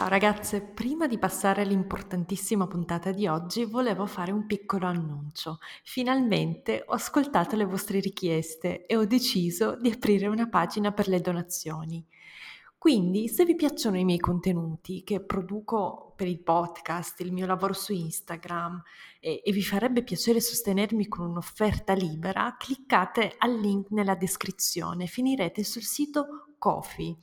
Ciao 0.00 0.08
ragazze, 0.08 0.62
prima 0.62 1.06
di 1.06 1.18
passare 1.18 1.60
all'importantissima 1.60 2.66
puntata 2.66 3.12
di 3.12 3.26
oggi 3.26 3.66
volevo 3.66 4.06
fare 4.06 4.32
un 4.32 4.46
piccolo 4.46 4.86
annuncio. 4.86 5.58
Finalmente 5.84 6.84
ho 6.86 6.94
ascoltato 6.94 7.54
le 7.54 7.66
vostre 7.66 8.00
richieste 8.00 8.86
e 8.86 8.96
ho 8.96 9.04
deciso 9.04 9.76
di 9.78 9.90
aprire 9.90 10.26
una 10.26 10.48
pagina 10.48 10.92
per 10.92 11.06
le 11.06 11.20
donazioni. 11.20 12.02
Quindi, 12.78 13.28
se 13.28 13.44
vi 13.44 13.54
piacciono 13.54 13.98
i 13.98 14.04
miei 14.06 14.18
contenuti 14.18 15.04
che 15.04 15.20
produco 15.20 16.14
per 16.16 16.28
il 16.28 16.40
podcast, 16.40 17.20
il 17.20 17.30
mio 17.30 17.44
lavoro 17.44 17.74
su 17.74 17.92
Instagram 17.92 18.82
e, 19.20 19.42
e 19.44 19.52
vi 19.52 19.62
farebbe 19.62 20.02
piacere 20.02 20.40
sostenermi 20.40 21.08
con 21.08 21.28
un'offerta 21.28 21.92
libera, 21.92 22.56
cliccate 22.58 23.34
al 23.36 23.54
link 23.54 23.90
nella 23.90 24.14
descrizione, 24.14 25.04
finirete 25.04 25.62
sul 25.62 25.82
sito 25.82 26.54
Kofi 26.56 27.14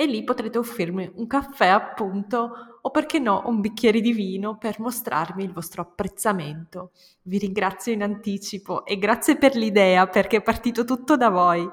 e 0.00 0.06
lì 0.06 0.22
potrete 0.22 0.58
offrirmi 0.58 1.10
un 1.16 1.26
caffè 1.26 1.66
appunto 1.66 2.78
o 2.80 2.90
perché 2.92 3.18
no 3.18 3.42
un 3.46 3.60
bicchiere 3.60 4.00
di 4.00 4.12
vino 4.12 4.56
per 4.56 4.78
mostrarmi 4.78 5.42
il 5.42 5.52
vostro 5.52 5.82
apprezzamento. 5.82 6.92
Vi 7.22 7.36
ringrazio 7.36 7.92
in 7.92 8.04
anticipo 8.04 8.84
e 8.84 8.96
grazie 8.96 9.36
per 9.36 9.56
l'idea 9.56 10.06
perché 10.06 10.36
è 10.36 10.42
partito 10.42 10.84
tutto 10.84 11.16
da 11.16 11.30
voi. 11.30 11.68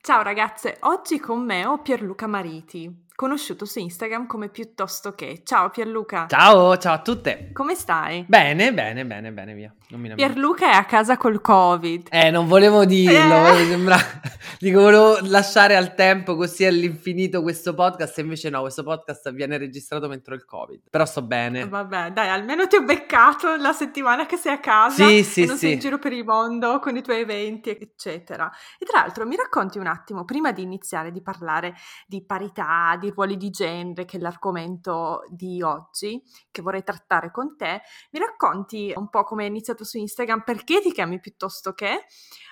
Ciao 0.00 0.22
ragazze, 0.22 0.78
oggi 0.80 1.20
con 1.20 1.44
me 1.44 1.64
ho 1.64 1.80
Pierluca 1.80 2.26
Mariti, 2.26 2.92
conosciuto 3.20 3.66
su 3.66 3.80
Instagram 3.80 4.26
come 4.26 4.48
piuttosto 4.48 5.14
che. 5.14 5.42
Ciao 5.44 5.68
Pierluca. 5.68 6.24
Ciao, 6.26 6.78
ciao 6.78 6.94
a 6.94 7.02
tutte. 7.02 7.50
Come 7.52 7.74
stai? 7.74 8.24
Bene, 8.26 8.72
bene, 8.72 9.04
bene, 9.04 9.30
bene, 9.30 9.52
via. 9.52 9.74
Mi 9.90 10.14
Pierluca 10.14 10.70
è 10.70 10.74
a 10.74 10.86
casa 10.86 11.18
col 11.18 11.42
Covid. 11.42 12.06
Eh, 12.10 12.30
non 12.30 12.46
volevo 12.46 12.86
dirlo, 12.86 13.48
eh. 13.48 13.66
sembra... 13.66 13.98
Dico, 14.58 14.80
volevo 14.80 15.18
lasciare 15.22 15.76
al 15.76 15.94
tempo 15.94 16.36
così 16.36 16.64
all'infinito 16.64 17.42
questo 17.42 17.74
podcast, 17.74 18.18
e 18.18 18.22
invece 18.22 18.50
no, 18.50 18.60
questo 18.60 18.82
podcast 18.82 19.32
viene 19.32 19.58
registrato 19.58 20.08
mentre 20.08 20.34
il 20.34 20.44
Covid. 20.44 20.82
Però 20.88 21.04
sto 21.04 21.20
bene. 21.22 21.68
Vabbè, 21.68 22.12
dai, 22.12 22.28
almeno 22.28 22.66
ti 22.68 22.76
ho 22.76 22.82
beccato 22.82 23.56
la 23.56 23.72
settimana 23.72 24.24
che 24.26 24.36
sei 24.36 24.54
a 24.54 24.60
casa. 24.60 25.06
Sì, 25.06 25.24
sì, 25.24 25.44
non 25.44 25.56
sì. 25.56 25.66
sei 25.66 25.72
in 25.74 25.78
giro 25.80 25.98
per 25.98 26.12
il 26.12 26.24
mondo 26.24 26.78
con 26.78 26.96
i 26.96 27.02
tuoi 27.02 27.20
eventi, 27.20 27.70
eccetera. 27.70 28.50
E 28.78 28.86
tra 28.86 29.00
l'altro, 29.00 29.26
mi 29.26 29.36
racconti 29.36 29.78
un 29.78 29.86
attimo, 29.86 30.24
prima 30.24 30.52
di 30.52 30.62
iniziare 30.62 31.10
di 31.10 31.20
parlare 31.20 31.74
di 32.06 32.24
parità, 32.24 32.96
di 33.00 33.09
ruoli 33.10 33.36
di 33.36 33.50
genere, 33.50 34.04
che 34.04 34.16
è 34.16 34.20
l'argomento 34.20 35.24
di 35.28 35.62
oggi, 35.62 36.22
che 36.50 36.62
vorrei 36.62 36.82
trattare 36.82 37.30
con 37.30 37.56
te, 37.56 37.82
mi 38.12 38.18
racconti 38.18 38.92
un 38.94 39.08
po' 39.08 39.24
come 39.24 39.44
è 39.44 39.48
iniziato 39.48 39.84
su 39.84 39.98
Instagram, 39.98 40.42
perché 40.44 40.80
ti 40.80 40.92
chiami 40.92 41.20
piuttosto 41.20 41.72
che, 41.72 42.06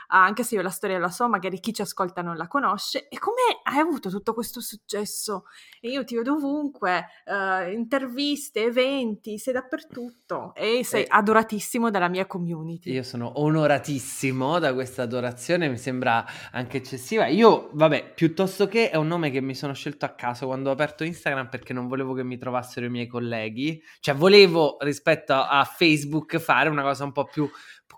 anche 0.08 0.42
se 0.42 0.54
io 0.54 0.62
la 0.62 0.70
storia 0.70 0.98
la 0.98 1.10
so, 1.10 1.28
magari 1.28 1.60
chi 1.60 1.72
ci 1.72 1.82
ascolta 1.82 2.22
non 2.22 2.36
la 2.36 2.46
conosce, 2.46 3.08
e 3.08 3.18
come 3.18 3.60
hai 3.62 3.78
avuto 3.78 4.08
tutto 4.08 4.34
questo 4.34 4.60
successo? 4.60 5.44
E 5.80 5.90
io 5.90 6.04
ti 6.04 6.16
vedo 6.16 6.34
ovunque, 6.34 7.06
uh, 7.26 7.70
interviste, 7.70 8.64
eventi, 8.64 9.38
sei 9.38 9.52
dappertutto 9.52 10.54
e 10.54 10.82
sei 10.84 11.04
eh, 11.04 11.06
adoratissimo 11.08 11.90
dalla 11.90 12.08
mia 12.08 12.26
community. 12.26 12.92
Io 12.92 13.02
sono 13.02 13.40
onoratissimo 13.40 14.58
da 14.58 14.72
questa 14.74 15.02
adorazione, 15.02 15.68
mi 15.68 15.78
sembra 15.78 16.24
anche 16.52 16.78
eccessiva. 16.78 17.26
Io, 17.26 17.70
vabbè, 17.72 18.14
piuttosto 18.14 18.66
che 18.66 18.90
è 18.90 18.96
un 18.96 19.06
nome 19.06 19.30
che 19.30 19.40
mi 19.40 19.54
sono 19.54 19.74
scelto 19.74 20.04
a 20.04 20.10
caso 20.10 20.46
quando 20.46 20.70
ho 20.70 20.72
aperto 20.72 21.04
Instagram 21.04 21.48
perché 21.48 21.72
non 21.72 21.86
volevo 21.86 22.14
che 22.14 22.24
mi 22.24 22.38
trovassero 22.38 22.86
i 22.86 22.90
miei 22.90 23.06
colleghi, 23.06 23.82
cioè 24.00 24.14
volevo 24.14 24.76
rispetto 24.80 25.34
a 25.34 25.64
Facebook 25.64 26.38
fare 26.38 26.68
una 26.68 26.82
cosa 26.82 27.04
un 27.04 27.12
po' 27.12 27.24
più 27.24 27.48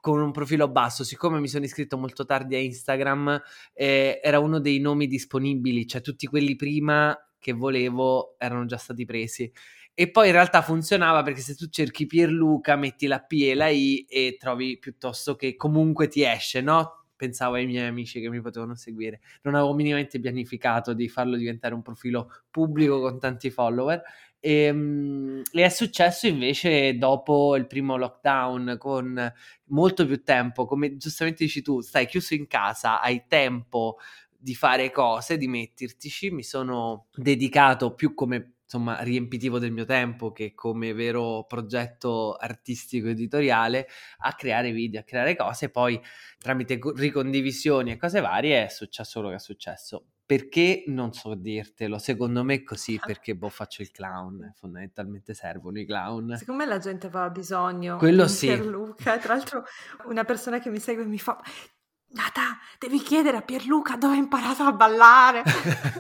con 0.01 0.21
un 0.21 0.33
profilo 0.33 0.69
basso, 0.69 1.05
siccome 1.05 1.41
mi 1.41 1.49
sono 1.49 1.65
iscritto 1.65 1.99
molto 1.99 2.25
tardi 2.25 2.55
a 2.55 2.59
Instagram, 2.59 3.41
eh, 3.73 4.21
era 4.23 4.39
uno 4.39 4.59
dei 4.59 4.81
nomi 4.81 5.07
disponibili, 5.07 5.87
cioè 5.87 6.01
tutti 6.01 6.27
quelli 6.27 6.57
prima 6.57 7.17
che 7.39 7.53
volevo 7.53 8.37
erano 8.39 8.67
già 8.67 8.77
stati 8.77 9.05
presi. 9.05 9.51
E 9.95 10.11
poi 10.11 10.29
in 10.29 10.33
realtà 10.33 10.63
funzionava 10.63 11.23
perché 11.23 11.41
se 11.41 11.55
tu 11.55 11.67
cerchi 11.69 12.07
Pierluca, 12.07 12.77
metti 12.77 13.07
la 13.07 13.21
P 13.21 13.33
e 13.43 13.55
la 13.55 13.69
I 13.69 14.07
e 14.09 14.37
trovi 14.39 14.79
piuttosto 14.79 15.37
che 15.37 15.57
comunque 15.57 16.09
ti 16.09 16.23
esce, 16.23 16.61
no? 16.61 17.07
Pensavo 17.17 17.57
ai 17.57 17.67
miei 17.67 17.87
amici 17.87 18.19
che 18.21 18.31
mi 18.31 18.41
potevano 18.41 18.75
seguire. 18.77 19.21
Non 19.43 19.55
avevo 19.55 19.75
minimamente 19.75 20.19
pianificato 20.19 20.95
di 20.95 21.09
farlo 21.09 21.37
diventare 21.37 21.75
un 21.75 21.83
profilo 21.83 22.31
pubblico 22.51 23.01
con 23.01 23.19
tanti 23.19 23.51
follower 23.51 24.03
e, 24.41 24.63
ehm, 24.65 25.43
e, 25.53 25.65
è 25.65 25.69
successo 25.69 26.27
invece 26.27 26.97
dopo 26.97 27.57
il 27.57 27.67
primo 27.67 27.97
lockdown 27.97 28.77
con 28.79 29.33
molto 29.67 30.07
più 30.07 30.23
tempo, 30.23 30.65
come 30.65 30.97
giustamente 30.97 31.45
dici 31.45 31.63
tu, 31.63 31.81
stai 31.81 32.07
chiuso 32.07 32.35
in 32.35 32.47
casa, 32.47 33.01
hai 33.01 33.25
tempo 33.29 33.99
di 34.37 34.55
fare 34.55 34.91
cose, 34.91 35.37
di 35.37 35.47
mettertici, 35.49 36.31
mi 36.31 36.43
sono 36.43 37.09
dedicato 37.15 37.95
più 37.95 38.15
come 38.15 38.55
insomma 38.65 39.01
riempitivo 39.03 39.59
del 39.59 39.73
mio 39.73 39.85
tempo 39.85 40.31
che 40.31 40.55
come 40.55 40.93
vero 40.95 41.45
progetto 41.49 42.37
artistico 42.37 43.09
editoriale 43.09 43.89
a 44.19 44.35
creare 44.35 44.71
video, 44.73 45.01
a 45.01 45.03
creare 45.03 45.37
cose, 45.37 45.71
poi 45.71 46.01
tramite 46.39 46.79
ricondivisioni 46.95 47.91
e 47.91 47.97
cose 47.97 48.21
varie 48.21 48.65
è 48.65 48.69
successo 48.69 49.19
quello 49.19 49.31
che 49.31 49.37
è 49.37 49.45
successo. 49.45 50.05
Perché 50.31 50.85
non 50.87 51.13
so 51.13 51.35
dirtelo, 51.35 51.99
secondo 51.99 52.45
me 52.45 52.55
è 52.55 52.63
così 52.63 53.01
perché 53.05 53.35
boh 53.35 53.49
faccio 53.49 53.83
il 53.83 53.91
clown, 53.91 54.53
fondamentalmente 54.55 55.35
servono 55.35 55.81
i 55.81 55.85
clown. 55.85 56.37
Secondo 56.37 56.63
me 56.63 56.71
la 56.71 56.79
gente 56.79 57.09
aveva 57.09 57.29
bisogno 57.31 57.97
Quello 57.97 58.29
sì. 58.29 58.47
Pierluca, 58.47 59.19
tra 59.19 59.35
l'altro 59.35 59.65
una 60.05 60.23
persona 60.23 60.61
che 60.61 60.71
mi 60.71 60.79
segue 60.79 61.05
mi 61.05 61.19
fa 61.19 61.37
Nata, 62.13 62.59
devi 62.79 63.01
chiedere 63.01 63.39
a 63.39 63.43
Pierluca 63.43 63.97
dove 63.97 64.15
ha 64.15 64.19
imparato 64.19 64.63
a 64.63 64.73
ballare. 64.73 65.43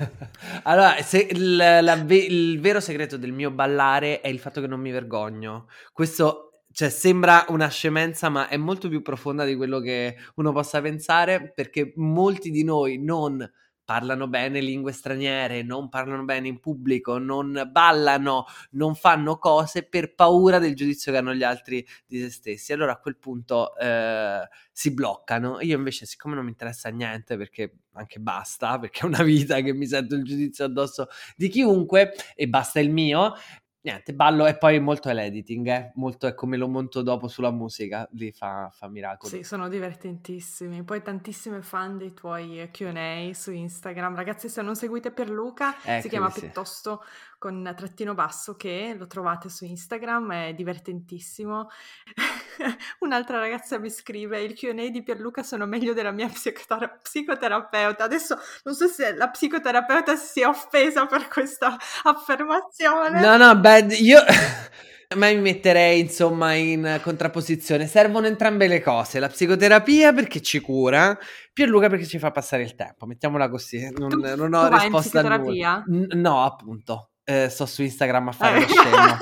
allora, 0.62 1.02
se, 1.02 1.26
il, 1.28 1.56
la, 1.56 1.94
il 2.08 2.60
vero 2.60 2.78
segreto 2.78 3.16
del 3.16 3.32
mio 3.32 3.50
ballare 3.50 4.20
è 4.20 4.28
il 4.28 4.38
fatto 4.38 4.60
che 4.60 4.68
non 4.68 4.78
mi 4.78 4.92
vergogno. 4.92 5.66
Questo 5.92 6.66
cioè, 6.70 6.88
sembra 6.88 7.46
una 7.48 7.66
scemenza, 7.66 8.28
ma 8.28 8.46
è 8.46 8.56
molto 8.56 8.88
più 8.88 9.02
profonda 9.02 9.44
di 9.44 9.56
quello 9.56 9.80
che 9.80 10.16
uno 10.36 10.52
possa 10.52 10.80
pensare, 10.80 11.50
perché 11.52 11.92
molti 11.96 12.50
di 12.50 12.62
noi 12.62 13.02
non 13.02 13.44
parlano 13.90 14.28
bene 14.28 14.60
lingue 14.60 14.92
straniere, 14.92 15.64
non 15.64 15.88
parlano 15.88 16.22
bene 16.22 16.46
in 16.46 16.60
pubblico, 16.60 17.18
non 17.18 17.68
ballano, 17.72 18.44
non 18.72 18.94
fanno 18.94 19.36
cose 19.36 19.82
per 19.82 20.14
paura 20.14 20.60
del 20.60 20.76
giudizio 20.76 21.10
che 21.10 21.18
hanno 21.18 21.34
gli 21.34 21.42
altri 21.42 21.84
di 22.06 22.20
se 22.20 22.30
stessi. 22.30 22.72
Allora 22.72 22.92
a 22.92 22.98
quel 22.98 23.16
punto 23.16 23.76
eh, 23.76 24.48
si 24.70 24.94
bloccano. 24.94 25.60
Io 25.62 25.76
invece, 25.76 26.06
siccome 26.06 26.36
non 26.36 26.44
mi 26.44 26.50
interessa 26.50 26.88
niente, 26.90 27.36
perché 27.36 27.78
anche 27.94 28.20
basta, 28.20 28.78
perché 28.78 29.00
è 29.00 29.06
una 29.06 29.24
vita 29.24 29.60
che 29.60 29.72
mi 29.72 29.88
sento 29.88 30.14
il 30.14 30.22
giudizio 30.22 30.66
addosso 30.66 31.08
di 31.34 31.48
chiunque 31.48 32.12
e 32.36 32.46
basta 32.46 32.78
il 32.78 32.90
mio, 32.90 33.34
Niente, 33.82 34.12
ballo 34.12 34.46
e 34.46 34.58
poi 34.58 34.78
molto 34.78 35.08
è 35.08 35.14
l'editing, 35.14 35.66
eh? 35.68 35.92
molto 35.94 36.26
è 36.26 36.34
come 36.34 36.58
lo 36.58 36.68
monto 36.68 37.00
dopo 37.00 37.28
sulla 37.28 37.50
musica, 37.50 38.06
lì 38.12 38.30
fa, 38.30 38.68
fa 38.70 38.88
miracoli. 38.88 39.32
Sì, 39.32 39.42
sono 39.42 39.68
divertentissimi. 39.68 40.82
Poi 40.82 41.00
tantissime 41.00 41.62
fan 41.62 41.96
dei 41.96 42.12
tuoi 42.12 42.68
QA 42.70 43.30
su 43.32 43.52
Instagram. 43.52 44.14
Ragazzi, 44.16 44.50
se 44.50 44.60
non 44.60 44.76
seguite 44.76 45.12
Pierluca, 45.12 45.74
ecco, 45.82 46.02
si 46.02 46.08
chiama 46.10 46.28
sì. 46.28 46.40
piuttosto 46.40 47.02
con 47.40 47.72
trattino 47.74 48.12
basso 48.12 48.54
che 48.54 48.94
lo 48.98 49.06
trovate 49.06 49.48
su 49.48 49.64
Instagram, 49.64 50.30
è 50.48 50.52
divertentissimo. 50.52 51.70
Un'altra 53.00 53.38
ragazza 53.38 53.78
mi 53.78 53.88
scrive: 53.88 54.42
Il 54.42 54.52
QA 54.52 54.90
di 54.90 55.02
Pierluca 55.02 55.42
sono 55.42 55.64
meglio 55.64 55.94
della 55.94 56.10
mia 56.10 56.28
psicotera- 56.28 56.98
psicoterapeuta. 57.02 58.04
Adesso 58.04 58.38
non 58.64 58.74
so 58.74 58.88
se 58.88 59.14
la 59.14 59.30
psicoterapeuta 59.30 60.16
si 60.16 60.26
sia 60.26 60.50
offesa 60.50 61.06
per 61.06 61.28
questa 61.28 61.78
affermazione. 62.02 63.20
No, 63.20 63.38
no, 63.38 63.56
beh, 63.56 63.86
io. 63.94 64.20
Ma 65.16 65.26
mi 65.28 65.40
metterei 65.40 65.98
insomma 65.98 66.52
in 66.52 67.00
contrapposizione. 67.02 67.86
Servono 67.86 68.26
entrambe 68.26 68.68
le 68.68 68.82
cose. 68.82 69.18
La 69.18 69.28
psicoterapia 69.28 70.12
perché 70.12 70.42
ci 70.42 70.60
cura, 70.60 71.18
Pierluca 71.54 71.88
perché 71.88 72.04
ci 72.04 72.18
fa 72.18 72.30
passare 72.30 72.64
il 72.64 72.74
tempo. 72.74 73.06
Mettiamola 73.06 73.48
così. 73.48 73.90
Non, 73.96 74.10
tu, 74.10 74.20
non 74.36 74.52
ho 74.52 74.68
tu 74.68 74.74
risposta 74.74 75.20
a 75.20 75.36
nulla. 75.36 75.82
No, 75.86 76.44
appunto 76.44 77.09
eh, 77.24 77.48
sto 77.48 77.66
su 77.66 77.82
Instagram 77.82 78.28
a 78.28 78.32
fare 78.32 78.60
lo 78.60 78.66
scemo. 78.66 79.16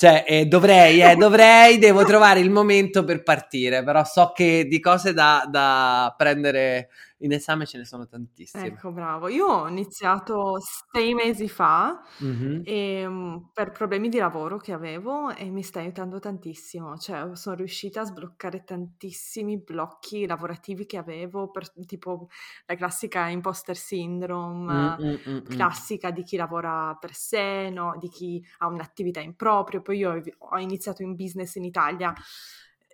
Cioè, 0.00 0.24
eh, 0.26 0.46
dovrei, 0.46 1.02
eh, 1.02 1.14
dovrei, 1.14 1.76
devo 1.76 2.06
trovare 2.06 2.40
il 2.40 2.48
momento 2.48 3.04
per 3.04 3.22
partire, 3.22 3.84
però 3.84 4.02
so 4.04 4.32
che 4.34 4.64
di 4.66 4.80
cose 4.80 5.12
da, 5.12 5.46
da 5.46 6.14
prendere 6.16 6.88
in 7.20 7.32
esame 7.32 7.66
ce 7.66 7.78
ne 7.78 7.84
sono 7.84 8.06
tantissime. 8.06 8.80
Ecco, 8.80 8.90
bravo. 8.90 9.28
Io 9.28 9.46
ho 9.46 9.68
iniziato 9.68 10.56
sei 10.90 11.14
mesi 11.14 11.48
fa 11.48 12.02
Mh-mh. 12.20 12.60
ehm, 12.62 13.50
per 13.52 13.70
problemi 13.70 14.08
di 14.08 14.18
lavoro 14.18 14.56
che 14.58 14.72
avevo 14.72 15.30
e 15.30 15.48
mi 15.50 15.62
sta 15.62 15.78
aiutando 15.78 16.18
tantissimo. 16.18 16.96
Cioè, 16.98 17.36
sono 17.36 17.54
riuscita 17.54 18.00
a 18.00 18.04
sbloccare 18.04 18.64
tantissimi 18.64 19.56
blocchi 19.62 20.26
lavorativi 20.26 20.84
che 20.84 20.96
avevo, 20.96 21.50
per, 21.52 21.70
tipo 21.86 22.28
la 22.66 22.74
classica 22.74 23.28
imposter 23.28 23.76
syndrome, 23.76 24.98
mh. 24.98 25.40
classica 25.46 26.10
di 26.10 26.24
chi 26.24 26.36
lavora 26.36 26.96
per 27.00 27.14
sé, 27.14 27.70
no? 27.70 27.96
di 28.00 28.08
chi 28.08 28.44
ha 28.58 28.66
un'attività 28.66 29.20
in 29.20 29.36
proprio. 29.36 29.80
Poi 29.80 29.96
io 29.98 30.20
ho 30.38 30.58
iniziato 30.58 31.04
un 31.04 31.14
business 31.14 31.54
in 31.54 31.64
Italia 31.64 32.12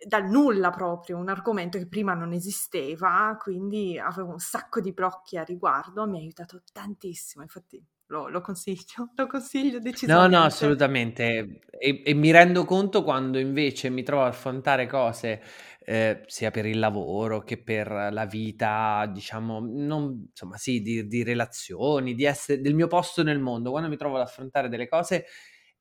dal 0.05 0.29
nulla 0.29 0.71
proprio, 0.71 1.17
un 1.17 1.29
argomento 1.29 1.79
che 1.79 1.89
prima 1.89 2.15
non 2.15 2.33
esisteva, 2.33 3.37
quindi 3.41 3.99
avevo 3.99 4.33
un 4.33 4.39
sacco 4.39 4.81
di 4.81 4.93
blocchi 4.93 5.37
a 5.39 5.43
riguardo, 5.43 6.07
mi 6.07 6.19
ha 6.19 6.21
aiutato 6.21 6.63
tantissimo, 6.73 7.43
infatti 7.43 7.83
lo, 8.09 8.29
lo 8.29 8.41
consiglio, 8.41 9.11
lo 9.17 9.27
consiglio 9.27 9.79
decisamente. 9.79 10.35
No, 10.35 10.41
no, 10.41 10.45
assolutamente. 10.45 11.61
E, 11.71 12.03
e 12.05 12.15
mi 12.15 12.31
rendo 12.31 12.65
conto 12.65 13.03
quando 13.03 13.39
invece 13.39 13.91
mi 13.91 14.03
trovo 14.03 14.23
a 14.23 14.29
affrontare 14.29 14.87
cose 14.87 15.43
eh, 15.85 16.23
sia 16.27 16.51
per 16.51 16.67
il 16.67 16.79
lavoro 16.79 17.43
che 17.43 17.63
per 17.63 17.89
la 18.11 18.27
vita, 18.27 19.09
diciamo, 19.13 19.61
non, 19.61 20.27
insomma, 20.29 20.57
sì, 20.57 20.83
di, 20.83 21.07
di 21.07 21.23
relazioni, 21.23 22.15
di 22.15 22.25
essere, 22.25 22.61
del 22.61 22.75
mio 22.75 22.87
posto 22.87 23.23
nel 23.23 23.39
mondo, 23.39 23.71
quando 23.71 23.89
mi 23.89 23.97
trovo 23.97 24.17
ad 24.17 24.23
affrontare 24.23 24.69
delle 24.69 24.89
cose 24.89 25.27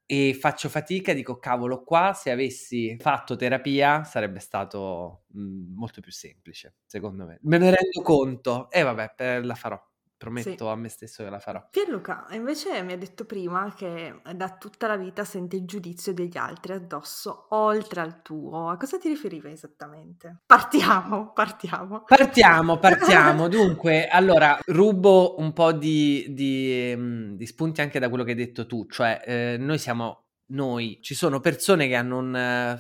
e 0.05 0.33
faccio 0.39 0.69
fatica, 0.69 1.13
dico 1.13 1.37
cavolo, 1.39 1.83
qua 1.83 2.13
se 2.13 2.31
avessi 2.31 2.95
fatto 2.99 3.35
terapia 3.35 4.03
sarebbe 4.03 4.39
stato 4.39 5.23
mh, 5.29 5.39
mhmm, 5.41 5.73
molto 5.77 6.01
più 6.01 6.11
semplice, 6.11 6.75
secondo 6.85 7.25
me. 7.25 7.39
Me 7.43 7.57
ne 7.57 7.65
rendo 7.71 8.01
conto 8.03 8.69
e 8.71 8.81
vabbè, 8.83 9.41
la 9.43 9.55
farò. 9.55 9.79
Prometto 10.17 10.65
sì. 10.65 10.71
a 10.71 10.75
me 10.75 10.89
stesso 10.89 11.23
che 11.23 11.29
la 11.29 11.39
farò. 11.39 11.67
Pierluca 11.69 12.25
invece 12.31 12.81
mi 12.83 12.94
ha 12.94 12.97
detto 12.97 13.25
prima 13.25 13.73
che 13.75 14.21
da 14.33 14.56
tutta 14.57 14.88
la 14.88 14.95
vita 14.95 15.23
sente 15.25 15.57
il 15.57 15.65
giudizio 15.65 16.13
degli 16.13 16.38
altri 16.38 16.73
addosso, 16.73 17.47
oltre 17.50 18.01
al 18.01 18.21
tuo. 18.21 18.69
A 18.69 18.77
cosa 18.77 18.97
ti 18.97 19.09
riferiva 19.09 19.50
esattamente? 19.50 20.41
Partiamo, 20.45 21.31
partiamo. 21.35 22.03
Partiamo, 22.06 22.77
partiamo. 22.77 23.47
Dunque, 23.50 24.07
allora, 24.07 24.57
rubo 24.65 25.39
un 25.39 25.53
po' 25.53 25.73
di, 25.73 26.25
di, 26.29 26.91
ehm, 26.91 27.35
di, 27.35 27.45
spunti 27.45 27.81
anche 27.81 28.00
da 28.00 28.09
quello 28.09 28.23
che 28.23 28.31
hai 28.31 28.38
detto 28.38 28.65
tu, 28.65 28.88
cioè 28.88 29.21
eh, 29.25 29.57
noi 29.59 29.77
siamo 29.77 30.25
noi, 30.47 31.00
ci 31.01 31.15
sono 31.15 31.39
persone 31.39 31.88
che 31.88 31.95
hanno 31.95 32.19
un 32.19 32.33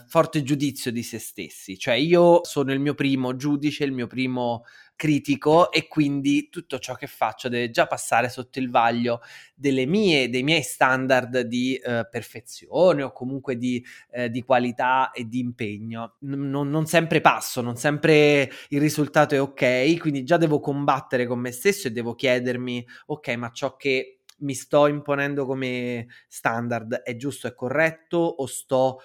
uh, 0.03 0.07
forte 0.07 0.43
giudizio 0.43 0.91
di 0.91 1.01
se 1.01 1.17
stessi, 1.17 1.77
cioè 1.79 1.95
io 1.95 2.41
sono 2.43 2.71
il 2.71 2.79
mio 2.79 2.93
primo 2.93 3.35
giudice, 3.35 3.85
il 3.85 3.91
mio 3.91 4.05
primo 4.05 4.65
critico 4.95 5.71
e 5.71 5.87
quindi 5.87 6.49
tutto 6.49 6.79
ciò 6.79 6.95
che 6.95 7.07
faccio 7.07 7.49
deve 7.49 7.69
già 7.69 7.85
passare 7.85 8.29
sotto 8.29 8.59
il 8.59 8.69
vaglio 8.69 9.21
delle 9.53 9.85
mie, 9.85 10.29
dei 10.29 10.43
miei 10.43 10.61
standard 10.61 11.41
di 11.41 11.79
uh, 11.83 12.07
perfezione 12.09 13.03
o 13.03 13.11
comunque 13.11 13.57
di, 13.57 13.83
uh, 14.11 14.27
di, 14.27 14.43
qualità 14.43 15.11
e 15.11 15.27
di 15.27 15.39
impegno. 15.39 16.15
N- 16.19 16.49
non 16.49 16.85
sempre 16.85 17.21
passo, 17.21 17.61
non 17.61 17.75
sempre 17.75 18.49
il 18.69 18.79
risultato 18.79 19.35
è 19.35 19.41
ok, 19.41 19.97
quindi 19.99 20.23
già 20.23 20.37
devo 20.37 20.59
combattere 20.59 21.25
con 21.25 21.39
me 21.39 21.51
stesso 21.51 21.87
e 21.87 21.91
devo 21.91 22.15
chiedermi, 22.15 22.85
ok, 23.07 23.27
ma 23.35 23.51
ciò 23.51 23.75
che 23.75 24.19
mi 24.37 24.53
sto 24.53 24.87
imponendo 24.87 25.45
come 25.45 26.07
standard 26.27 26.95
è 26.95 27.15
giusto, 27.15 27.47
è 27.47 27.53
corretto 27.53 28.17
o 28.17 28.45
sto 28.45 28.99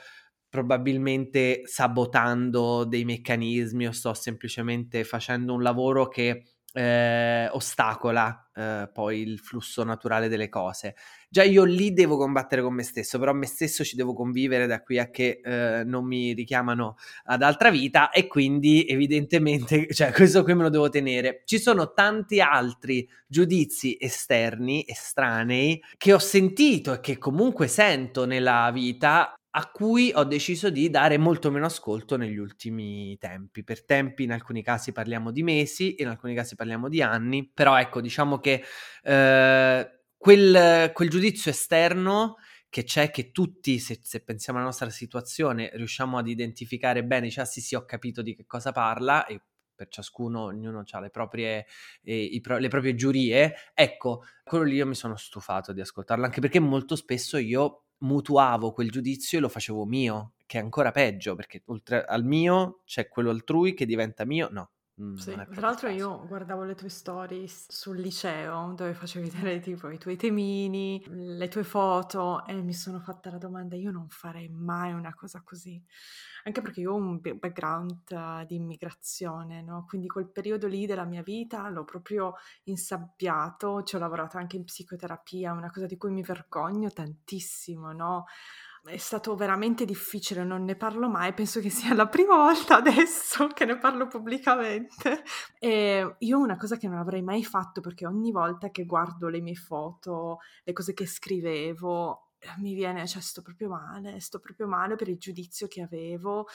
probabilmente 0.50 1.62
sabotando 1.64 2.84
dei 2.84 3.04
meccanismi 3.04 3.86
o 3.86 3.92
sto 3.92 4.12
semplicemente 4.12 5.04
facendo 5.04 5.54
un 5.54 5.62
lavoro 5.62 6.08
che 6.08 6.42
eh, 6.72 7.48
ostacola 7.50 8.48
eh, 8.54 8.88
poi 8.92 9.20
il 9.22 9.38
flusso 9.38 9.82
naturale 9.82 10.28
delle 10.28 10.48
cose. 10.48 10.94
Già 11.28 11.42
io 11.42 11.64
lì 11.64 11.92
devo 11.92 12.16
combattere 12.16 12.62
con 12.62 12.74
me 12.74 12.82
stesso, 12.82 13.18
però 13.18 13.32
me 13.32 13.46
stesso 13.46 13.84
ci 13.84 13.96
devo 13.96 14.12
convivere 14.12 14.66
da 14.66 14.82
qui 14.82 14.98
a 14.98 15.10
che 15.10 15.40
eh, 15.42 15.84
non 15.84 16.04
mi 16.04 16.32
richiamano 16.32 16.96
ad 17.24 17.42
altra 17.42 17.70
vita 17.70 18.10
e 18.10 18.26
quindi 18.26 18.86
evidentemente, 18.86 19.86
cioè 19.94 20.12
questo 20.12 20.42
qui 20.42 20.54
me 20.54 20.62
lo 20.62 20.70
devo 20.70 20.88
tenere. 20.88 21.42
Ci 21.44 21.58
sono 21.58 21.92
tanti 21.92 22.40
altri 22.40 23.08
giudizi 23.26 23.96
esterni, 23.98 24.84
estranei, 24.86 25.82
che 25.96 26.12
ho 26.12 26.18
sentito 26.18 26.92
e 26.92 27.00
che 27.00 27.18
comunque 27.18 27.68
sento 27.68 28.26
nella 28.26 28.70
vita 28.72 29.34
a 29.52 29.70
cui 29.70 30.12
ho 30.14 30.24
deciso 30.24 30.70
di 30.70 30.90
dare 30.90 31.18
molto 31.18 31.50
meno 31.50 31.66
ascolto 31.66 32.16
negli 32.16 32.36
ultimi 32.36 33.16
tempi. 33.18 33.64
Per 33.64 33.84
tempi 33.84 34.22
in 34.22 34.32
alcuni 34.32 34.62
casi 34.62 34.92
parliamo 34.92 35.32
di 35.32 35.42
mesi, 35.42 35.96
in 35.98 36.08
alcuni 36.08 36.34
casi 36.34 36.54
parliamo 36.54 36.88
di 36.88 37.02
anni, 37.02 37.50
però 37.52 37.78
ecco, 37.78 38.00
diciamo 38.00 38.38
che 38.38 38.62
eh, 39.02 40.00
quel, 40.16 40.90
quel, 40.92 41.08
giudizio 41.08 41.50
esterno 41.50 42.36
che 42.68 42.84
c'è, 42.84 43.10
che 43.10 43.32
tutti, 43.32 43.80
se, 43.80 43.98
se, 44.00 44.22
pensiamo 44.22 44.58
alla 44.58 44.68
nostra 44.68 44.88
situazione, 44.90 45.70
riusciamo 45.74 46.18
ad 46.18 46.28
identificare 46.28 47.04
bene, 47.04 47.28
cioè 47.28 47.44
sì 47.44 47.60
sì 47.60 47.74
ho 47.74 47.84
capito 47.84 48.22
di 48.22 48.36
che 48.36 48.46
cosa 48.46 48.70
parla 48.70 49.26
e 49.26 49.42
per 49.74 49.88
ciascuno, 49.88 50.42
ognuno 50.42 50.84
ha 50.88 51.00
le 51.00 51.10
proprie, 51.10 51.66
eh, 52.02 52.38
pro- 52.42 52.58
le 52.58 52.68
proprie 52.68 52.94
giurie, 52.94 53.54
ecco, 53.74 54.24
quello 54.44 54.64
lì 54.64 54.74
io 54.74 54.86
mi 54.86 54.94
sono 54.94 55.16
stufato 55.16 55.72
di 55.72 55.80
ascoltarlo, 55.80 56.24
anche 56.24 56.40
perché 56.40 56.60
molto 56.60 56.94
spesso 56.96 57.38
io 57.38 57.86
mutuavo 58.00 58.72
quel 58.72 58.90
giudizio 58.90 59.38
e 59.38 59.40
lo 59.40 59.48
facevo 59.48 59.84
mio, 59.84 60.34
che 60.46 60.58
è 60.58 60.62
ancora 60.62 60.90
peggio, 60.92 61.34
perché 61.34 61.62
oltre 61.66 62.04
al 62.04 62.24
mio 62.24 62.80
c'è 62.84 63.08
quello 63.08 63.30
altrui 63.30 63.74
che 63.74 63.86
diventa 63.86 64.24
mio, 64.24 64.48
no. 64.50 64.70
Mm, 65.00 65.14
sì, 65.14 65.32
tra 65.32 65.60
l'altro 65.60 65.88
io 65.88 66.26
guardavo 66.26 66.62
le 66.64 66.74
tue 66.74 66.90
stories 66.90 67.70
sul 67.70 67.98
liceo 67.98 68.74
dove 68.74 68.92
facevi 68.92 69.30
vedere 69.30 69.58
tipo 69.58 69.88
i 69.88 69.96
tuoi 69.96 70.16
temini, 70.16 71.02
le 71.08 71.48
tue 71.48 71.64
foto 71.64 72.44
e 72.44 72.60
mi 72.60 72.74
sono 72.74 73.00
fatta 73.00 73.30
la 73.30 73.38
domanda, 73.38 73.76
io 73.76 73.90
non 73.90 74.08
farei 74.10 74.50
mai 74.50 74.92
una 74.92 75.14
cosa 75.14 75.40
così, 75.42 75.82
anche 76.44 76.60
perché 76.60 76.80
io 76.80 76.92
ho 76.92 76.96
un 76.96 77.18
background 77.18 78.02
uh, 78.10 78.44
di 78.44 78.56
immigrazione, 78.56 79.62
no? 79.62 79.86
quindi 79.88 80.06
quel 80.06 80.28
periodo 80.28 80.66
lì 80.66 80.84
della 80.84 81.04
mia 81.04 81.22
vita 81.22 81.66
l'ho 81.70 81.84
proprio 81.84 82.34
insabbiato, 82.64 83.82
ci 83.84 83.96
ho 83.96 83.98
lavorato 83.98 84.36
anche 84.36 84.56
in 84.56 84.64
psicoterapia, 84.64 85.52
una 85.52 85.70
cosa 85.70 85.86
di 85.86 85.96
cui 85.96 86.10
mi 86.10 86.22
vergogno 86.22 86.90
tantissimo, 86.90 87.92
no? 87.92 88.26
È 88.90 88.96
stato 88.96 89.36
veramente 89.36 89.84
difficile, 89.84 90.42
non 90.42 90.64
ne 90.64 90.74
parlo 90.74 91.08
mai, 91.08 91.32
penso 91.32 91.60
che 91.60 91.70
sia 91.70 91.94
la 91.94 92.08
prima 92.08 92.34
volta 92.34 92.76
adesso 92.82 93.46
che 93.46 93.64
ne 93.64 93.78
parlo 93.78 94.08
pubblicamente. 94.08 95.22
E 95.60 96.16
io 96.18 96.38
una 96.38 96.56
cosa 96.56 96.76
che 96.76 96.88
non 96.88 96.98
avrei 96.98 97.22
mai 97.22 97.44
fatto 97.44 97.80
perché 97.80 98.04
ogni 98.04 98.32
volta 98.32 98.70
che 98.70 98.84
guardo 98.84 99.28
le 99.28 99.40
mie 99.40 99.54
foto, 99.54 100.38
le 100.64 100.72
cose 100.72 100.92
che 100.92 101.06
scrivevo, 101.06 102.30
mi 102.58 102.74
viene, 102.74 103.06
cioè 103.06 103.20
sto 103.22 103.42
proprio 103.42 103.68
male, 103.68 104.18
sto 104.18 104.40
proprio 104.40 104.66
male 104.66 104.96
per 104.96 105.08
il 105.08 105.18
giudizio 105.18 105.68
che 105.68 105.82
avevo 105.82 106.46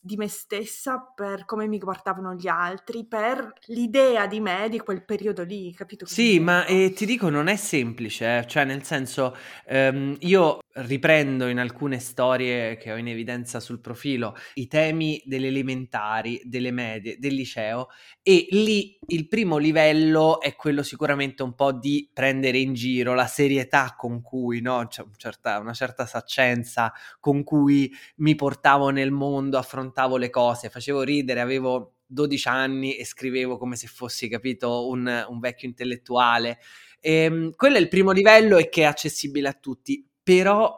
di 0.00 0.16
me 0.16 0.28
stessa, 0.28 1.00
per 1.00 1.44
come 1.44 1.66
mi 1.66 1.78
guardavano 1.78 2.34
gli 2.34 2.46
altri, 2.46 3.04
per 3.06 3.52
l'idea 3.66 4.26
di 4.26 4.38
me 4.38 4.68
di 4.68 4.78
quel 4.78 5.04
periodo 5.04 5.42
lì, 5.42 5.72
capito? 5.74 6.06
Sì, 6.06 6.38
ma 6.38 6.64
eh, 6.66 6.92
ti 6.94 7.06
dico, 7.06 7.30
non 7.30 7.48
è 7.48 7.56
semplice, 7.56 8.38
eh? 8.38 8.46
cioè 8.46 8.64
nel 8.64 8.84
senso, 8.84 9.36
ehm, 9.66 10.16
io 10.20 10.59
riprendo 10.74 11.48
in 11.48 11.58
alcune 11.58 11.98
storie 11.98 12.76
che 12.76 12.92
ho 12.92 12.96
in 12.96 13.08
evidenza 13.08 13.58
sul 13.58 13.80
profilo 13.80 14.36
i 14.54 14.68
temi 14.68 15.20
delle 15.24 15.48
elementari, 15.48 16.40
delle 16.44 16.70
medie, 16.70 17.16
del 17.18 17.34
liceo 17.34 17.88
e 18.22 18.46
lì 18.50 18.96
il 19.08 19.26
primo 19.26 19.56
livello 19.56 20.40
è 20.40 20.54
quello 20.54 20.82
sicuramente 20.82 21.42
un 21.42 21.54
po' 21.54 21.72
di 21.72 22.08
prendere 22.12 22.58
in 22.58 22.74
giro 22.74 23.14
la 23.14 23.26
serietà 23.26 23.94
con 23.96 24.22
cui, 24.22 24.60
no? 24.60 24.86
C'è 24.86 25.02
un 25.02 25.12
certa, 25.16 25.58
una 25.58 25.72
certa 25.72 26.06
saccenza 26.06 26.92
con 27.18 27.42
cui 27.42 27.92
mi 28.16 28.34
portavo 28.36 28.90
nel 28.90 29.10
mondo, 29.10 29.58
affrontavo 29.58 30.16
le 30.16 30.30
cose, 30.30 30.70
facevo 30.70 31.02
ridere, 31.02 31.40
avevo 31.40 31.94
12 32.06 32.48
anni 32.48 32.94
e 32.96 33.04
scrivevo 33.04 33.58
come 33.58 33.76
se 33.76 33.86
fossi, 33.86 34.28
capito, 34.28 34.88
un, 34.88 35.26
un 35.28 35.38
vecchio 35.40 35.68
intellettuale. 35.68 36.58
E, 37.00 37.12
ehm, 37.24 37.50
quello 37.56 37.76
è 37.76 37.80
il 37.80 37.88
primo 37.88 38.10
livello 38.12 38.58
e 38.58 38.68
che 38.68 38.82
è 38.82 38.84
accessibile 38.84 39.48
a 39.48 39.52
tutti 39.52 40.09
però 40.30 40.72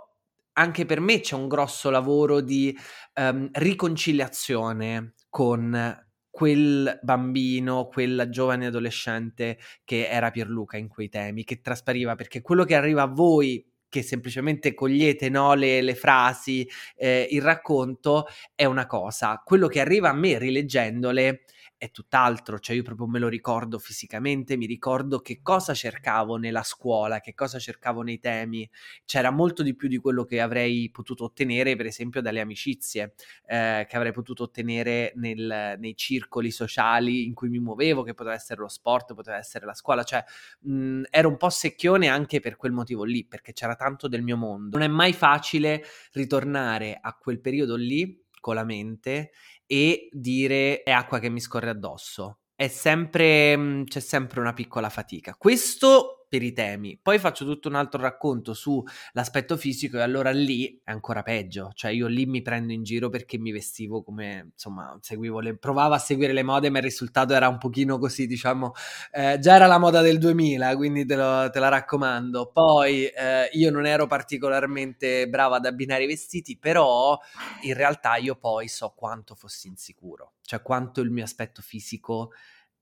anche 0.55 0.87
per 0.87 1.01
me 1.01 1.21
c'è 1.21 1.35
un 1.35 1.47
grosso 1.47 1.91
lavoro 1.91 2.41
di 2.41 2.75
um, 3.17 3.51
riconciliazione 3.53 5.13
con 5.29 5.95
quel 6.31 6.99
bambino, 7.03 7.87
quel 7.87 8.29
giovane 8.31 8.65
adolescente 8.65 9.59
che 9.85 10.09
era 10.09 10.31
Pierluca 10.31 10.79
in 10.79 10.89
quei 10.89 11.11
temi, 11.11 11.45
che 11.45 11.61
traspariva, 11.61 12.15
perché 12.15 12.41
quello 12.41 12.65
che 12.65 12.75
arriva 12.75 13.03
a 13.03 13.13
voi 13.13 13.63
che 13.91 14.01
semplicemente 14.01 14.73
cogliete 14.73 15.29
no, 15.29 15.53
le, 15.53 15.83
le, 15.83 15.95
frasi, 15.95 16.67
eh, 16.97 17.29
il 17.31 17.43
racconto 17.43 18.25
è 18.55 18.65
una 18.65 18.87
cosa, 18.87 19.43
quello 19.45 19.67
che 19.67 19.81
arriva 19.81 20.09
a 20.09 20.15
me 20.15 20.39
rileggendole 20.39 21.43
è 21.83 21.91
tutt'altro, 21.91 22.61
cioè 22.61 22.77
io 22.77 22.85
proprio 22.85 23.09
me 23.09 23.19
lo 23.19 23.27
ricordo 23.27 23.77
fisicamente, 23.81 24.57
mi 24.57 24.67
ricordo 24.67 25.19
che 25.19 25.41
cosa 25.43 25.75
cercavo 25.75 26.37
nella 26.37 26.63
scuola, 26.63 27.19
che 27.19 27.35
cosa 27.35 27.59
cercavo 27.59 28.03
nei 28.03 28.21
temi, 28.21 28.71
c'era 29.05 29.33
molto 29.33 29.65
di 29.65 29.75
più 29.75 29.89
di 29.89 29.97
quello 29.97 30.25
che 30.25 30.41
avrei 30.41 30.89
potuto 30.93 31.25
ottenere 31.25 31.75
per 31.75 31.87
esempio 31.87 32.21
dalle 32.21 32.39
amicizie, 32.39 33.15
eh, 33.47 33.85
che 33.89 33.97
avrei 33.97 34.13
potuto 34.13 34.45
ottenere 34.45 35.13
nel, 35.17 35.75
nei 35.77 35.97
circoli 35.97 36.53
sociali 36.53 37.27
in 37.27 37.35
cui 37.35 37.49
mi 37.49 37.59
muovevo, 37.59 38.05
che 38.05 38.15
poteva 38.15 38.37
essere 38.37 38.61
lo 38.61 38.69
sport, 38.69 39.13
poteva 39.15 39.39
essere 39.39 39.67
la 39.67 39.75
scuola, 39.75 40.05
cioè 40.05 40.23
mh, 40.61 41.03
ero 41.11 41.29
un 41.31 41.37
po' 41.37 41.51
secchione 41.51 42.07
anche 42.07 42.39
per 42.39 42.55
quel 42.55 42.71
motivo 42.71 43.03
lì, 43.03 43.27
perché 43.27 43.53
c'era 43.53 43.75
tanto 43.75 44.07
del 44.07 44.23
mio 44.23 44.37
mondo. 44.37 44.79
Non 44.79 44.87
è 44.87 44.89
mai 44.89 45.13
facile 45.13 45.83
ritornare 46.13 46.97
a 47.01 47.13
quel 47.17 47.41
periodo 47.41 47.75
lì 47.75 48.21
con 48.39 48.55
la 48.57 48.65
mente 48.65 49.31
e 49.73 50.11
dire 50.13 50.83
è 50.83 50.91
acqua 50.91 51.19
che 51.19 51.31
mi 51.31 51.41
scorre 51.41 51.71
addosso. 51.71 52.41
È 52.55 52.69
sempre, 52.69 53.57
mhmm, 53.57 53.85
c'è 53.85 54.01
sempre 54.01 54.41
una 54.41 54.53
piccola 54.53 54.91
fatica. 54.91 55.35
Questo 55.35 56.22
per 56.33 56.43
i 56.43 56.55
temi. 56.55 56.99
Poi 57.01 57.19
faccio 57.19 57.45
tutto 57.45 57.69
un 57.69 57.75
altro 57.75 58.01
racconto 58.01 58.55
sull'aspetto 58.55 59.59
fisico 59.59 59.99
e 59.99 60.01
allora 60.01 60.31
lì 60.31 60.81
è 60.83 60.91
ancora 60.91 61.23
peggio, 61.23 61.73
cioè 61.75 61.91
io 61.91 62.07
lì 62.07 62.25
mi 62.25 62.41
prendo 62.41 62.73
in 62.73 62.83
giro 62.85 63.11
perché 63.11 63.37
mi 63.37 63.53
vestivo 63.53 64.03
come, 64.03 64.53
insomma, 64.55 64.97
seguivo 64.99 65.41
le, 65.41 65.59
provavo 65.59 65.93
a 65.93 65.99
seguire 65.99 66.33
le 66.33 66.43
mode 66.43 66.71
ma 66.71 66.79
il 66.79 66.85
risultato 66.85 67.35
era 67.35 67.49
un 67.49 67.59
pochino 67.59 67.99
così, 67.99 68.27
diciamo, 68.27 68.73
eh, 69.11 69.37
già 69.41 69.57
era 69.57 69.67
la 69.67 69.77
moda 69.77 70.01
del 70.01 70.17
2000, 70.17 70.75
quindi 70.77 71.05
te, 71.05 71.17
lo, 71.17 71.51
te 71.51 71.59
la 71.59 71.69
raccomando. 71.69 72.51
Poi 72.51 73.09
eh, 73.09 73.51
io 73.53 73.71
non 73.71 73.85
ero 73.85 74.07
particolarmente 74.07 75.29
brava 75.29 75.57
ad 75.57 75.67
abbinare 75.67 76.05
i 76.05 76.07
vestiti, 76.07 76.57
però 76.57 77.19
in 77.65 77.75
realtà 77.75 78.17
io 78.17 78.37
poi 78.37 78.69
so 78.69 78.95
quanto 78.97 79.35
fossi 79.35 79.69
insicuro, 79.69 80.37
cioè 80.41 80.63
quanto 80.63 81.03
il 81.03 81.11
mio 81.11 81.25
aspetto 81.25 81.61
fisico 81.61 82.31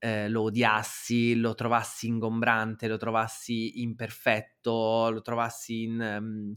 eh, 0.00 0.30
lo 0.30 0.42
odiassi, 0.42 1.36
lo 1.36 1.54
trovassi 1.54 2.06
ingombrante, 2.06 2.88
lo 2.88 2.96
trovassi 2.96 3.82
imperfetto, 3.82 5.10
lo 5.10 5.20
trovassi 5.20 5.82
in, 5.82 6.18
um, 6.18 6.52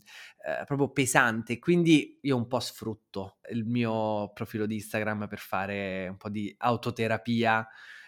eh, 0.46 0.64
proprio 0.66 0.90
pesante. 0.90 1.60
Quindi 1.60 2.20
io 2.22 2.38
un 2.38 2.48
po' 2.48 2.62
sfrutto 2.62 3.40
il 3.52 3.66
mio 3.66 4.32
profilo 4.34 4.66
di 4.66 4.76
Instagram 4.76 5.28
per 5.28 5.40
fare 5.40 6.08
un 6.08 6.18
po' 6.18 6.30
di 6.30 6.54
autoterapia 6.58 7.68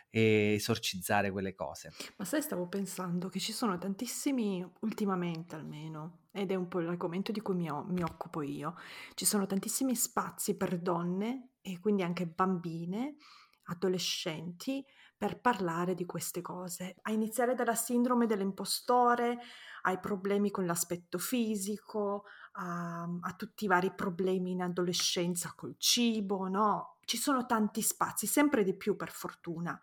e 0.09 0.53
esorcizzare 0.53 1.29
quelle 1.29 1.53
cose. 1.53 1.91
Ma 2.15 2.23
sai, 2.23 2.41
stavo 2.41 2.69
pensando 2.69 3.27
che 3.27 3.39
ci 3.39 3.51
sono 3.51 3.77
tantissimi, 3.77 4.65
ultimamente 4.79 5.55
almeno, 5.55 6.19
ed 6.31 6.51
è 6.51 6.55
un 6.55 6.69
po' 6.69 6.79
l'argomento 6.79 7.33
di 7.33 7.41
cui 7.41 7.55
mi, 7.55 7.69
mi 7.87 8.03
occupo 8.03 8.41
io, 8.41 8.75
ci 9.15 9.25
sono 9.25 9.45
tantissimi 9.45 9.93
spazi 9.93 10.55
per 10.55 10.79
donne 10.79 11.55
e 11.59 11.81
quindi 11.81 12.03
anche 12.03 12.25
bambine, 12.27 13.17
adolescenti, 13.63 14.85
per 15.17 15.39
parlare 15.39 15.95
di 15.95 16.05
queste 16.05 16.41
cose, 16.41 16.95
a 17.03 17.12
iniziare 17.12 17.55
dalla 17.55 17.75
sindrome 17.75 18.25
dell'impostore, 18.25 19.39
ai 19.84 20.00
problemi 20.00 20.51
con 20.51 20.65
l'aspetto 20.65 21.17
fisico, 21.17 22.25
a, 22.53 23.03
a, 23.03 23.34
tutti 23.34 23.65
i 23.65 23.67
vari 23.67 23.93
problemi 23.93 24.51
in 24.51 24.62
adolescenza 24.62 25.53
col 25.55 25.75
cibo, 25.77 26.48
no? 26.48 26.98
Ci 27.05 27.17
sono 27.17 27.45
tanti 27.45 27.81
spazi, 27.81 28.27
sempre 28.27 28.63
di 28.63 28.75
più 28.75 28.95
per 28.95 29.12
fortuna, 29.12 29.79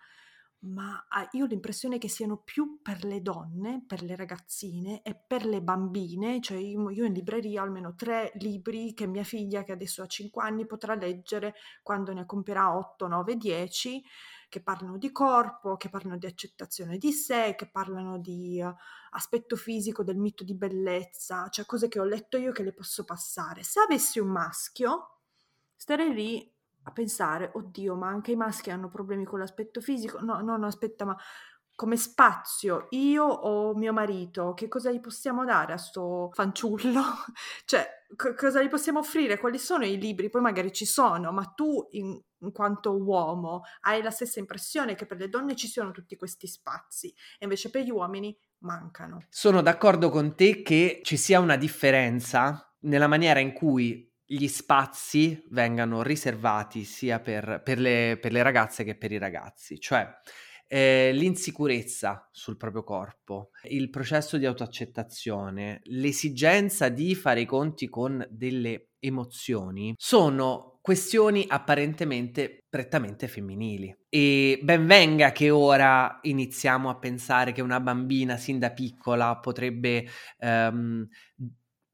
ma 0.65 1.05
io 1.33 1.45
ho 1.45 1.47
l'impressione 1.47 1.99
che 1.99 2.09
siano 2.09 2.37
più 2.37 2.81
per 2.83 3.05
le 3.05 3.21
donne, 3.21 3.85
per 3.87 4.03
le 4.03 4.15
ragazzine 4.15 5.03
e 5.03 5.15
per 5.15 5.45
le 5.45 5.61
bambine, 5.61 6.41
cioè 6.41 6.59
io, 6.59 6.91
io 6.91 7.05
in 7.05 7.12
libreria 7.12 7.62
ho 7.62 7.65
almeno 7.65 7.95
tre 7.95 8.33
libri 8.37 8.95
che 8.95 9.07
mia 9.07 9.25
figlia, 9.25 9.65
che 9.65 9.73
adesso 9.73 10.03
ha 10.03 10.07
5 10.07 10.43
anni, 10.43 10.67
potrà 10.67 10.95
leggere 10.95 11.55
quando 11.83 12.12
ne 12.12 12.27
compierà 12.27 12.77
8, 12.77 13.09
9, 13.09 13.37
10 13.37 14.05
che 14.52 14.62
parlano 14.62 14.99
di 14.99 15.11
corpo, 15.12 15.78
che 15.78 15.88
parlano 15.88 16.18
di 16.18 16.26
accettazione 16.26 16.99
di 16.99 17.11
sé, 17.11 17.54
che 17.56 17.71
parlano 17.71 18.18
di 18.18 18.61
uh, 18.62 18.71
aspetto 19.12 19.56
fisico, 19.56 20.04
del 20.04 20.18
mito 20.18 20.44
di 20.44 20.54
bellezza, 20.54 21.49
cioè 21.49 21.64
cose 21.64 21.88
che 21.88 21.99
ho 21.99 22.04
letto 22.04 22.37
io 22.37 22.52
che 22.52 22.62
le 22.62 22.75
posso 22.75 23.04
passare. 23.04 23.62
Se 23.62 23.80
avessi 23.80 24.18
un 24.18 24.28
maschio, 24.28 25.21
starei 25.75 26.12
lì 26.12 26.54
a 26.82 26.90
pensare, 26.92 27.50
oddio, 27.54 27.94
ma 27.94 28.09
anche 28.09 28.32
i 28.32 28.37
maschi 28.37 28.71
hanno 28.71 28.90
problemi 28.90 29.25
con 29.25 29.38
l'aspetto 29.38 29.80
fisico? 29.80 30.21
No, 30.21 30.42
no, 30.42 30.59
no, 30.59 30.66
aspetta, 30.66 31.06
ma 31.06 31.16
come 31.75 31.97
spazio, 31.97 32.88
io 32.90 33.25
o 33.25 33.75
mio 33.75 33.94
marito, 33.94 34.52
che 34.52 34.68
cosa 34.68 34.90
gli 34.90 35.00
possiamo 35.00 35.47
dare 35.47 35.73
a 35.73 35.78
sto 35.78 36.28
fanciullo? 36.35 37.00
cioè, 37.64 37.88
c- 38.14 38.35
cosa 38.35 38.62
gli 38.62 38.68
possiamo 38.68 38.99
offrire? 38.99 39.38
Quali 39.38 39.59
sono 39.59 39.87
i 39.87 39.99
libri? 39.99 40.28
Poi 40.28 40.42
magari 40.42 40.73
ci 40.73 40.85
sono, 40.85 41.32
ma 41.32 41.47
tu 41.47 41.87
in, 41.92 42.21
in, 42.43 42.53
quanto 42.53 42.97
uomo 42.97 43.63
hai 43.83 44.03
la 44.03 44.11
stessa 44.11 44.39
impressione 44.39 44.95
che 44.95 45.07
per 45.07 45.19
le 45.19 45.29
donne 45.29 45.57
ci 45.57 45.67
siano 45.67 45.91
tutti 45.91 46.17
questi 46.17 46.47
spazi 46.47 47.09
e 47.39 47.45
invece 47.45 47.71
per 47.71 47.83
gli 47.83 47.91
uomini 47.91 48.37
mancano. 48.59 49.27
Sono 49.29 49.63
d'accordo 49.63 50.11
con 50.11 50.35
te 50.35 50.63
che 50.63 51.01
ci 51.03 51.17
sia 51.17 51.41
una 51.41 51.57
differenza 51.57 52.75
nella 52.81 53.07
maniera 53.09 53.41
in 53.41 53.53
cui 53.53 54.11
gli 54.25 54.49
spazi 54.49 55.45
vengano 55.51 56.03
riservati 56.03 56.85
sia 56.85 57.21
per, 57.21 57.61
per, 57.63 57.79
le, 57.79 58.19
per 58.21 58.33
le 58.33 58.43
ragazze 58.43 58.83
che 58.83 58.95
per 58.95 59.13
i 59.13 59.19
ragazzi. 59.19 59.79
Cioè, 59.79 60.09
eh, 60.73 61.11
l'insicurezza 61.12 62.26
sul 62.33 62.57
proprio 62.57 62.83
corpo, 62.83 63.50
il 63.64 63.91
processo 63.91 64.38
di 64.38 64.47
autoaccettazione, 64.47 65.83
l'esigenza 65.85 66.88
di 66.88 67.14
fare 67.14 67.43
i 67.43 67.45
conti 67.45 67.91
con 67.91 68.26
delle 68.31 68.93
emozioni 68.99 69.93
sono 69.99 70.79
questioni 70.81 71.45
apparentemente 71.47 72.64
prettamente 72.71 73.29
femminili. 73.29 73.95
E 74.09 74.61
ben 74.62 74.87
venga 74.87 75.31
che 75.31 75.50
ora 75.50 76.21
iniziamo 76.23 76.88
a 76.88 76.99
pensare 76.99 77.52
che 77.52 77.61
una 77.61 77.79
bambina 77.79 78.38
sin 78.38 78.59
da 78.59 78.71
piccola 78.71 79.37
potrebbe 79.37 80.07
um, 80.38 81.07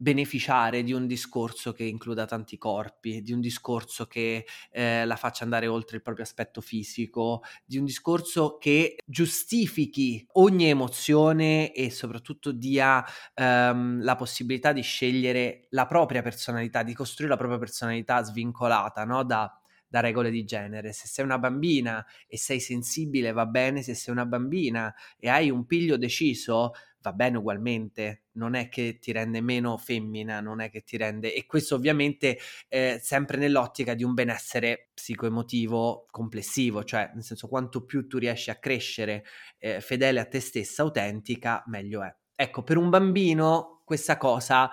beneficiare 0.00 0.84
di 0.84 0.92
un 0.92 1.08
discorso 1.08 1.72
che 1.72 1.82
includa 1.82 2.24
tanti 2.24 2.56
corpi, 2.56 3.20
di 3.20 3.32
un 3.32 3.40
discorso 3.40 4.06
che 4.06 4.46
eh, 4.70 5.04
la 5.04 5.16
faccia 5.16 5.42
andare 5.42 5.66
oltre 5.66 5.96
il 5.96 6.02
proprio 6.02 6.24
aspetto 6.24 6.60
fisico, 6.60 7.42
di 7.64 7.78
un 7.78 7.84
discorso 7.84 8.58
che 8.58 8.96
giustifichi 9.04 10.24
ogni 10.34 10.68
emozione 10.68 11.72
e 11.72 11.90
soprattutto 11.90 12.52
dia 12.52 13.04
ehm, 13.34 14.02
la 14.04 14.14
possibilità 14.14 14.72
di 14.72 14.82
scegliere 14.82 15.66
la 15.70 15.86
propria 15.86 16.22
personalità, 16.22 16.84
di 16.84 16.94
costruire 16.94 17.32
la 17.32 17.38
propria 17.38 17.58
personalità 17.58 18.22
svincolata 18.22 19.04
no? 19.04 19.24
da 19.24 19.52
da 19.88 20.00
regole 20.00 20.30
di 20.30 20.44
genere. 20.44 20.92
Se 20.92 21.06
sei 21.06 21.24
una 21.24 21.38
bambina 21.38 22.04
e 22.26 22.36
sei 22.36 22.60
sensibile 22.60 23.32
va 23.32 23.46
bene, 23.46 23.82
se 23.82 23.94
sei 23.94 24.12
una 24.12 24.26
bambina 24.26 24.94
e 25.18 25.28
hai 25.28 25.50
un 25.50 25.64
piglio 25.66 25.96
deciso 25.96 26.72
va 27.00 27.12
bene 27.12 27.38
ugualmente, 27.38 28.24
non 28.32 28.54
è 28.54 28.68
che 28.68 28.98
ti 29.00 29.12
rende 29.12 29.40
meno 29.40 29.76
femmina, 29.76 30.40
non 30.40 30.60
è 30.60 30.70
che 30.70 30.82
ti 30.82 30.96
rende... 30.96 31.34
E 31.34 31.46
questo 31.46 31.74
ovviamente 31.74 32.38
eh, 32.68 32.98
sempre 33.02 33.38
nell'ottica 33.38 33.94
di 33.94 34.04
un 34.04 34.14
benessere 34.14 34.90
psicoemotivo 34.94 36.06
complessivo, 36.10 36.84
cioè 36.84 37.10
nel 37.14 37.24
senso 37.24 37.48
quanto 37.48 37.84
più 37.84 38.06
tu 38.06 38.18
riesci 38.18 38.50
a 38.50 38.56
crescere 38.56 39.24
eh, 39.58 39.80
fedele 39.80 40.20
a 40.20 40.26
te 40.26 40.40
stessa, 40.40 40.82
autentica, 40.82 41.62
meglio 41.66 42.02
è. 42.02 42.14
Ecco, 42.34 42.62
per 42.62 42.76
un 42.76 42.90
bambino 42.90 43.82
questa 43.84 44.16
cosa 44.16 44.70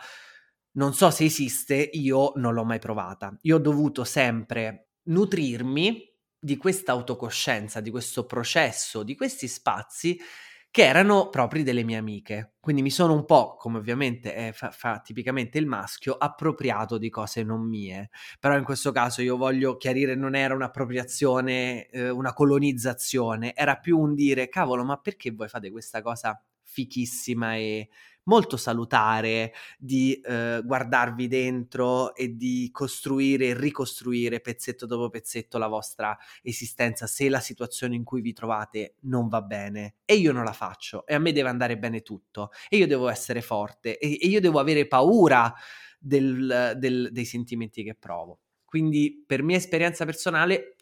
non 0.75 0.93
so 0.93 1.09
se 1.09 1.23
esiste, 1.23 1.75
io 1.75 2.33
non 2.35 2.53
l'ho 2.53 2.65
mai 2.65 2.79
provata. 2.79 3.35
Io 3.41 3.55
ho 3.55 3.59
dovuto 3.59 4.03
sempre 4.03 4.89
nutrirmi 5.03 6.13
di 6.37 6.57
questa 6.57 6.91
autocoscienza, 6.91 7.79
di 7.79 7.89
questo 7.89 8.25
processo, 8.25 9.03
di 9.03 9.15
questi 9.15 9.47
spazi 9.47 10.19
che 10.75 10.83
erano 10.83 11.29
propri 11.29 11.63
delle 11.63 11.85
mie 11.85 11.95
amiche. 11.95 12.55
Quindi 12.59 12.81
mi 12.81 12.89
sono 12.89 13.13
un 13.13 13.23
po', 13.23 13.55
come 13.55 13.77
ovviamente 13.77 14.33
è, 14.33 14.51
fa, 14.51 14.71
fa, 14.71 14.99
tipicamente 14.99 15.57
il 15.57 15.67
maschio, 15.67 16.17
appropriato 16.17 16.97
di 16.97 17.09
cose 17.09 17.43
non 17.43 17.65
mie. 17.65 18.09
Però 18.41 18.57
in 18.57 18.65
questo 18.65 18.91
caso 18.91 19.21
io 19.21 19.37
voglio 19.37 19.77
chiarire, 19.77 20.15
non 20.15 20.35
era 20.35 20.53
un'appropriazione, 20.53 21.87
eh, 21.87 22.09
una 22.09 22.33
colonizzazione, 22.33 23.55
era 23.55 23.77
più 23.77 23.97
un 23.97 24.15
dire, 24.15 24.49
cavolo, 24.49 24.83
ma 24.83 24.97
perché 24.97 25.31
voi 25.31 25.47
fate 25.47 25.71
questa 25.71 26.01
cosa 26.01 26.37
fichissima 26.61 27.55
e 27.55 27.87
molto 28.25 28.57
salutare 28.57 29.53
di 29.77 30.19
eh, 30.21 30.61
guardarvi 30.63 31.27
dentro 31.27 32.15
e 32.15 32.35
di 32.35 32.69
costruire 32.71 33.47
e 33.47 33.53
ricostruire 33.59 34.39
pezzetto 34.39 34.85
dopo 34.85 35.09
pezzetto 35.09 35.57
la 35.57 35.67
vostra 35.67 36.17
esistenza 36.41 37.07
se 37.07 37.29
la 37.29 37.39
situazione 37.39 37.95
in 37.95 38.03
cui 38.03 38.21
vi 38.21 38.33
trovate 38.33 38.95
non 39.01 39.27
va 39.27 39.41
bene. 39.41 39.95
E 40.05 40.15
io 40.15 40.31
non 40.31 40.43
la 40.43 40.53
faccio 40.53 41.05
e 41.05 41.13
a 41.13 41.19
me 41.19 41.31
deve 41.31 41.49
andare 41.49 41.77
bene 41.77 42.01
tutto 42.01 42.51
e 42.69 42.77
io 42.77 42.87
devo 42.87 43.09
essere 43.09 43.41
forte 43.41 43.97
e, 43.97 44.17
e 44.21 44.27
io 44.27 44.39
devo 44.39 44.59
avere 44.59 44.87
paura 44.87 45.53
del, 45.99 46.75
del, 46.77 47.09
dei 47.11 47.25
sentimenti 47.25 47.83
che 47.83 47.95
provo. 47.95 48.39
Quindi 48.65 49.23
per 49.25 49.41
mia 49.41 49.57
esperienza 49.57 50.05
personale 50.05 50.75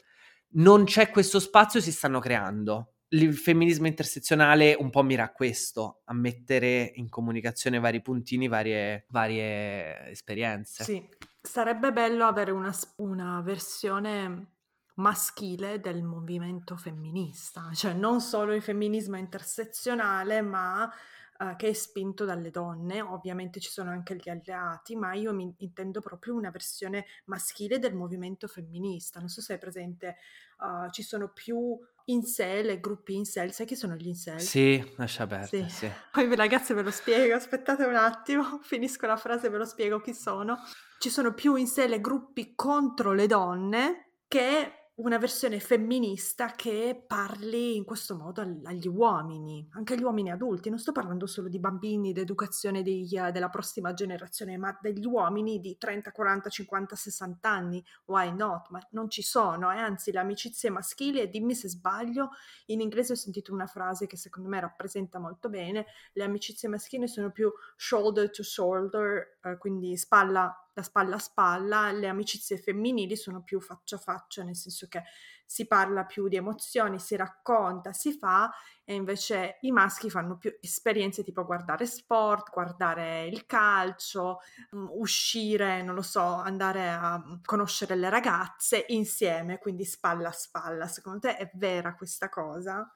non 0.56 0.86
c'è 0.86 1.10
questo 1.10 1.40
spazio, 1.40 1.82
si 1.82 1.92
stanno 1.92 2.20
creando 2.20 2.93
il 3.14 3.36
femminismo 3.36 3.88
intersezionale 3.88 4.76
un 4.78 4.90
po' 4.90 5.04
mira 5.04 5.24
a 5.24 5.32
questo, 5.32 6.02
a 6.06 6.14
mettere 6.14 6.92
in 6.96 7.10
comunicazione 7.10 7.80
vari 7.80 8.02
puntini, 8.02 8.48
varie, 8.48 9.06
varie 9.10 10.10
esperienze. 10.10 10.84
Sì, 10.84 11.08
sarebbe 11.42 11.94
bello 11.94 12.26
avere 12.26 12.52
una, 12.52 12.74
una 12.98 13.42
versione 13.42 14.48
maschile 14.96 15.80
del 15.80 16.04
movimento 16.04 16.76
femminista, 16.76 17.70
cioè 17.74 17.94
non 17.94 18.20
solo 18.20 18.54
il 18.54 18.62
femminismo 18.62 19.18
intersezionale, 19.18 20.42
ma 20.42 20.92
uh, 21.40 21.56
che 21.56 21.70
è 21.70 21.74
spinto 21.74 22.26
dalle 22.26 22.50
donne. 22.50 23.02
Ovviamente 23.02 23.60
ci 23.60 23.70
sono 23.70 23.92
anche 23.92 24.16
gli 24.16 24.30
alleati, 24.30 24.96
ma 24.96 25.14
io 25.14 25.34
mi 25.34 25.54
intendo 25.60 26.00
proprio 26.00 26.36
una 26.36 26.50
versione 26.52 27.06
maschile 27.26 27.78
del 27.78 27.96
movimento 27.96 28.48
femminista. 28.48 29.20
Non 29.20 29.30
so 29.30 29.42
se 29.42 29.56
è 29.56 29.58
presente, 29.60 30.18
uh, 30.60 30.90
ci 30.92 31.04
sono 31.04 31.32
più 31.32 31.78
incel 32.06 32.70
e 32.70 32.80
gruppi 32.80 33.16
incel. 33.16 33.54
Sai 33.54 33.66
chi 33.66 33.76
sono 33.76 33.96
gli 33.96 34.08
incel? 34.08 34.40
Sì, 34.40 34.94
lascia 34.98 35.24
aperto. 35.24 35.56
Sì. 35.56 35.66
sì. 35.70 35.92
Poi 36.12 36.36
ragazze 36.36 36.74
ve 36.74 36.82
lo 36.82 36.92
spiego, 36.92 37.36
aspettate 37.36 37.86
un 37.86 37.96
attimo, 37.96 38.60
finisco 38.64 39.06
la 39.06 39.18
frase 39.18 39.48
e 39.48 39.50
ve 39.50 39.58
lo 39.58 39.66
spiego 39.66 40.00
chi 40.00 40.14
sono. 40.14 40.58
Ci 41.00 41.10
sono 41.10 41.34
più 41.34 41.56
incel 41.56 41.94
e 41.94 42.02
gruppi 42.02 42.54
contro 42.56 43.14
le 43.14 43.28
donne 43.28 44.12
che 44.28 44.83
una 44.96 45.18
versione 45.18 45.60
femminista 45.60 46.52
che 46.52 47.04
parli 47.08 47.76
in 47.76 47.84
questo 47.84 48.16
modo 48.16 48.42
agli 48.42 48.88
uomini, 48.88 49.68
anche 49.72 49.96
agli 49.96 50.04
uomini 50.04 50.30
adulti. 50.30 50.70
Non 50.70 50.78
sto 50.78 50.92
parlando 50.92 51.26
solo 51.26 51.48
di 51.48 51.58
bambini, 51.60 52.14
di 52.14 52.20
educazione 52.20 52.84
degli, 52.84 53.20
della 53.32 53.50
prossima 53.50 53.94
generazione, 53.94 54.56
ma 54.58 54.78
degli 54.80 55.06
uomini 55.06 55.60
di 55.60 55.78
30, 55.80 56.12
40, 56.12 56.50
50, 56.50 56.96
60 56.96 57.50
anni. 57.50 57.84
Why 58.06 58.36
not? 58.36 58.70
Ma 58.70 58.80
non 58.92 59.10
ci 59.10 59.24
sono, 59.24 59.72
e 59.72 59.78
eh? 59.78 59.80
anzi 59.80 60.12
le 60.12 60.20
amicizie 60.20 60.70
maschili, 60.70 61.22
e 61.22 61.28
dimmi 61.28 61.56
se 61.56 61.70
sbaglio, 61.70 62.30
in 62.68 62.80
inglese 62.80 63.14
ho 63.14 63.16
sentito 63.16 63.52
una 63.52 63.68
frase 63.68 64.06
che 64.06 64.18
secondo 64.18 64.48
me 64.48 64.60
rappresenta 64.60 65.18
molto 65.18 65.50
bene, 65.50 65.88
le 66.14 66.24
amicizie 66.24 66.70
maschili 66.70 67.08
sono 67.08 67.32
più 67.32 67.52
shoulder 67.76 68.30
to 68.30 68.44
shoulder, 68.44 69.40
eh, 69.42 69.58
quindi 69.58 69.98
spalla 69.98 70.56
da 70.74 70.82
spalla 70.82 71.16
a 71.16 71.20
spalla, 71.20 71.92
le 71.92 72.08
amicizie 72.08 72.58
femminili 72.58 73.16
sono 73.16 73.44
più 73.44 73.60
faccia 73.62 73.96
a 73.96 74.00
faccia, 74.00 74.44
nel 74.44 74.56
senso 74.56 74.88
che 74.88 75.04
si 75.46 75.68
parla 75.68 76.06
più 76.06 76.28
di 76.28 76.36
emozioni, 76.36 76.98
si 77.00 77.16
racconta, 77.16 77.94
si 77.94 78.12
fa, 78.18 78.52
e 78.84 78.96
invece 78.96 79.58
i 79.62 79.72
maschi 79.72 80.10
fanno 80.10 80.38
più 80.38 80.56
esperienze 80.60 81.24
tipo 81.24 81.46
guardare 81.46 81.86
sport, 81.86 82.50
guardare 82.52 83.28
il 83.28 83.46
calcio, 83.46 84.40
mm, 84.76 84.88
uscire, 84.94 85.84
non 85.84 85.94
lo 85.96 86.02
so, 86.02 86.22
andare 86.24 86.90
a 86.90 87.20
mm, 87.20 87.36
conoscere 87.46 87.96
le 87.96 88.10
ragazze 88.10 88.86
insieme, 88.88 89.60
quindi 89.60 89.86
spalla 89.86 90.30
a 90.30 90.32
spalla. 90.32 90.88
Secondo 90.88 91.20
te 91.20 91.38
è 91.38 91.52
vera 91.54 91.96
questa 91.96 92.30
cosa? 92.30 92.92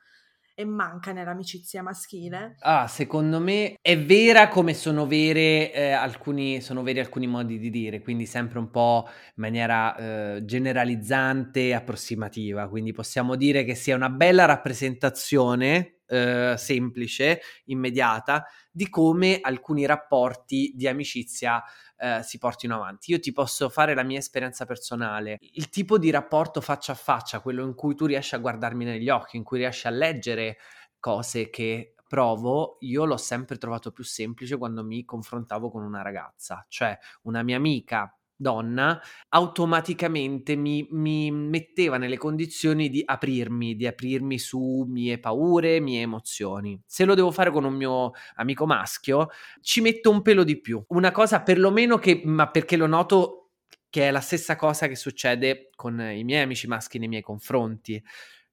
E 0.60 0.66
manca 0.66 1.12
nell'amicizia 1.12 1.84
maschile? 1.84 2.56
Ah, 2.62 2.88
secondo 2.88 3.40
me 3.40 3.76
è 3.80 3.96
vera 3.96 4.48
come 4.48 4.74
sono, 4.74 5.06
vere, 5.06 5.72
eh, 5.72 5.92
alcuni, 5.92 6.62
sono 6.62 6.82
veri 6.82 7.00
alcuni 7.00 7.28
modi 7.28 7.60
di 7.60 7.70
dire, 7.70 8.02
quindi 8.02 8.26
sempre 8.26 8.58
un 8.58 8.72
po' 8.72 9.06
in 9.08 9.34
maniera 9.36 9.96
eh, 9.96 10.46
generalizzante 10.46 11.68
e 11.68 11.74
approssimativa, 11.76 12.68
quindi 12.70 12.92
possiamo 12.92 13.36
dire 13.36 13.64
che 13.66 13.76
sia 13.76 13.96
una 13.96 14.10
bella 14.10 14.46
rappresentazione 14.46 16.00
eh, 16.08 16.56
semplice, 16.58 17.42
immediata, 17.66 18.46
di 18.78 18.92
come 18.92 19.40
alcuni 19.42 19.88
rapporti 19.88 20.72
di 20.76 20.88
amicizia 20.88 21.64
eh, 21.98 22.22
si 22.22 22.38
portino 22.38 22.76
avanti. 22.76 23.10
Io 23.10 23.20
ti 23.20 23.32
posso 23.32 23.70
fare 23.70 23.96
la 23.96 24.04
mia 24.04 24.20
esperienza 24.20 24.68
personale. 24.68 25.40
Il 25.40 25.70
tipo 25.70 25.98
di 25.98 26.12
rapporto 26.12 26.62
faccia 26.62 26.92
a 26.92 26.96
faccia, 26.96 27.40
quello 27.40 27.66
in 27.66 27.74
cui 27.74 27.96
tu 27.96 28.06
riesci 28.06 28.36
a 28.36 28.38
guardarmi 28.38 28.86
negli 28.86 29.10
occhi, 29.10 29.36
in 29.36 29.44
cui 29.44 29.58
riesci 29.58 29.88
a 29.88 29.90
leggere 29.90 30.58
cose 31.00 31.50
che 31.50 31.96
provo, 32.08 32.78
io 32.82 33.06
l'ho 33.06 33.18
sempre 33.18 33.58
trovato 33.58 33.92
più 33.92 34.04
semplice 34.04 34.58
quando 34.58 34.84
mi 34.84 35.04
confrontavo 35.04 35.72
con 35.72 35.82
una 35.82 36.04
ragazza, 36.04 36.64
cioè 36.70 36.96
una 37.24 37.42
mia 37.42 37.58
amica 37.58 38.16
donna, 38.38 39.02
automaticamente 39.30 40.56
mi, 40.56 40.88
mi, 40.92 41.32
metteva 41.32 41.98
nelle 41.98 42.18
condizioni 42.18 42.90
di 42.90 43.02
aprirmi, 43.04 43.76
di 43.76 43.88
aprirmi 43.88 44.38
su 44.38 44.86
mie 44.88 45.20
paure, 45.20 45.80
mie 45.80 46.02
emozioni. 46.02 46.80
Se 46.86 47.04
lo 47.04 47.16
devo 47.16 47.32
fare 47.32 47.52
con 47.52 47.66
un 47.66 47.74
mio 47.74 48.12
amico 48.36 48.66
maschio, 48.66 49.30
ci 49.62 49.82
metto 49.82 50.12
un 50.12 50.22
pelo 50.22 50.44
di 50.44 50.62
più. 50.62 50.84
Una 50.90 51.12
cosa 51.12 51.42
perlomeno 51.42 51.98
che, 51.98 52.22
ma 52.24 52.50
perché 52.50 52.78
lo 52.78 52.88
noto 52.88 53.50
che 53.90 54.08
è 54.08 54.12
la 54.12 54.22
stessa 54.22 54.56
cosa 54.56 54.88
che 54.88 54.96
succede 54.96 55.70
con 55.76 56.00
i 56.00 56.24
miei 56.24 56.44
amici 56.44 56.68
maschi 56.68 57.00
nei 57.00 57.08
miei 57.08 57.22
confronti. 57.24 58.02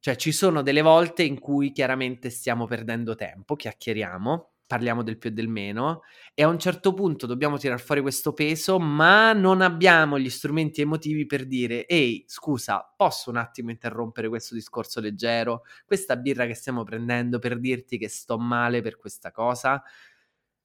Cioè 0.00 0.17
ci 0.17 0.33
sono 0.33 0.62
delle 0.62 0.83
volte 0.83 1.23
in 1.23 1.38
cui 1.38 1.73
chiaramente 1.73 2.31
stiamo 2.31 2.67
perdendo 2.67 3.14
tempo, 3.14 3.57
chiacchieriamo, 3.57 4.53
parliamo 4.75 5.04
del 5.04 5.19
più 5.19 5.31
e 5.31 5.33
del 5.33 5.47
meno 5.47 6.02
e 6.35 6.43
a 6.43 6.49
un 6.49 6.59
certo 6.59 6.93
punto 6.95 7.26
dobbiamo 7.26 7.59
tirar 7.59 7.81
fuori 7.81 8.00
questo 8.00 8.33
peso, 8.33 8.81
ma 8.81 9.33
non 9.33 9.61
abbiamo 9.61 10.19
gli 10.19 10.28
strumenti 10.28 10.80
emotivi 10.80 11.26
per 11.26 11.47
dire 11.47 11.87
ehi, 11.87 12.25
scusa, 12.26 12.93
posso 12.97 13.30
un 13.30 13.37
attimo 13.37 13.71
interrompere 13.71 14.28
questo 14.28 14.54
discorso 14.56 14.99
leggero, 15.00 15.63
questa 15.87 16.17
birra 16.17 16.47
che 16.47 16.54
stiamo 16.54 16.82
prendendo 16.82 17.39
per 17.39 17.60
dirti 17.60 17.99
che 17.99 18.08
sto 18.08 18.37
male 18.37 18.82
per 18.82 18.97
questa 18.97 19.30
cosa? 19.30 19.80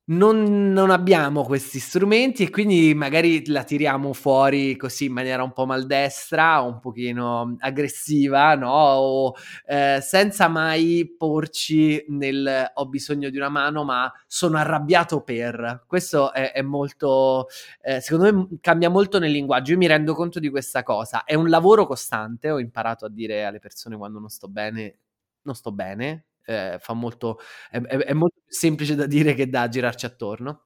Non, 0.10 0.72
non, 0.72 0.90
abbiamo 0.90 1.44
questi 1.44 1.80
strumenti 1.80 2.44
e 2.44 2.50
quindi 2.50 2.94
magari 2.96 3.46
la 3.48 3.64
tiriamo 3.64 4.14
fuori 4.14 4.76
così 4.76 5.06
in 5.06 5.14
maniera 5.14 5.44
un 5.44 5.54
po' 5.54 5.68
maldestra, 5.68 6.62
un 6.62 6.80
pochino 6.80 7.56
aggressiva, 7.60 8.56
no? 8.56 8.72
O, 8.72 9.36
eh, 9.66 10.00
senza 10.02 10.48
mai 10.48 11.14
porci 11.16 12.06
nel 12.10 12.72
ho 12.74 12.88
bisogno 12.88 13.30
di 13.30 13.38
una 13.38 13.50
mano, 13.50 13.84
ma 13.84 14.12
sono 14.26 14.58
arrabbiato 14.58 15.22
per. 15.22 15.84
Questo 15.86 16.34
è, 16.34 16.54
è 16.54 16.62
molto, 16.64 17.48
eh, 17.82 18.02
secondo 18.02 18.34
me 18.34 18.48
cambia 18.62 18.90
molto 18.90 19.20
nel 19.20 19.32
linguaggio. 19.32 19.74
Io 19.74 19.78
mi 19.78 19.88
rendo 19.88 20.16
conto 20.16 20.40
di 20.40 20.50
questa 20.50 20.82
cosa. 20.82 21.24
È 21.24 21.36
un 21.36 21.50
lavoro 21.50 21.86
costante, 21.86 22.50
ho 22.50 22.60
imparato 22.60 23.06
a 23.06 23.10
dire 23.10 23.46
alle 23.46 23.60
persone 23.60 23.96
quando 23.96 24.20
non 24.20 24.30
sto 24.30 24.48
bene, 24.48 24.98
non 25.44 25.54
sto 25.56 25.72
bene, 25.72 26.29
eh, 26.50 26.78
fa 26.80 26.94
molto, 26.94 27.40
è, 27.70 27.80
è, 27.80 27.98
è, 27.98 28.14
molto 28.14 28.42
più 28.44 28.52
semplice 28.52 28.96
da 28.96 29.06
dire 29.06 29.36
che 29.36 29.48
da 29.48 29.70
girarci 29.70 30.08
attorno. 30.08 30.66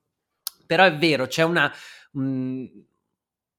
Però 0.66 0.86
è 0.86 0.96
vero, 0.98 1.28
c'è 1.28 1.44
una, 1.44 1.72
un, 2.14 2.66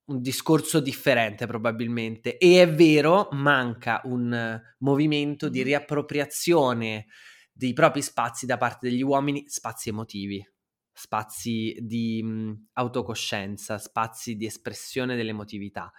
un 0.07 0.21
discorso 0.23 0.81
differente 0.81 1.47
probabilmente 1.47 2.39
e 2.39 2.63
è 2.63 2.73
vero, 2.73 3.29
manca 3.33 4.01
un 4.05 4.59
movimento 4.79 5.51
di 5.51 5.63
riappropriazione 5.63 7.07
dei 7.53 7.75
propri 7.75 8.01
spazi 8.01 8.47
da 8.47 8.57
parte 8.57 8.89
degli 8.89 9.03
uomini, 9.03 9.45
spazi 9.47 9.91
emotivi, 9.91 10.43
spazi 10.93 11.77
di 11.79 12.23
mh, 12.23 12.69
autocoscienza, 12.73 13.77
spazi 13.77 14.35
di 14.35 14.47
espressione 14.47 15.15
dell'emotività. 15.15 15.93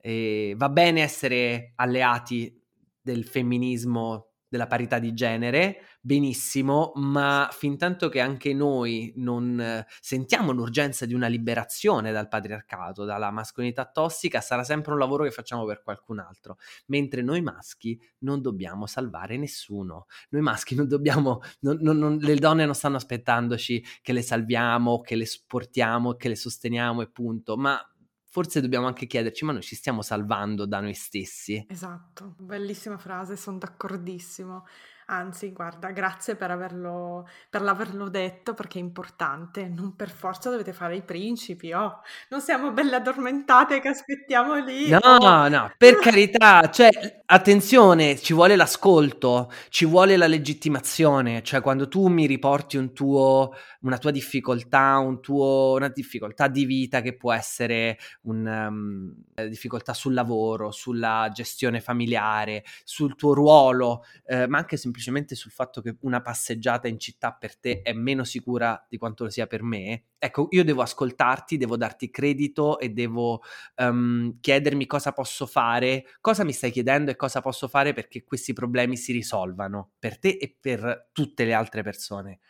E 0.00 0.54
va 0.56 0.70
bene 0.70 1.02
essere 1.02 1.72
alleati 1.76 2.58
del 3.00 3.26
femminismo 3.26 4.28
della 4.48 4.66
parità 4.66 4.98
di 4.98 5.12
genere, 5.12 5.82
benissimo, 6.00 6.92
ma 6.94 7.48
fin 7.52 7.76
tanto 7.76 8.08
che 8.08 8.20
anche 8.20 8.54
noi 8.54 9.12
non 9.16 9.84
sentiamo 10.00 10.52
l'urgenza 10.52 11.04
di 11.06 11.14
una 11.14 11.26
liberazione 11.26 12.12
dal 12.12 12.28
patriarcato, 12.28 13.04
dalla 13.04 13.30
mascolinità 13.30 13.84
tossica, 13.84 14.40
sarà 14.40 14.64
sempre 14.64 14.92
un 14.92 14.98
lavoro 14.98 15.24
che 15.24 15.30
facciamo 15.30 15.64
per 15.66 15.82
qualcun 15.82 16.18
altro, 16.18 16.56
mentre 16.86 17.22
noi 17.22 17.42
maschi 17.42 18.00
non 18.20 18.40
dobbiamo 18.40 18.86
salvare 18.86 19.36
nessuno, 19.36 20.06
noi 20.30 20.42
maschi 20.42 20.74
non 20.74 20.88
dobbiamo, 20.88 21.40
non, 21.60 21.78
non, 21.80 21.98
non, 21.98 22.16
le 22.16 22.36
donne 22.36 22.64
non 22.64 22.74
stanno 22.74 22.96
aspettandoci 22.96 23.84
che 24.00 24.12
le 24.12 24.22
salviamo, 24.22 25.00
che 25.00 25.16
le 25.16 25.26
supportiamo, 25.26 26.14
che 26.14 26.28
le 26.28 26.36
sosteniamo 26.36 27.02
e 27.02 27.10
punto, 27.10 27.56
ma 27.56 27.78
forse 28.38 28.60
dobbiamo 28.60 28.86
anche 28.86 29.08
chiederci, 29.08 29.44
ma 29.44 29.50
noi 29.50 29.62
ci 29.62 29.74
stiamo 29.74 30.00
salvando 30.00 30.64
da 30.64 30.78
noi 30.78 30.94
stessi? 30.94 31.64
Esatto, 31.68 32.36
bellissima 32.38 32.96
frase, 32.96 33.36
sono 33.36 33.58
d'accordissimo. 33.58 34.64
Anzi, 35.10 35.52
guarda, 35.52 35.90
grazie 35.90 36.36
per, 36.36 36.50
averlo, 36.50 37.26
per 37.48 37.62
l'averlo 37.62 38.10
detto 38.10 38.52
perché 38.52 38.78
è 38.78 38.82
importante. 38.82 39.66
Non 39.66 39.96
per 39.96 40.10
forza 40.10 40.50
dovete 40.50 40.74
fare 40.74 40.96
i 40.96 41.02
principi, 41.02 41.72
oh, 41.72 42.02
non 42.28 42.42
siamo 42.42 42.72
belle 42.72 42.96
addormentate 42.96 43.80
che 43.80 43.88
aspettiamo 43.88 44.56
lì. 44.56 44.90
No, 44.90 44.98
oh. 44.98 45.48
no, 45.48 45.72
per 45.78 45.96
carità, 45.96 46.68
cioè, 46.68 47.22
attenzione, 47.24 48.18
ci 48.18 48.34
vuole 48.34 48.54
l'ascolto, 48.54 49.50
ci 49.70 49.86
vuole 49.86 50.18
la 50.18 50.26
legittimazione, 50.26 51.42
cioè 51.42 51.62
quando 51.62 51.88
tu 51.88 52.08
mi 52.08 52.26
riporti 52.26 52.76
un 52.76 52.92
tuo, 52.92 53.54
una 53.80 53.96
tua 53.96 54.10
difficoltà, 54.10 54.98
un 54.98 55.22
tuo, 55.22 55.72
una 55.76 55.88
difficoltà 55.88 56.48
di 56.48 56.66
vita 56.66 57.00
che 57.00 57.16
può 57.16 57.32
essere 57.32 57.96
una 58.24 58.66
um, 58.66 59.14
difficoltà 59.48 59.94
sul 59.94 60.12
lavoro, 60.12 60.70
sulla 60.70 61.30
gestione 61.32 61.80
familiare, 61.80 62.62
sul 62.84 63.16
tuo 63.16 63.32
ruolo, 63.32 64.04
eh, 64.26 64.46
ma 64.46 64.58
anche 64.58 64.76
semplicemente 64.76 64.96
semplicemente 64.98 65.36
sul 65.36 65.52
fatto 65.52 65.80
che 65.80 65.96
una 66.00 66.20
passeggiata 66.20 66.88
in 66.88 66.98
città 66.98 67.32
per 67.32 67.56
te 67.56 67.82
è 67.82 67.92
meno 67.92 68.24
sicura 68.24 68.84
di 68.88 68.98
quanto 68.98 69.24
lo 69.24 69.30
sia 69.30 69.46
per 69.46 69.62
me, 69.62 70.06
ecco, 70.18 70.48
io 70.50 70.64
devo 70.64 70.82
ascoltarti, 70.82 71.56
devo 71.56 71.76
darti 71.76 72.10
credito 72.10 72.80
e 72.80 72.90
devo 72.90 73.42
um, 73.76 74.38
chiedermi 74.40 74.86
cosa 74.86 75.12
posso 75.12 75.46
fare, 75.46 76.04
cosa 76.20 76.42
mi 76.44 76.52
stai 76.52 76.72
chiedendo 76.72 77.12
e 77.12 77.16
cosa 77.16 77.40
posso 77.40 77.68
fare 77.68 77.92
perché 77.92 78.24
questi 78.24 78.52
problemi 78.52 78.96
si 78.96 79.12
risolvano 79.12 79.92
per 79.98 80.18
te 80.18 80.30
e 80.30 80.56
per 80.60 81.10
tutte 81.12 81.44
le 81.44 81.54
altre 81.54 81.82
persone. 81.82 82.40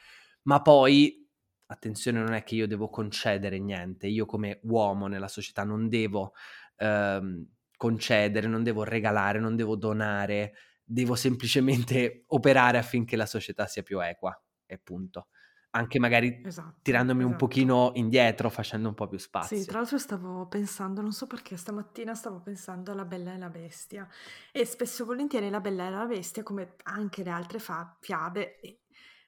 Ma 0.43 0.63
poi 0.63 1.27
attenzione, 1.67 2.21
non 2.21 2.33
è 2.33 2.45
che 2.45 2.55
io 2.55 2.67
devo 2.67 2.89
concedere 2.89 3.59
niente, 3.59 4.07
io 4.07 4.25
come 4.25 4.61
uomo 4.63 5.07
nella 5.07 5.29
società 5.29 5.65
non 5.65 5.91
devo 5.91 6.33
ehm, 6.77 7.47
concedere, 7.77 8.47
non 8.47 8.63
devo 8.63 8.85
regalare, 8.85 9.39
non 9.39 9.55
devo 9.55 9.77
donare, 9.77 10.55
devo 10.89 11.15
semplicemente 11.15 12.25
operare 12.29 12.79
affinché 12.79 13.17
la 13.17 13.27
società 13.27 13.67
sia 13.67 13.83
più 13.83 14.03
equa 14.03 14.41
e 14.67 14.79
punto. 14.79 15.29
Anche 15.71 15.99
magari 15.99 16.35
Esatto, 16.43 16.81
tirandomi 16.83 17.23
un 17.25 17.37
esatto. 17.37 17.37
pochino 17.37 17.93
indietro, 17.95 18.49
facendo 18.51 18.89
un 18.89 18.95
po' 18.95 19.07
più 19.09 19.19
Sì, 19.41 19.65
spazio. 19.65 19.67
tra 19.67 19.79
l'altro 19.79 19.99
stavo 19.99 20.49
pensando, 20.49 21.01
non 21.01 21.13
so 21.13 21.27
perché 21.29 21.57
stamattina 21.57 22.13
stavo 22.15 22.41
pensando 22.41 22.91
alla 22.91 23.05
Bella 23.05 23.35
e 23.35 23.39
la 23.39 23.49
Bestia 23.49 24.09
e 24.51 24.65
spesso 24.65 25.03
e 25.03 25.07
volentieri 25.07 25.49
la 25.49 25.61
Bella 25.61 25.87
e 25.87 25.91
la 25.91 26.07
Bestia, 26.07 26.43
come 26.43 26.75
anche 26.85 27.23
le 27.23 27.31
altre 27.31 27.61
fa- 27.61 27.97
fiabe, 28.01 28.59
e 28.61 28.81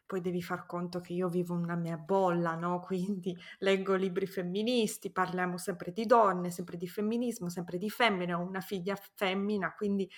poi 0.04 0.20
devi 0.20 0.42
far 0.42 0.66
conto 0.66 1.00
che 1.00 1.12
io 1.12 1.28
vivo 1.28 1.54
una 1.54 1.76
mia 1.76 1.96
bolla, 1.96 2.56
no? 2.56 2.80
Quindi 2.84 3.36
leggo 3.58 3.94
libri 3.94 4.26
femministi, 4.26 5.12
parliamo 5.12 5.56
sempre 5.58 5.92
di 5.92 6.04
donne, 6.06 6.50
sempre 6.50 6.76
di 6.76 6.88
femminismo, 6.88 7.48
sempre 7.48 7.78
di 7.78 7.88
femmine, 7.88 8.34
ho 8.34 8.40
una 8.40 8.60
figlia 8.60 8.96
femmina, 9.14 9.72
quindi 9.74 10.10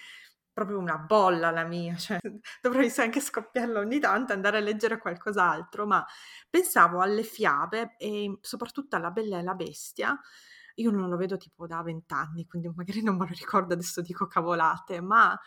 proprio 0.53 0.79
una 0.79 0.99
bolla 0.99 1.51
la 1.51 1.65
mia, 1.65 1.97
cioè 1.97 2.19
dovrei 2.61 2.93
anche 2.99 3.21
scoppiarla 3.21 3.79
ogni 3.81 3.99
tanto, 4.01 4.33
andare 4.33 4.59
a 4.59 4.61
leggere 4.61 4.99
qualcos'altro, 4.99 5.87
ma 5.87 6.05
pensavo 6.49 7.01
alle 7.01 7.23
fiabe 7.23 7.97
e 7.99 8.39
soprattutto 8.41 8.97
alla 8.97 9.11
Bella 9.11 9.39
e 9.39 9.43
la 9.43 9.55
Bestia. 9.55 10.19
Io 10.77 10.91
non 10.91 11.09
lo 11.11 11.17
vedo 11.17 11.37
tipo 11.37 11.67
da 11.67 11.83
vent'anni, 11.83 12.47
quindi 12.47 12.71
magari 12.75 13.03
non 13.03 13.17
me 13.17 13.27
lo 13.27 13.35
ricordo, 13.35 13.75
adesso 13.75 14.01
dico 14.01 14.27
cavolate, 14.27 15.01
ma 15.01 15.39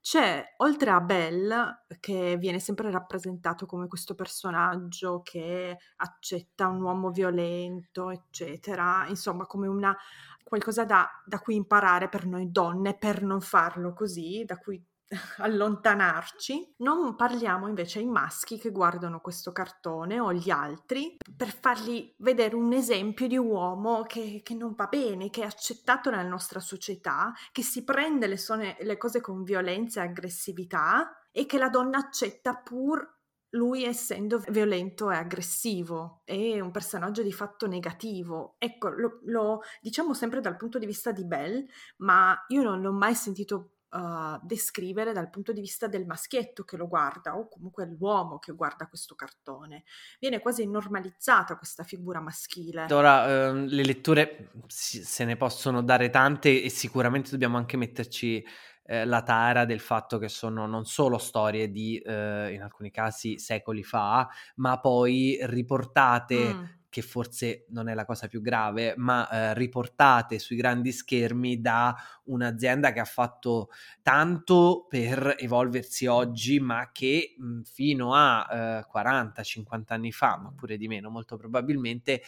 c'è, 0.00 0.54
oltre 0.58 0.90
a 0.90 1.00
Belle, 1.00 1.84
che 2.00 2.36
viene 2.38 2.58
sempre 2.58 2.90
rappresentato 2.90 3.66
come 3.66 3.86
questo 3.86 4.14
personaggio 4.14 5.20
che 5.22 5.76
accetta 5.96 6.68
un 6.68 6.82
uomo 6.82 7.10
violento, 7.10 8.10
eccetera, 8.10 9.06
insomma, 9.08 9.46
come 9.46 9.66
una 9.68 9.96
qualcosa 10.42 10.84
da, 10.84 11.08
da 11.24 11.38
cui 11.38 11.54
imparare 11.54 12.08
per 12.08 12.26
noi 12.26 12.50
donne, 12.50 12.96
per 12.96 13.22
non 13.22 13.40
farlo 13.40 13.92
così, 13.92 14.44
da 14.44 14.56
cui 14.56 14.82
allontanarci. 15.38 16.74
Non 16.78 17.16
parliamo 17.16 17.68
invece 17.68 17.98
ai 17.98 18.06
maschi 18.06 18.58
che 18.58 18.70
guardano 18.70 19.20
questo 19.20 19.52
cartone 19.52 20.20
o 20.20 20.32
gli 20.32 20.50
altri 20.50 21.16
per 21.36 21.52
fargli 21.52 22.14
vedere 22.18 22.54
un 22.54 22.72
esempio 22.72 23.26
di 23.26 23.36
uomo 23.36 24.02
che, 24.02 24.40
che 24.42 24.54
non 24.54 24.74
va 24.74 24.86
bene, 24.86 25.30
che 25.30 25.42
è 25.42 25.46
accettato 25.46 26.10
nella 26.10 26.22
nostra 26.22 26.60
società, 26.60 27.32
che 27.52 27.62
si 27.62 27.84
prende 27.84 28.26
le, 28.26 28.36
sone, 28.36 28.76
le 28.80 28.96
cose 28.96 29.20
con 29.20 29.42
violenza 29.42 30.02
e 30.02 30.06
aggressività 30.06 31.26
e 31.32 31.46
che 31.46 31.58
la 31.58 31.68
donna 31.68 31.98
accetta 31.98 32.56
pur 32.56 33.18
lui 33.54 33.84
essendo 33.84 34.38
violento 34.48 35.10
e 35.10 35.16
aggressivo, 35.16 36.22
è 36.24 36.60
un 36.60 36.70
personaggio 36.70 37.22
di 37.22 37.32
fatto 37.32 37.66
negativo. 37.66 38.54
Ecco, 38.58 38.90
lo, 38.90 39.20
lo, 39.24 39.60
diciamo 39.80 40.14
sempre 40.14 40.40
dal 40.40 40.56
punto 40.56 40.78
di 40.78 40.86
vista 40.86 41.10
di 41.10 41.24
Belle, 41.24 41.66
ma 41.98 42.44
io 42.48 42.62
non 42.62 42.80
l'ho 42.80 42.92
mai 42.92 43.14
sentito 43.16 43.79
uh, 43.90 44.38
descrivere 44.42 45.12
dal 45.12 45.30
punto 45.30 45.52
di 45.52 45.60
vista 45.60 45.86
del 45.86 46.06
maschietto 46.06 46.64
che 46.64 46.76
lo 46.76 46.88
guarda 46.88 47.36
o 47.36 47.48
comunque 47.48 47.86
l'uomo 47.86 48.38
che 48.38 48.52
guarda 48.52 48.86
questo 48.86 49.14
cartone. 49.14 49.84
Viene 50.18 50.40
quasi 50.40 50.66
normalizzata 50.66 51.56
questa 51.56 51.84
figura 51.84 52.20
maschile. 52.20 52.86
Ora, 52.90 53.48
ehm, 53.48 53.66
le 53.66 53.84
letture 53.84 54.50
si, 54.66 55.02
se 55.02 55.24
ne 55.24 55.36
possono 55.36 55.82
dare 55.82 56.10
tante 56.10 56.62
e 56.62 56.68
sicuramente 56.68 57.30
dobbiamo 57.30 57.56
anche 57.56 57.76
metterci 57.76 58.44
eh, 58.84 59.04
la 59.04 59.22
tara 59.22 59.64
del 59.64 59.80
fatto 59.80 60.18
che 60.18 60.28
sono 60.28 60.66
non 60.66 60.84
solo 60.84 61.18
storie 61.18 61.70
di, 61.70 61.98
eh, 61.98 62.52
in 62.52 62.62
alcuni 62.62 62.90
casi, 62.90 63.38
secoli 63.38 63.82
fa, 63.82 64.28
ma 64.56 64.80
poi 64.80 65.38
riportate 65.42 66.54
mm 66.54 66.64
che 66.90 67.00
forse 67.02 67.64
non 67.70 67.88
è 67.88 67.94
la 67.94 68.04
cosa 68.04 68.26
più 68.28 68.42
grave, 68.42 68.94
ma 68.98 69.28
eh, 69.30 69.54
riportate 69.54 70.38
sui 70.38 70.56
grandi 70.56 70.92
schermi 70.92 71.60
da 71.60 71.96
un'azienda 72.24 72.92
che 72.92 73.00
ha 73.00 73.04
fatto 73.04 73.70
tanto 74.02 74.86
per 74.88 75.36
evolversi 75.38 76.06
oggi, 76.06 76.60
ma 76.60 76.90
che 76.92 77.34
mh, 77.38 77.60
fino 77.62 78.12
a 78.14 78.80
eh, 78.80 78.86
40-50 78.86 79.94
anni 79.94 80.12
fa, 80.12 80.36
ma 80.36 80.52
pure 80.54 80.76
di 80.76 80.88
meno 80.88 81.08
molto 81.10 81.36
probabilmente, 81.36 82.22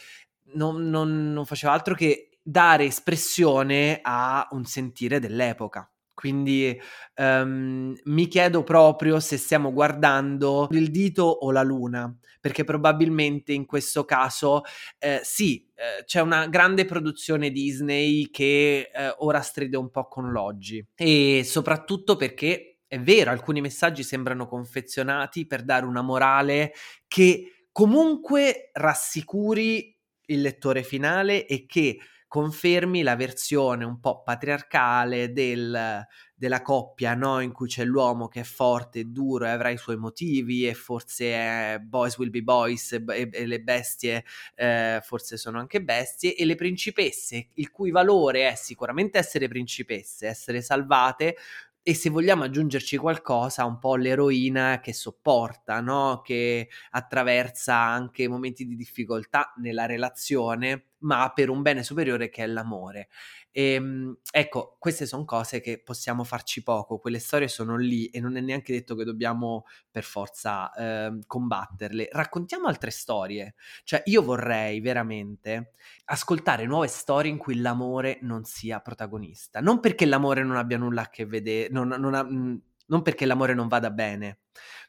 non, 0.55 0.89
non, 0.89 1.31
non 1.33 1.45
faceva 1.45 1.73
altro 1.73 1.93
che 1.93 2.29
dare 2.41 2.85
espressione 2.85 3.99
a 4.01 4.47
un 4.51 4.65
sentire 4.65 5.19
dell'epoca. 5.19 5.87
Quindi 6.13 6.79
um, 7.15 7.95
mi 8.03 8.27
chiedo 8.27 8.63
proprio 8.63 9.19
se 9.19 9.37
stiamo 9.37 9.73
guardando 9.73 10.67
il 10.71 10.91
dito 10.91 11.23
o 11.23 11.51
la 11.51 11.63
luna, 11.63 12.15
perché 12.39 12.63
probabilmente 12.63 13.51
in 13.51 13.65
questo 13.65 14.05
caso 14.05 14.61
eh, 14.99 15.21
sì, 15.23 15.67
eh, 15.75 16.03
c'è 16.05 16.21
una 16.21 16.47
grande 16.47 16.85
produzione 16.85 17.49
Disney 17.49 18.29
che 18.29 18.91
eh, 18.93 19.15
ora 19.19 19.41
stride 19.41 19.77
un 19.77 19.89
po' 19.89 20.07
con 20.07 20.31
l'oggi. 20.31 20.85
E 20.95 21.41
soprattutto 21.43 22.15
perché 22.15 22.79
è 22.87 22.99
vero, 22.99 23.31
alcuni 23.31 23.59
messaggi 23.59 24.03
sembrano 24.03 24.45
confezionati 24.45 25.47
per 25.47 25.63
dare 25.63 25.85
una 25.85 26.03
morale 26.03 26.73
che 27.07 27.67
comunque 27.71 28.69
rassicuri 28.71 29.97
il 30.27 30.41
lettore 30.41 30.83
finale 30.83 31.47
e 31.47 31.65
che 31.65 31.97
confermi 32.33 33.03
la 33.03 33.15
versione 33.15 33.85
un 33.85 33.99
po' 33.99 34.23
patriarcale 34.23 35.31
del, 35.31 36.03
della 36.33 36.61
coppia, 36.63 37.13
no? 37.13 37.41
In 37.41 37.51
cui 37.51 37.67
c'è 37.67 37.83
l'uomo 37.83 38.27
che 38.27 38.39
è 38.39 38.43
forte 38.43 39.01
e 39.01 39.03
duro 39.03 39.45
e 39.45 39.49
avrà 39.49 39.69
i 39.69 39.77
suoi 39.77 39.97
motivi 39.97 40.67
e 40.67 40.73
forse 40.73 41.25
è 41.31 41.77
boys 41.79 42.17
will 42.17 42.31
be 42.31 42.41
boys 42.41 42.93
e, 42.93 43.29
e 43.31 43.45
le 43.45 43.61
bestie 43.61 44.25
eh, 44.55 44.99
forse 45.03 45.37
sono 45.37 45.59
anche 45.59 45.83
bestie 45.83 46.35
e 46.35 46.43
le 46.45 46.55
principesse, 46.55 47.49
il 47.53 47.69
cui 47.69 47.91
valore 47.91 48.49
è 48.49 48.55
sicuramente 48.55 49.19
essere 49.19 49.47
principesse, 49.47 50.25
essere 50.25 50.63
salvate, 50.63 51.35
e 51.83 51.93
se 51.93 52.09
vogliamo 52.09 52.45
aggiungerci 52.45 52.95
qualcosa, 52.97 53.65
un 53.65 53.77
po' 53.77 53.95
l'eroina 53.97 54.79
che 54.81 54.93
sopporta, 54.93 55.81
no? 55.81 56.21
che 56.23 56.69
attraversa 56.91 57.75
anche 57.75 58.27
momenti 58.27 58.65
di 58.65 58.75
difficoltà 58.75 59.53
nella 59.57 59.85
relazione, 59.85 60.92
ma 61.03 61.31
per 61.33 61.49
un 61.49 61.61
bene 61.61 61.83
superiore 61.83 62.29
che 62.29 62.43
è 62.43 62.47
l'amore. 62.47 63.09
E, 63.51 63.73
ehm, 63.73 64.17
ecco, 64.31 64.75
queste 64.79 65.05
sono 65.05 65.25
cose 65.25 65.61
che 65.61 65.81
possiamo 65.81 66.23
farci 66.23 66.63
poco, 66.63 66.97
quelle 66.97 67.19
storie 67.19 67.47
sono 67.47 67.77
lì 67.77 68.07
e 68.07 68.19
non 68.19 68.35
è 68.35 68.41
neanche 68.41 68.73
detto 68.73 68.95
che 68.95 69.03
dobbiamo 69.03 69.65
per 69.91 70.03
forza 70.03 70.73
eh, 70.73 71.19
combatterle. 71.25 72.09
Raccontiamo 72.11 72.67
altre 72.67 72.89
storie, 72.91 73.55
cioè 73.83 74.01
io 74.05 74.23
vorrei 74.23 74.81
veramente 74.81 75.71
ascoltare 76.05 76.65
nuove 76.65 76.87
storie 76.87 77.31
in 77.31 77.37
cui 77.37 77.57
l'amore 77.59 78.17
non 78.21 78.43
sia 78.43 78.79
protagonista, 78.79 79.59
non 79.59 79.79
perché 79.79 80.05
l'amore 80.05 80.43
non 80.43 80.57
abbia 80.57 80.77
nulla 80.77 81.03
a 81.03 81.09
che 81.09 81.25
vedere, 81.25 81.69
non, 81.71 81.89
non, 81.89 82.13
ha, 82.15 82.23
non 82.23 83.01
perché 83.03 83.25
l'amore 83.25 83.53
non 83.53 83.67
vada 83.67 83.91
bene, 83.91 84.39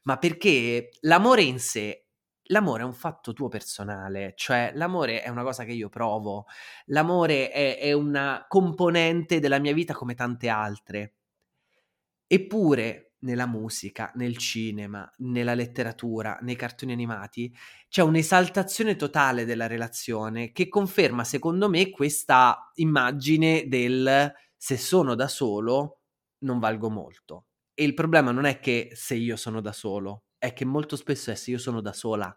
ma 0.04 0.16
perché 0.16 0.90
l'amore 1.00 1.42
in 1.42 1.58
sé 1.58 2.03
l'amore 2.48 2.82
è 2.82 2.84
un 2.84 2.92
fatto 2.92 3.32
tuo 3.32 3.48
personale, 3.48 4.34
cioè 4.36 4.72
l'amore 4.74 5.22
è 5.22 5.28
una 5.28 5.42
cosa 5.42 5.64
che 5.64 5.72
io 5.72 5.88
provo, 5.88 6.46
l'amore 6.86 7.50
è, 7.50 7.78
è 7.78 7.92
una 7.92 8.44
componente 8.48 9.40
della 9.40 9.58
mia 9.58 9.72
vita 9.72 9.94
come 9.94 10.14
tante 10.14 10.48
altre. 10.48 11.14
Eppure 12.26 13.14
nella 13.24 13.46
musica, 13.46 14.12
nel 14.16 14.36
cinema, 14.36 15.10
nella 15.18 15.54
letteratura, 15.54 16.38
nei 16.42 16.56
cartoni 16.56 16.92
animati, 16.92 17.54
c'è 17.88 18.02
un'esaltazione 18.02 18.96
totale 18.96 19.44
della 19.44 19.66
relazione 19.66 20.52
che 20.52 20.68
conferma, 20.68 21.24
secondo 21.24 21.68
me, 21.68 21.90
questa 21.90 22.70
immagine 22.74 23.66
del 23.66 24.32
se 24.56 24.76
sono 24.76 25.14
da 25.14 25.28
solo 25.28 26.00
non 26.38 26.58
valgo 26.58 26.90
molto. 26.90 27.46
E 27.74 27.84
il 27.84 27.94
problema 27.94 28.30
non 28.30 28.44
è 28.44 28.60
che 28.60 28.90
se 28.94 29.14
io 29.14 29.36
sono 29.36 29.60
da 29.60 29.72
solo, 29.72 30.24
è 30.44 30.52
che 30.52 30.66
molto 30.66 30.96
spesso 30.96 31.30
è 31.30 31.34
se 31.34 31.50
io 31.50 31.58
sono 31.58 31.80
da 31.80 31.92
sola. 31.92 32.36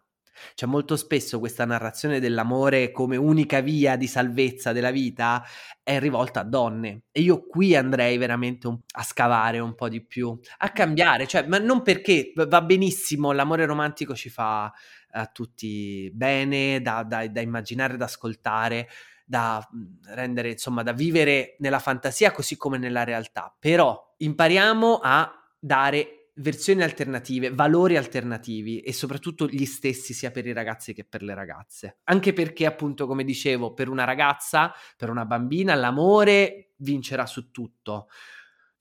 C'è 0.54 0.67
molto 0.67 0.96
spesso 0.96 1.39
questa 1.39 1.65
narrazione 1.65 2.20
dell'amore 2.20 2.91
come 2.91 3.17
unica 3.17 3.60
via 3.60 3.96
di 3.96 4.06
salvezza 4.08 4.72
della 4.72 4.91
vita 4.91 5.43
è 5.82 6.00
rivolta 6.00 6.41
a 6.41 6.43
donne 6.43 7.06
e 7.12 7.22
io 7.22 7.48
qui 7.48 7.76
andrei 7.76 8.17
veramente 8.17 8.67
un, 8.67 8.80
a 8.91 9.04
scavare 9.04 9.58
un 9.58 9.74
po' 9.74 9.89
di 9.89 10.06
più, 10.06 10.39
a 10.60 10.70
cambiare, 10.70 11.26
cioè, 11.26 11.48
ma 11.48 11.58
non 11.58 11.82
perché 11.82 12.34
va 12.36 12.62
benissimo, 12.62 13.32
l'amore 13.32 13.65
romantico 13.65 14.13
ci 14.13 14.30
fa 14.30 14.72
a 15.12 15.26
tutti 15.26 16.12
bene, 16.13 16.82
da, 16.82 17.04
da, 17.04 17.28
da 17.28 17.41
immaginare, 17.41 17.98
da 17.98 18.06
ascoltare, 18.06 18.89
da 19.26 19.67
rendere, 20.13 20.52
insomma, 20.52 20.84
da 20.84 20.93
vivere 20.93 21.56
nella 21.60 21.80
fantasia 21.80 22.32
così 22.32 22.58
come 22.58 22.78
nella 22.78 23.04
realtà, 23.04 23.54
però 23.58 24.13
impariamo 24.17 25.00
a 25.02 25.32
dare 25.60 26.16
versioni 26.38 26.84
alternative, 26.84 27.52
valori 27.52 27.97
alternativi 27.97 28.80
e 28.80 28.93
soprattutto 28.93 29.47
gli 29.47 29.65
stessi 29.65 30.13
sia 30.13 30.32
per 30.32 30.45
i 30.45 30.54
ragazzi 30.54 30.93
che 30.93 31.04
per 31.04 31.23
le 31.23 31.34
ragazze. 31.34 32.00
Anche 32.06 32.34
perché, 32.34 32.65
appunto, 32.65 33.08
come 33.08 33.23
dicevo, 33.23 33.73
per 33.73 33.89
una 33.89 34.04
ragazza, 34.04 34.73
per 34.95 35.10
una 35.10 35.26
bambina, 35.26 35.76
l'amore 35.76 36.71
vincerà 36.78 37.26
su 37.26 37.52
tutto. 37.52 38.08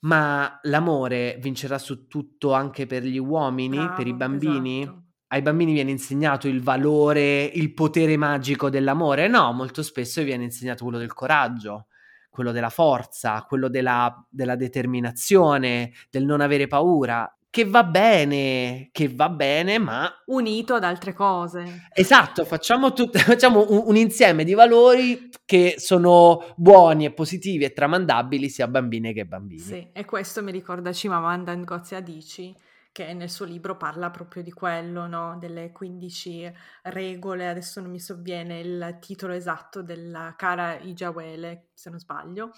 Ma 0.00 0.58
l'amore 0.62 1.38
vincerà 1.40 1.78
su 1.78 2.06
tutto 2.06 2.52
anche 2.52 2.86
per 2.86 3.04
gli 3.04 3.18
uomini, 3.18 3.78
Bravo, 3.78 3.94
per 3.96 4.06
i 4.06 4.14
bambini? 4.14 4.82
Esatto. 4.82 5.04
Ai 5.28 5.42
bambini 5.42 5.72
viene 5.72 5.90
insegnato 5.90 6.46
il 6.46 6.62
valore, 6.62 7.42
il 7.42 7.74
potere 7.74 8.16
magico 8.16 8.70
dell'amore? 8.70 9.26
No, 9.26 9.52
molto 9.52 9.82
spesso 9.82 10.22
viene 10.22 10.44
insegnato 10.44 10.84
quello 10.84 10.98
del 10.98 11.12
coraggio 11.12 11.88
quello 12.36 12.52
della 12.52 12.68
forza, 12.68 13.46
quello 13.48 13.70
della, 13.70 14.14
della 14.28 14.56
determinazione, 14.56 15.90
del 16.10 16.26
non 16.26 16.42
avere 16.42 16.66
paura, 16.66 17.35
che 17.56 17.64
va 17.64 17.84
bene, 17.84 18.90
che 18.92 19.08
va 19.08 19.30
bene, 19.30 19.78
ma 19.78 20.12
unito 20.26 20.74
ad 20.74 20.84
altre 20.84 21.14
cose. 21.14 21.86
Esatto, 21.94 22.44
facciamo, 22.44 22.92
tut- 22.92 23.16
facciamo 23.16 23.64
un, 23.70 23.84
un, 23.86 23.96
insieme 23.96 24.44
di 24.44 24.52
valori 24.52 25.30
che 25.46 25.76
sono 25.78 26.52
buoni 26.56 27.06
e 27.06 27.14
positivi 27.14 27.64
e 27.64 27.72
tramandabili 27.72 28.50
sia 28.50 28.66
a 28.66 28.68
bambine 28.68 29.14
che 29.14 29.24
bambini. 29.24 29.60
Sì, 29.62 29.88
e 29.90 30.04
questo 30.04 30.42
mi 30.42 30.52
ricorda 30.52 30.92
Cimamanda 30.92 31.56
Ngozi 31.56 31.94
Adichie 31.94 32.54
che 32.92 33.14
nel 33.14 33.30
suo 33.30 33.46
libro 33.46 33.78
parla 33.78 34.10
proprio 34.10 34.42
di 34.42 34.52
quello, 34.52 35.06
no? 35.06 35.38
delle 35.38 35.72
15 35.72 36.52
regole, 36.82 37.48
adesso 37.48 37.80
non 37.80 37.90
mi 37.90 38.00
sovviene 38.00 38.60
il 38.60 38.98
titolo 39.00 39.32
esatto 39.32 39.80
della 39.80 40.34
cara 40.36 40.78
Ijawele, 40.78 41.68
se 41.72 41.88
non 41.88 41.98
sbaglio, 41.98 42.50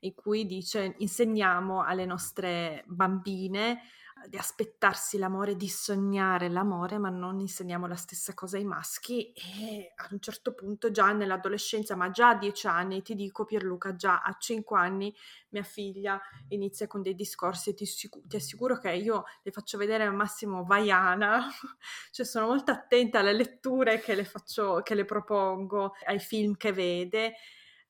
in 0.00 0.14
cui 0.14 0.44
dice 0.46 0.94
insegniamo 0.98 1.82
alle 1.84 2.04
nostre 2.04 2.82
bambine 2.86 3.80
di 4.28 4.36
aspettarsi 4.36 5.18
l'amore, 5.18 5.56
di 5.56 5.68
sognare 5.68 6.48
l'amore, 6.48 6.98
ma 6.98 7.08
non 7.08 7.40
insegniamo 7.40 7.86
la 7.86 7.96
stessa 7.96 8.34
cosa 8.34 8.56
ai 8.56 8.64
maschi 8.64 9.32
e 9.32 9.92
ad 9.96 10.12
un 10.12 10.20
certo 10.20 10.54
punto 10.54 10.90
già 10.90 11.12
nell'adolescenza, 11.12 11.96
ma 11.96 12.10
già 12.10 12.30
a 12.30 12.34
dieci 12.36 12.66
anni, 12.66 13.02
ti 13.02 13.14
dico 13.14 13.44
Pierluca, 13.44 13.96
già 13.96 14.20
a 14.22 14.36
cinque 14.38 14.78
anni 14.78 15.14
mia 15.50 15.62
figlia 15.62 16.20
inizia 16.48 16.86
con 16.86 17.02
dei 17.02 17.14
discorsi 17.14 17.70
e 17.70 17.74
ti, 17.74 17.86
ti 18.24 18.36
assicuro 18.36 18.78
che 18.78 18.92
io 18.92 19.24
le 19.42 19.50
faccio 19.50 19.78
vedere 19.78 20.04
al 20.04 20.14
massimo 20.14 20.64
Vaiana, 20.64 21.48
cioè 22.10 22.26
sono 22.26 22.46
molto 22.46 22.70
attenta 22.70 23.20
alle 23.20 23.32
letture 23.32 24.00
che 24.00 24.14
le 24.14 24.24
faccio, 24.24 24.80
che 24.82 24.94
le 24.94 25.04
propongo, 25.04 25.94
ai 26.06 26.18
film 26.18 26.56
che 26.56 26.72
vede 26.72 27.34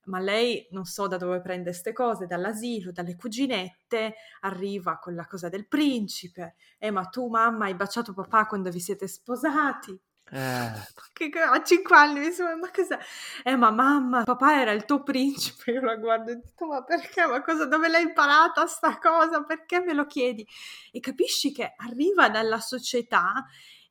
ma 0.05 0.19
lei 0.19 0.67
non 0.71 0.85
so 0.85 1.07
da 1.07 1.17
dove 1.17 1.41
prende 1.41 1.71
queste 1.71 1.93
cose, 1.93 2.27
dall'asilo, 2.27 2.93
dalle 2.93 3.17
cuginette, 3.17 4.15
arriva 4.41 4.99
con 4.99 5.15
la 5.15 5.27
cosa 5.27 5.49
del 5.49 5.67
principe, 5.67 6.55
eh 6.79 6.91
ma 6.91 7.05
tu 7.07 7.29
mamma 7.29 7.67
hai 7.67 7.75
baciato 7.75 8.13
papà 8.13 8.47
quando 8.47 8.71
vi 8.71 8.81
siete 8.81 9.07
sposati, 9.07 9.99
eh. 10.33 10.71
Che 11.13 11.29
a 11.41 11.63
5 11.63 11.97
anni 11.97 12.21
mi 12.21 12.31
sembra, 12.31 12.57
ma 12.57 12.71
cos'è? 12.71 12.97
Eh, 13.43 13.57
ma 13.57 13.71
mamma, 13.71 14.23
papà 14.23 14.61
era 14.61 14.71
il 14.71 14.85
tuo 14.85 15.03
principe. 15.03 15.73
Io 15.73 15.81
la 15.81 15.97
guardo 15.97 16.31
e 16.31 16.37
dico, 16.37 16.67
ma 16.67 16.85
perché? 16.85 17.27
Ma 17.27 17.43
cosa, 17.43 17.67
dove 17.67 17.89
l'hai 17.89 18.03
imparata 18.03 18.67
sta 18.67 18.99
cosa? 18.99 19.43
Perché 19.43 19.81
me 19.81 19.93
lo 19.93 20.07
chiedi? 20.07 20.47
E 20.93 21.01
capisci 21.01 21.53
che 21.53 21.75
arriva 21.77 22.31
dalla 22.31 22.61
società 22.61 23.45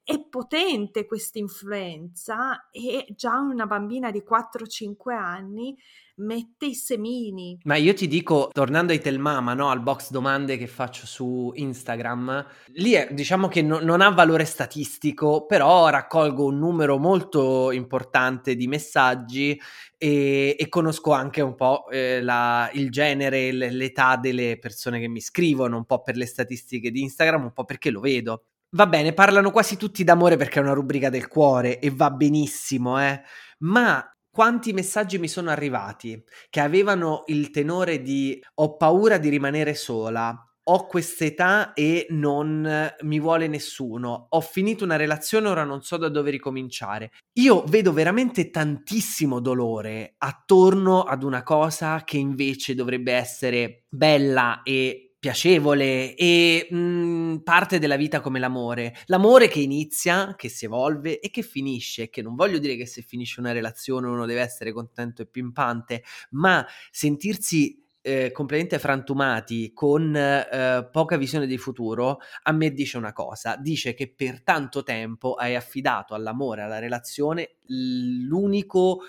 è 0.09 0.19
potente 0.27 1.05
questa 1.05 1.37
influenza 1.37 2.67
e 2.71 3.05
già 3.15 3.37
una 3.37 3.67
bambina 3.67 4.09
di 4.09 4.23
4-5 4.27 5.13
anni 5.13 5.77
mette 6.15 6.65
i 6.65 6.73
semini. 6.73 7.59
Ma 7.65 7.75
io 7.75 7.93
ti 7.93 8.07
dico, 8.07 8.49
tornando 8.51 8.91
ai 8.91 8.99
Telmama, 8.99 9.53
no, 9.53 9.69
al 9.69 9.83
box 9.83 10.09
domande 10.09 10.57
che 10.57 10.65
faccio 10.65 11.05
su 11.05 11.51
Instagram, 11.53 12.43
lì 12.73 12.93
è, 12.93 13.09
diciamo 13.11 13.47
che 13.49 13.61
no, 13.61 13.81
non 13.81 14.01
ha 14.01 14.09
valore 14.09 14.45
statistico, 14.45 15.45
però 15.45 15.89
raccolgo 15.89 16.43
un 16.43 16.57
numero 16.57 16.97
molto 16.97 17.69
importante 17.69 18.55
di 18.55 18.65
messaggi 18.65 19.61
e, 19.95 20.55
e 20.57 20.69
conosco 20.69 21.11
anche 21.11 21.41
un 21.41 21.53
po' 21.53 21.87
eh, 21.91 22.19
la, 22.19 22.67
il 22.73 22.89
genere, 22.89 23.51
l'età 23.51 24.15
delle 24.15 24.57
persone 24.57 24.99
che 24.99 25.07
mi 25.07 25.21
scrivono, 25.21 25.77
un 25.77 25.85
po' 25.85 26.01
per 26.01 26.17
le 26.17 26.25
statistiche 26.25 26.89
di 26.89 27.01
Instagram, 27.01 27.43
un 27.43 27.53
po' 27.53 27.63
perché 27.63 27.91
lo 27.91 27.99
vedo. 27.99 28.45
Va 28.73 28.85
bene, 28.85 29.13
parlano 29.13 29.49
quasi 29.49 29.77
tutti 29.77 30.03
d'amore 30.03 30.37
perché 30.37 30.59
è 30.59 30.61
una 30.61 30.73
rubrica 30.73 31.09
del 31.09 31.27
cuore 31.27 31.79
e 31.79 31.89
va 31.89 32.11
benissimo, 32.11 33.01
eh. 33.01 33.19
Ma 33.59 34.07
quanti 34.29 34.73
messaggi 34.73 35.17
mi 35.17 35.27
sono 35.27 35.49
arrivati 35.49 36.23
che 36.51 36.59
avevano 36.59 37.23
il 37.27 37.49
tenore 37.49 38.01
di 38.03 38.39
ho 38.55 38.77
paura 38.77 39.17
di 39.17 39.29
rimanere 39.29 39.73
sola, 39.73 40.39
ho 40.71 40.85
quest'età 40.85 41.73
e 41.73 42.05
non 42.11 42.93
mi 43.01 43.19
vuole 43.19 43.47
nessuno, 43.47 44.27
ho 44.29 44.39
finito 44.41 44.83
una 44.83 44.97
relazione, 44.97 45.47
ora 45.49 45.63
non 45.63 45.81
so 45.81 45.97
da 45.97 46.07
dove 46.09 46.29
ricominciare. 46.29 47.09
Io 47.39 47.63
vedo 47.65 47.91
veramente 47.91 48.51
tantissimo 48.51 49.39
dolore 49.39 50.13
attorno 50.19 51.01
ad 51.01 51.23
una 51.23 51.41
cosa 51.41 52.03
che 52.03 52.17
invece 52.17 52.75
dovrebbe 52.75 53.13
essere 53.13 53.85
bella 53.89 54.61
e 54.61 55.08
piacevole 55.19 56.15
e 56.15 56.67
mh, 56.69 56.77
mhmm, 56.77 57.39
parte 57.43 57.77
della 57.79 57.97
vita 57.97 58.21
come 58.21 58.39
l'amore. 58.39 58.95
L'amore 59.07 59.47
che 59.47 59.59
inizia, 59.59 60.33
che 60.35 60.49
si 60.49 60.65
evolve 60.65 61.19
e 61.19 61.29
che 61.29 61.41
finisce. 61.41 62.09
Che 62.09 62.21
non 62.21 62.35
voglio 62.35 62.57
dire 62.57 62.75
che 62.75 62.85
se 62.85 63.01
finisce 63.01 63.39
una 63.39 63.51
relazione 63.51 64.07
uno 64.07 64.25
deve 64.25 64.41
essere 64.41 64.71
contento 64.71 65.21
e 65.21 65.27
pimpante, 65.27 66.03
ma 66.31 66.65
sentirsi 66.89 67.83
eh, 68.01 68.31
completamente 68.31 68.79
frantumati 68.79 69.73
con 69.73 70.15
eh, 70.15 70.87
poca 70.91 71.17
visione 71.17 71.45
di 71.47 71.57
futuro, 71.57 72.19
a 72.43 72.51
me 72.53 72.71
dice 72.71 72.97
una 72.97 73.11
cosa, 73.13 73.57
dice 73.57 73.93
che 73.93 74.11
per 74.13 74.41
tanto 74.41 74.83
tempo 74.83 75.33
hai 75.33 75.55
affidato 75.55 76.13
all'amore, 76.13 76.61
alla 76.61 76.79
relazione, 76.79 77.57
l'unico 77.67 79.01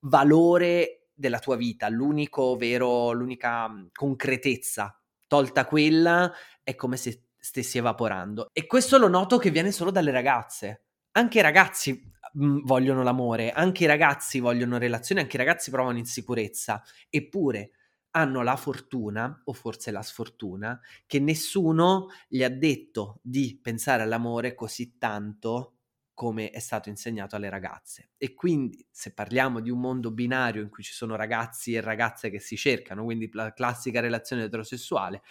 valore 0.00 1.08
della 1.14 1.38
tua 1.40 1.56
vita, 1.56 1.88
l'unico 1.88 2.56
vero, 2.56 3.12
l'unica 3.12 3.68
mhmm, 3.68 3.88
concretezza 3.92 4.97
tolta 5.28 5.66
quella, 5.66 6.32
è 6.64 6.74
come 6.74 6.96
se 6.96 7.26
stessi 7.38 7.78
evaporando. 7.78 8.48
E 8.52 8.66
questo 8.66 8.98
lo 8.98 9.08
noto 9.08 9.38
che 9.38 9.50
viene 9.50 9.70
solo 9.72 9.90
dalle 9.92 10.10
ragazze. 10.10 10.86
Anche 11.12 11.38
i 11.38 11.42
ragazzi 11.42 12.10
mhmm, 12.34 12.64
vogliono 12.64 13.02
l'amore, 13.04 13.52
anche 13.52 13.84
i 13.84 13.86
ragazzi 13.86 14.40
vogliono 14.40 14.78
relazioni, 14.78 15.20
anche 15.20 15.36
i 15.36 15.38
ragazzi 15.38 15.70
provano 15.70 15.98
insicurezza. 15.98 16.82
Eppure 17.08 17.70
hanno 18.12 18.42
la 18.42 18.56
fortuna, 18.56 19.42
o 19.44 19.52
forse 19.52 19.90
la 19.90 20.02
sfortuna, 20.02 20.80
che 21.06 21.20
nessuno 21.20 22.08
gli 22.26 22.42
ha 22.42 22.48
detto 22.48 23.20
di 23.22 23.58
pensare 23.62 24.02
all'amore 24.02 24.54
così 24.54 24.98
tanto 24.98 25.77
come 26.18 26.50
è 26.50 26.58
stato 26.58 26.88
insegnato 26.88 27.36
alle 27.36 27.48
ragazze. 27.48 28.10
E 28.16 28.34
quindi 28.34 28.84
se 28.90 29.14
parliamo 29.14 29.60
di 29.60 29.70
un 29.70 29.78
mondo 29.78 30.10
binario 30.10 30.62
in 30.62 30.68
cui 30.68 30.82
ci 30.82 30.92
sono 30.92 31.14
ragazzi 31.14 31.74
e 31.74 31.80
ragazze 31.80 32.28
che 32.28 32.40
si 32.40 32.56
cercano, 32.56 33.04
quindi 33.04 33.30
la 33.34 33.52
classica 33.52 34.00
relazione 34.00 34.42
eterosessuale, 34.42 35.22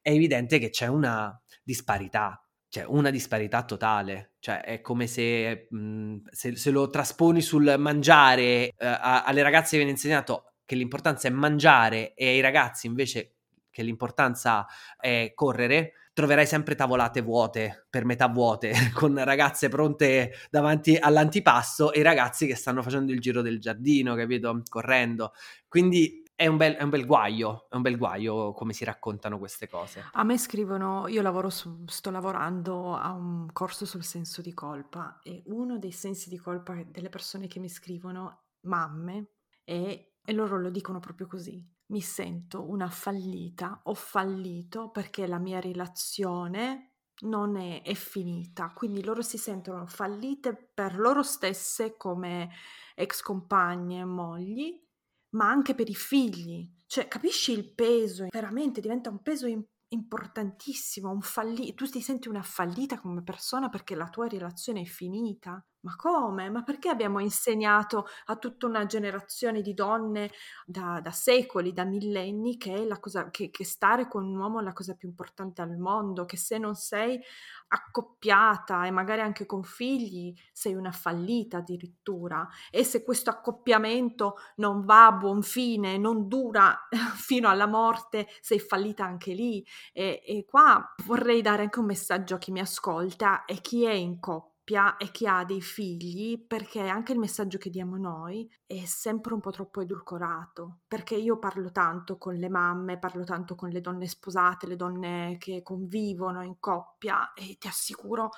è 0.00 0.10
evidente 0.10 0.58
che 0.58 0.70
c'è 0.70 0.88
una 0.88 1.40
disparità, 1.62 2.44
cioè 2.68 2.82
una 2.82 3.10
disparità 3.10 3.62
totale, 3.64 4.32
cioè 4.40 4.62
è 4.62 4.80
come 4.80 5.06
se, 5.06 5.68
mh, 5.70 5.76
mhmm, 5.78 6.22
se, 6.32 6.56
se 6.56 6.70
lo 6.72 6.90
trasponi 6.90 7.40
sul 7.40 7.72
mangiare, 7.78 8.70
eh, 8.76 8.86
a, 8.86 9.22
alle 9.22 9.42
ragazze 9.42 9.76
viene 9.76 9.92
insegnato 9.92 10.54
che 10.64 10.74
l'importanza 10.74 11.28
è 11.28 11.30
mangiare 11.30 12.12
e 12.14 12.26
ai 12.26 12.40
ragazzi 12.40 12.88
invece 12.88 13.36
che 13.70 13.84
l'importanza 13.84 14.66
è 14.98 15.30
correre, 15.32 15.92
troverai 16.14 16.46
sempre 16.46 16.76
tavolate 16.76 17.20
vuote, 17.20 17.86
per 17.90 18.04
metà 18.04 18.28
vuote, 18.28 18.72
con 18.94 19.22
ragazze 19.22 19.68
pronte 19.68 20.32
davanti 20.48 20.96
all'antipasto 20.96 21.92
e 21.92 22.02
ragazzi 22.02 22.46
che 22.46 22.54
stanno 22.54 22.82
facendo 22.82 23.12
il 23.12 23.20
giro 23.20 23.42
del 23.42 23.60
giardino, 23.60 24.14
capito? 24.14 24.62
Correndo. 24.68 25.32
Quindi 25.68 26.22
è 26.36 26.46
un, 26.46 26.56
bel, 26.56 26.74
è 26.74 26.82
un, 26.82 26.90
bel, 26.90 27.04
guaio, 27.04 27.66
è 27.68 27.74
un 27.76 27.82
bel 27.82 27.98
guaio 27.98 28.52
come 28.52 28.72
si 28.72 28.84
raccontano 28.84 29.38
queste 29.38 29.68
cose. 29.68 30.04
A 30.12 30.22
me 30.22 30.38
scrivono, 30.38 31.08
io 31.08 31.20
lavoro 31.20 31.50
su, 31.50 31.84
sto 31.86 32.10
lavorando 32.10 32.94
a 32.94 33.12
un 33.12 33.48
corso 33.52 33.84
sul 33.84 34.04
senso 34.04 34.40
di 34.40 34.54
colpa 34.54 35.18
e 35.22 35.42
uno 35.46 35.78
dei 35.78 35.92
sensi 35.92 36.28
di 36.28 36.38
colpa 36.38 36.80
delle 36.86 37.08
persone 37.08 37.48
che 37.48 37.58
mi 37.58 37.68
scrivono, 37.68 38.44
mamme, 38.62 39.30
è, 39.64 40.12
e 40.24 40.32
loro 40.32 40.58
lo 40.58 40.70
dicono 40.70 41.00
proprio 41.00 41.26
così, 41.26 41.64
mi 41.86 42.00
sento 42.00 42.68
una 42.68 42.88
fallita, 42.88 43.80
ho 43.84 43.94
fallito 43.94 44.90
perché 44.90 45.26
la 45.26 45.38
mia 45.38 45.60
relazione 45.60 46.94
non 47.22 47.56
è, 47.56 47.82
è, 47.82 47.94
finita, 47.94 48.72
quindi 48.74 49.04
loro 49.04 49.22
si 49.22 49.38
sentono 49.38 49.86
fallite 49.86 50.54
per 50.54 50.98
loro 50.98 51.22
stesse 51.22 51.96
come 51.96 52.50
ex 52.94 53.20
compagne 53.20 54.00
e 54.00 54.04
mogli, 54.04 54.82
ma 55.30 55.48
anche 55.48 55.74
per 55.74 55.88
i 55.88 55.94
figli. 55.94 56.68
Cioè, 56.86 57.08
capisci 57.08 57.52
il 57.52 57.72
peso? 57.72 58.26
Veramente 58.30 58.80
diventa 58.80 59.10
un 59.10 59.22
peso 59.22 59.46
importantissimo, 59.88 61.10
un 61.10 61.20
falli- 61.22 61.74
tu 61.74 61.86
ti 61.86 62.00
senti 62.00 62.28
una 62.28 62.42
fallita 62.42 62.98
come 63.00 63.22
persona 63.22 63.68
perché 63.68 63.94
la 63.94 64.08
tua 64.08 64.26
relazione 64.26 64.82
è 64.82 64.84
finita. 64.84 65.64
Ma 65.84 65.96
come? 65.96 66.48
Ma 66.48 66.62
perché 66.62 66.88
abbiamo 66.88 67.18
insegnato 67.18 68.06
a 68.26 68.36
tutta 68.36 68.66
una 68.66 68.86
generazione 68.86 69.60
di 69.60 69.74
donne 69.74 70.30
da, 70.64 70.98
da 71.02 71.10
secoli, 71.10 71.74
da 71.74 71.84
millenni, 71.84 72.56
che, 72.56 72.88
cosa, 73.00 73.28
che, 73.30 73.50
che 73.50 73.64
stare 73.66 74.08
con 74.08 74.24
un 74.24 74.34
uomo 74.38 74.60
è 74.60 74.62
la 74.62 74.72
cosa 74.72 74.94
più 74.94 75.08
importante 75.08 75.60
al 75.60 75.76
mondo, 75.76 76.24
che 76.24 76.38
se 76.38 76.56
non 76.56 76.74
sei 76.74 77.20
accoppiata 77.68 78.86
e 78.86 78.90
magari 78.90 79.20
anche 79.20 79.44
con 79.44 79.62
figli 79.62 80.34
sei 80.52 80.74
una 80.74 80.90
fallita 80.90 81.58
addirittura? 81.58 82.48
E 82.70 82.82
se 82.82 83.04
questo 83.04 83.28
accoppiamento 83.28 84.36
non 84.56 84.86
va 84.86 85.08
a 85.08 85.12
buon 85.12 85.42
fine, 85.42 85.98
non 85.98 86.28
dura 86.28 86.88
fino 87.14 87.50
alla 87.50 87.66
morte, 87.66 88.26
sei 88.40 88.58
fallita 88.58 89.04
anche 89.04 89.34
lì 89.34 89.62
e, 89.92 90.22
e 90.24 90.46
qua 90.48 90.94
vorrei 91.04 91.42
dare 91.42 91.62
anche 91.64 91.80
un 91.80 91.86
messaggio 91.86 92.36
a 92.36 92.38
chi 92.38 92.52
mi 92.52 92.60
ascolta 92.60 93.44
e 93.44 93.60
chi 93.60 93.84
è 93.84 93.92
in 93.92 94.18
coppia 94.18 94.53
coppia 94.64 94.96
e 94.96 95.10
chi 95.10 95.26
ha 95.26 95.44
dei 95.44 95.60
figli, 95.60 96.42
perché 96.46 96.80
anche 96.80 97.12
il 97.12 97.18
messaggio 97.18 97.58
che 97.58 97.68
diamo 97.68 97.96
noi 97.98 98.50
è 98.66 98.84
sempre 98.86 99.34
un 99.34 99.40
po' 99.40 99.50
troppo 99.50 99.82
edulcorato, 99.82 100.80
perché 100.88 101.14
io 101.14 101.38
parlo 101.38 101.70
tanto 101.70 102.16
con 102.16 102.34
le 102.34 102.48
mamme, 102.48 102.98
parlo 102.98 103.24
tanto 103.24 103.54
con 103.54 103.68
le 103.68 103.82
donne 103.82 104.08
sposate, 104.08 104.66
le 104.66 104.76
donne 104.76 105.36
che 105.38 105.62
convivono 105.62 106.42
in 106.42 106.58
coppia 106.58 107.34
e 107.34 107.56
ti 107.58 107.68
assicuro 107.68 108.30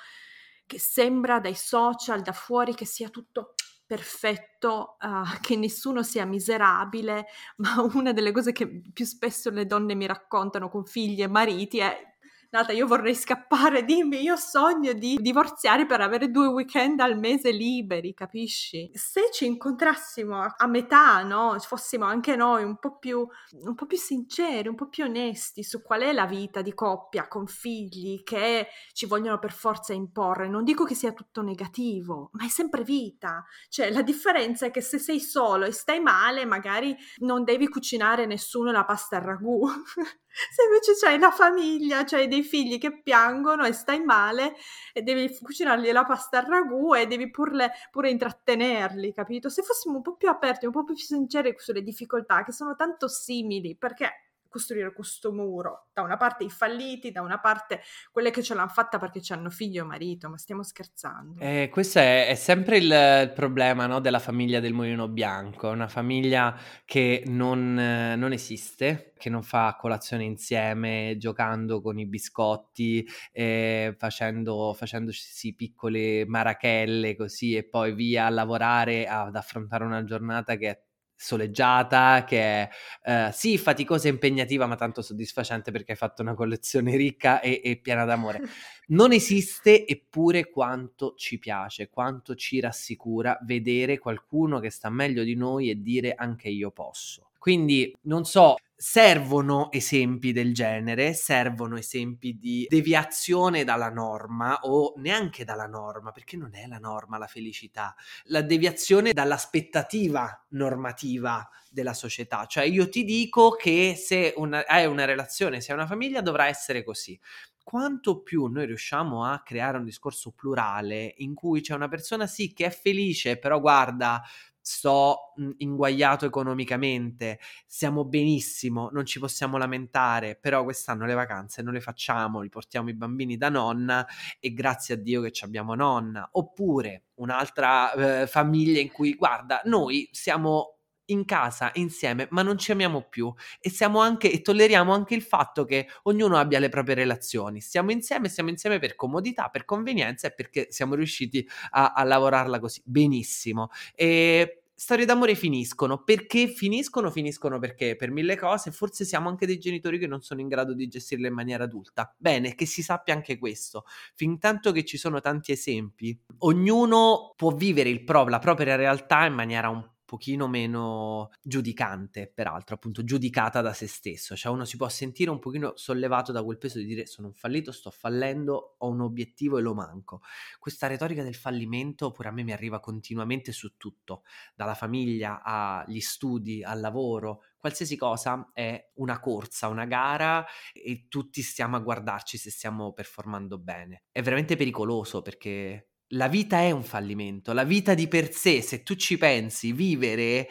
che 0.66 0.80
sembra 0.80 1.38
dai 1.38 1.54
social, 1.54 2.22
da 2.22 2.32
fuori, 2.32 2.74
che 2.74 2.86
sia 2.86 3.08
tutto 3.08 3.54
perfetto, 3.86 4.96
uh, 5.00 5.22
che 5.40 5.56
nessuno 5.56 6.02
sia 6.02 6.26
miserabile, 6.26 7.26
ma 7.58 7.82
una 7.94 8.12
delle 8.12 8.32
cose 8.32 8.50
che 8.50 8.82
più 8.92 9.04
spesso 9.04 9.50
le 9.50 9.64
donne 9.64 9.94
mi 9.94 10.06
raccontano 10.06 10.68
con 10.68 10.84
figli 10.84 11.22
e 11.22 11.28
mariti 11.28 11.78
è 11.78 12.15
Nata, 12.48 12.72
io 12.72 12.87
vorrei 12.87 13.14
scappare, 13.14 13.85
dimmi, 13.85 14.22
io 14.22 14.37
sogno 14.37 14.92
di 14.92 15.18
divorziare 15.20 15.85
per 15.85 16.00
avere 16.00 16.30
due 16.30 16.46
weekend 16.46 17.00
al 17.00 17.18
mese 17.18 17.50
liberi, 17.50 18.14
capisci? 18.14 18.88
Se 18.94 19.30
ci 19.32 19.46
incontrassimo 19.46 20.40
a, 20.56 20.66
metà, 20.68 21.22
no? 21.22 21.56
Fossimo 21.59 22.04
anche 22.04 22.37
noi 22.37 22.62
un 22.62 22.78
po, 22.78 22.98
più, 22.98 23.26
un 23.62 23.74
po' 23.74 23.87
più 23.87 23.96
sinceri, 23.96 24.68
un 24.68 24.76
po' 24.76 24.88
più 24.88 25.04
onesti 25.04 25.64
su 25.64 25.82
qual 25.82 26.02
è 26.02 26.12
la 26.12 26.26
vita 26.26 26.62
di 26.62 26.72
coppia 26.72 27.26
con 27.26 27.46
figli 27.46 28.22
che 28.22 28.68
ci 28.92 29.06
vogliono 29.06 29.38
per 29.40 29.52
forza 29.52 29.92
imporre. 29.92 30.48
Non 30.48 30.62
dico 30.62 30.85
che 30.85 30.94
sia 30.94 31.12
tutto 31.12 31.42
negativo, 31.42 32.30
ma 32.35 32.44
è 32.44 32.48
sempre 32.48 32.85
vita. 32.85 33.44
Cioè, 33.68 33.90
la 33.90 34.02
differenza 34.02 34.66
è 34.66 34.70
che 34.70 34.80
se 34.80 34.98
sei 34.98 35.18
solo 35.18 35.64
e 35.64 35.72
stai 35.72 35.98
male, 36.00 36.44
magari 36.44 36.96
non 37.18 37.42
devi 37.42 37.68
cucinare 37.68 38.24
nessuno 38.24 38.70
la 38.70 38.85
pasta 38.85 39.16
al 39.16 39.22
ragù. 39.22 39.66
Se 40.37 40.64
invece 40.64 40.92
c'hai 41.00 41.18
la 41.18 41.30
famiglia, 41.30 42.04
c'hai 42.04 42.28
dei 42.28 42.36
figli 42.42 42.79
che 42.79 43.03
piangono 43.03 43.64
e 43.64 43.72
stai 43.72 44.03
male 44.05 44.55
e 44.92 45.03
devi 45.03 45.37
cucinargli 45.40 45.90
la 45.92 46.05
pasta 46.05 46.38
al 46.38 46.46
ragù 46.46 46.94
e 46.94 47.07
devi 47.07 47.31
pure, 47.31 47.72
pure 47.90 48.11
intrattenerli, 48.11 49.12
capito? 49.12 49.49
Se 49.49 49.62
fossimo 49.62 49.96
un 49.96 50.03
po' 50.03 50.16
più 50.16 50.29
aperti, 50.29 50.66
un 50.66 50.72
po' 50.72 50.85
più 50.85 50.96
sinceri 50.96 51.55
sulle 51.57 51.83
difficoltà 51.83 52.44
che 52.44 52.53
sono 52.53 52.75
tanto 52.77 53.09
simili, 53.09 53.77
perché 53.77 54.11
costruire 54.48 54.92
questo 54.92 55.32
muro. 55.32 55.88
Da 55.92 56.02
una 56.02 56.16
parte 56.16 56.44
i 56.44 56.50
falliti, 56.50 57.11
da 57.11 57.22
una 57.22 57.38
parte 57.38 57.80
quelle 58.11 58.30
che 58.30 58.42
ce 58.42 58.54
l'hanno 58.54 58.68
fatta 58.68 58.98
perché 58.98 59.20
ci 59.20 59.32
hanno 59.32 59.50
figlio 59.50 59.85
o 59.85 59.87
marito, 59.87 60.28
ma 60.28 60.38
stiamo 60.38 60.62
scherzando. 60.62 61.40
Eh, 61.40 61.68
questo 61.70 61.98
è, 61.98 62.28
è 62.28 62.35
sempre 62.35 62.78
il, 62.78 62.85
il 62.85 63.32
problema 63.35 63.87
no, 63.87 64.00
della 64.00 64.18
famiglia 64.18 64.61
del 64.61 64.72
mulino 64.72 65.09
bianco, 65.09 65.68
una 65.68 65.88
famiglia 65.88 66.56
che 66.85 67.22
non, 67.26 67.78
eh, 67.78 68.16
non, 68.16 68.32
esiste, 68.32 69.12
che 69.16 69.30
non 69.30 69.42
fa 69.42 69.76
colazione 69.78 70.24
insieme, 70.24 71.16
giocando 71.18 71.80
con 71.80 71.98
i 71.98 72.06
biscotti, 72.06 73.06
eh, 73.32 73.94
facendo, 73.98 74.74
facendosi 74.74 75.54
piccole 75.54 76.24
marachelle 76.26 77.16
così 77.16 77.54
e 77.54 77.64
poi 77.64 77.94
via 77.94 78.26
a 78.26 78.30
lavorare, 78.30 79.06
ad 79.06 79.37
affrontare 79.37 79.85
una 79.85 80.04
giornata 80.04 80.56
che 80.56 80.68
è 80.70 80.86
soleggiata, 81.16 82.24
che 82.24 82.38
è 82.38 82.68
eh, 83.02 83.31
sì 83.33 83.57
faticosa 83.59 84.09
e 84.09 84.11
impegnativa, 84.11 84.66
ma 84.66 84.76
tanto 84.76 85.02
soddisfacente 85.02 85.70
perché 85.70 85.92
hai 85.92 85.98
fatto 85.98 86.22
una 86.22 86.35
collezione 86.35 86.94
ricca 86.96 87.40
e, 87.40 87.61
e 87.64 87.76
piena 87.76 88.05
d'amore. 88.05 88.42
Non 88.88 89.12
esiste, 89.12 89.87
eppure 89.87 90.48
quanto 90.50 91.14
ci 91.16 91.38
piace, 91.38 91.88
quanto 91.88 92.35
ci 92.35 92.61
rassicura 92.61 93.38
vedere 93.42 93.98
qualcuno 93.98 94.61
che 94.61 94.70
sta 94.70 94.90
meglio 94.90 95.24
di 95.24 95.35
noi 95.35 95.70
e 95.70 95.81
dire 95.81 96.14
anche 96.14 96.48
io 96.48 96.70
posso. 96.70 97.31
Quindi 97.46 97.96
non 98.02 98.24
so, 98.24 98.56
servono 98.74 99.70
esempi 99.70 100.32
del 100.32 100.52
genere, 100.52 101.14
servono 101.14 101.76
esempi 101.76 102.37
di 102.40 102.66
deviazione 102.68 103.62
dalla 103.62 103.88
norma 103.88 104.59
o 104.62 104.94
neanche 104.96 105.44
dalla 105.44 105.68
norma, 105.68 106.11
perché 106.11 106.37
non 106.37 106.56
è 106.56 106.66
la 106.66 106.78
norma 106.78 107.18
la 107.18 107.28
felicità, 107.28 107.94
la 108.24 108.42
deviazione 108.42 109.12
dall'aspettativa 109.12 110.44
normativa 110.48 111.48
della 111.70 111.94
società. 111.94 112.46
Cioè 112.46 112.64
io 112.64 112.88
ti 112.88 113.04
dico 113.04 113.50
che 113.52 113.94
se 113.96 114.35
una, 114.38 114.66
hai 114.66 114.87
una 114.87 115.04
relazione, 115.04 115.61
se 115.61 115.70
hai 115.70 115.78
una 115.78 115.87
famiglia 115.87 116.22
dovrà 116.22 116.48
essere 116.48 116.82
così 116.82 117.16
quanto 117.62 118.22
più 118.22 118.46
noi 118.46 118.66
riusciamo 118.66 119.24
a 119.24 119.42
creare 119.42 119.78
un 119.78 119.85
discorso 119.85 120.30
plurale 120.30 121.14
in 121.16 121.35
cui 121.35 121.61
c'è 121.61 121.74
una 121.74 121.88
persona 121.88 122.28
sì 122.28 122.52
che 122.52 122.66
è 122.66 122.70
felice, 122.70 123.38
però 123.38 123.59
guarda, 123.59 124.22
sto 124.66 125.33
mhmm, 125.37 125.52
inguagliato 125.59 126.26
economicamente, 126.26 127.38
stiamo 127.66 128.05
benissimo, 128.05 128.88
non 128.92 129.07
ci 129.07 129.20
possiamo 129.20 129.59
lamentare, 129.59 130.35
però 130.35 130.64
quest'anno 130.64 131.07
le 131.07 131.14
vacanze 131.14 131.62
non 131.62 131.72
le 131.72 131.81
facciamo, 131.81 132.40
li 132.40 132.48
portiamo 132.48 132.88
i 132.88 132.94
bambini 132.94 133.37
da 133.37 133.48
nonna 133.48 134.05
e 134.40 134.52
grazie 134.52 134.94
a 134.94 134.98
Dio 134.98 135.20
che 135.20 135.31
abbiamo 135.44 135.76
nonna. 135.76 136.29
Oppure 136.33 137.05
un'altra 137.14 138.22
eh, 138.22 138.26
famiglia 138.26 138.81
in 138.81 138.90
cui, 138.90 139.14
guarda, 139.14 139.61
noi 139.66 140.09
siamo 140.11 140.75
in 141.06 141.24
casa 141.24 141.70
insieme, 141.74 142.26
ma 142.30 142.42
non 142.42 142.58
ci 142.58 142.72
amiamo 142.72 143.02
più 143.08 143.32
e 143.60 143.70
siamo 143.70 144.00
anche 144.00 144.30
e 144.30 144.40
tolleriamo 144.40 144.92
anche 144.92 145.14
il 145.14 145.22
fatto 145.22 145.64
che 145.64 145.88
ognuno 146.04 146.36
abbia 146.36 146.58
le 146.58 146.68
proprie 146.68 146.94
relazioni. 146.94 147.60
Stiamo 147.60 147.90
insieme, 147.90 148.28
stiamo 148.28 148.50
insieme 148.50 148.78
per 148.78 148.94
comodità, 148.94 149.48
per 149.48 149.64
convenienza 149.64 150.28
e 150.28 150.32
perché 150.32 150.68
siamo 150.70 150.94
riusciti 150.94 151.46
a, 151.70 151.92
a 151.92 152.02
lavorarla 152.04 152.58
così 152.58 152.80
benissimo. 152.84 153.70
E 153.94 154.60
storie 154.76 155.06
d'amore 155.06 155.34
finiscono. 155.34 156.04
Perché 156.04 156.48
finiscono? 156.48 157.10
Finiscono 157.10 157.58
perché 157.58 157.96
per 157.96 158.10
mille 158.10 158.36
cose 158.36 158.70
forse 158.70 159.04
siamo 159.04 159.28
anche 159.28 159.46
dei 159.46 159.58
genitori 159.58 159.98
che 159.98 160.06
non 160.06 160.20
sono 160.20 160.40
in 160.40 160.48
grado 160.48 160.74
di 160.74 160.86
gestirle 160.86 161.28
in 161.28 161.34
maniera 161.34 161.64
adulta. 161.64 162.14
Bene, 162.16 162.54
che 162.54 162.66
si 162.66 162.82
sappia 162.82 163.14
anche 163.14 163.38
questo. 163.38 163.84
Fin 164.14 164.38
tanto 164.38 164.70
che 164.72 164.84
ci 164.84 164.98
sono 164.98 165.20
tanti 165.20 165.52
esempi, 165.52 166.16
ognuno 166.38 167.32
può 167.36 167.52
vivere 167.52 167.98
pro- 168.04 168.28
la 168.28 168.38
propria 168.38 168.76
realtà 168.76 169.24
in 169.24 169.34
maniera 169.34 169.70
un 169.70 169.82
pochino 170.06 170.48
meno 170.48 171.30
giudicante, 171.42 172.30
peraltro, 172.32 172.76
appunto 172.76 173.04
giudicata 173.04 173.60
da 173.60 173.74
se 173.74 173.86
stesso, 173.86 174.34
cioè 174.34 174.50
uno 174.50 174.64
si 174.64 174.78
può 174.78 174.88
sentire 174.88 175.30
un 175.30 175.38
pochino 175.38 175.72
sollevato 175.76 176.32
da 176.32 176.42
quel 176.42 176.56
peso 176.56 176.78
di 176.78 176.86
dire 176.86 177.04
sono 177.04 177.26
un 177.28 177.34
fallito, 177.34 177.72
sto 177.72 177.90
fallendo, 177.90 178.76
ho 178.78 178.88
un 178.88 179.02
obiettivo 179.02 179.58
e 179.58 179.60
lo 179.60 179.74
manco. 179.74 180.22
Questa 180.58 180.86
retorica 180.86 181.22
del 181.22 181.34
fallimento 181.34 182.10
pure 182.12 182.28
a 182.28 182.32
me 182.32 182.42
mi 182.42 182.52
arriva 182.52 182.80
continuamente 182.80 183.52
su 183.52 183.76
tutto, 183.76 184.22
dalla 184.54 184.74
famiglia 184.74 185.42
agli 185.42 186.00
studi, 186.00 186.62
al 186.62 186.80
lavoro, 186.80 187.42
qualsiasi 187.58 187.96
cosa 187.96 188.50
è 188.52 188.92
una 188.94 189.18
corsa, 189.18 189.66
una 189.66 189.86
gara 189.86 190.46
e 190.72 191.06
tutti 191.08 191.42
stiamo 191.42 191.74
a 191.76 191.80
guardarci 191.80 192.38
se 192.38 192.50
stiamo 192.50 192.92
performando 192.92 193.58
bene. 193.58 194.04
È 194.12 194.22
veramente 194.22 194.54
pericoloso 194.54 195.20
perché 195.20 195.88
la 196.10 196.28
vita 196.28 196.58
è 196.58 196.70
un 196.70 196.84
fallimento, 196.84 197.52
la 197.52 197.64
vita 197.64 197.94
di 197.94 198.08
per 198.08 198.32
sé, 198.32 198.62
se 198.62 198.82
tu 198.82 198.94
ci 198.94 199.18
pensi, 199.18 199.72
vivere 199.72 200.48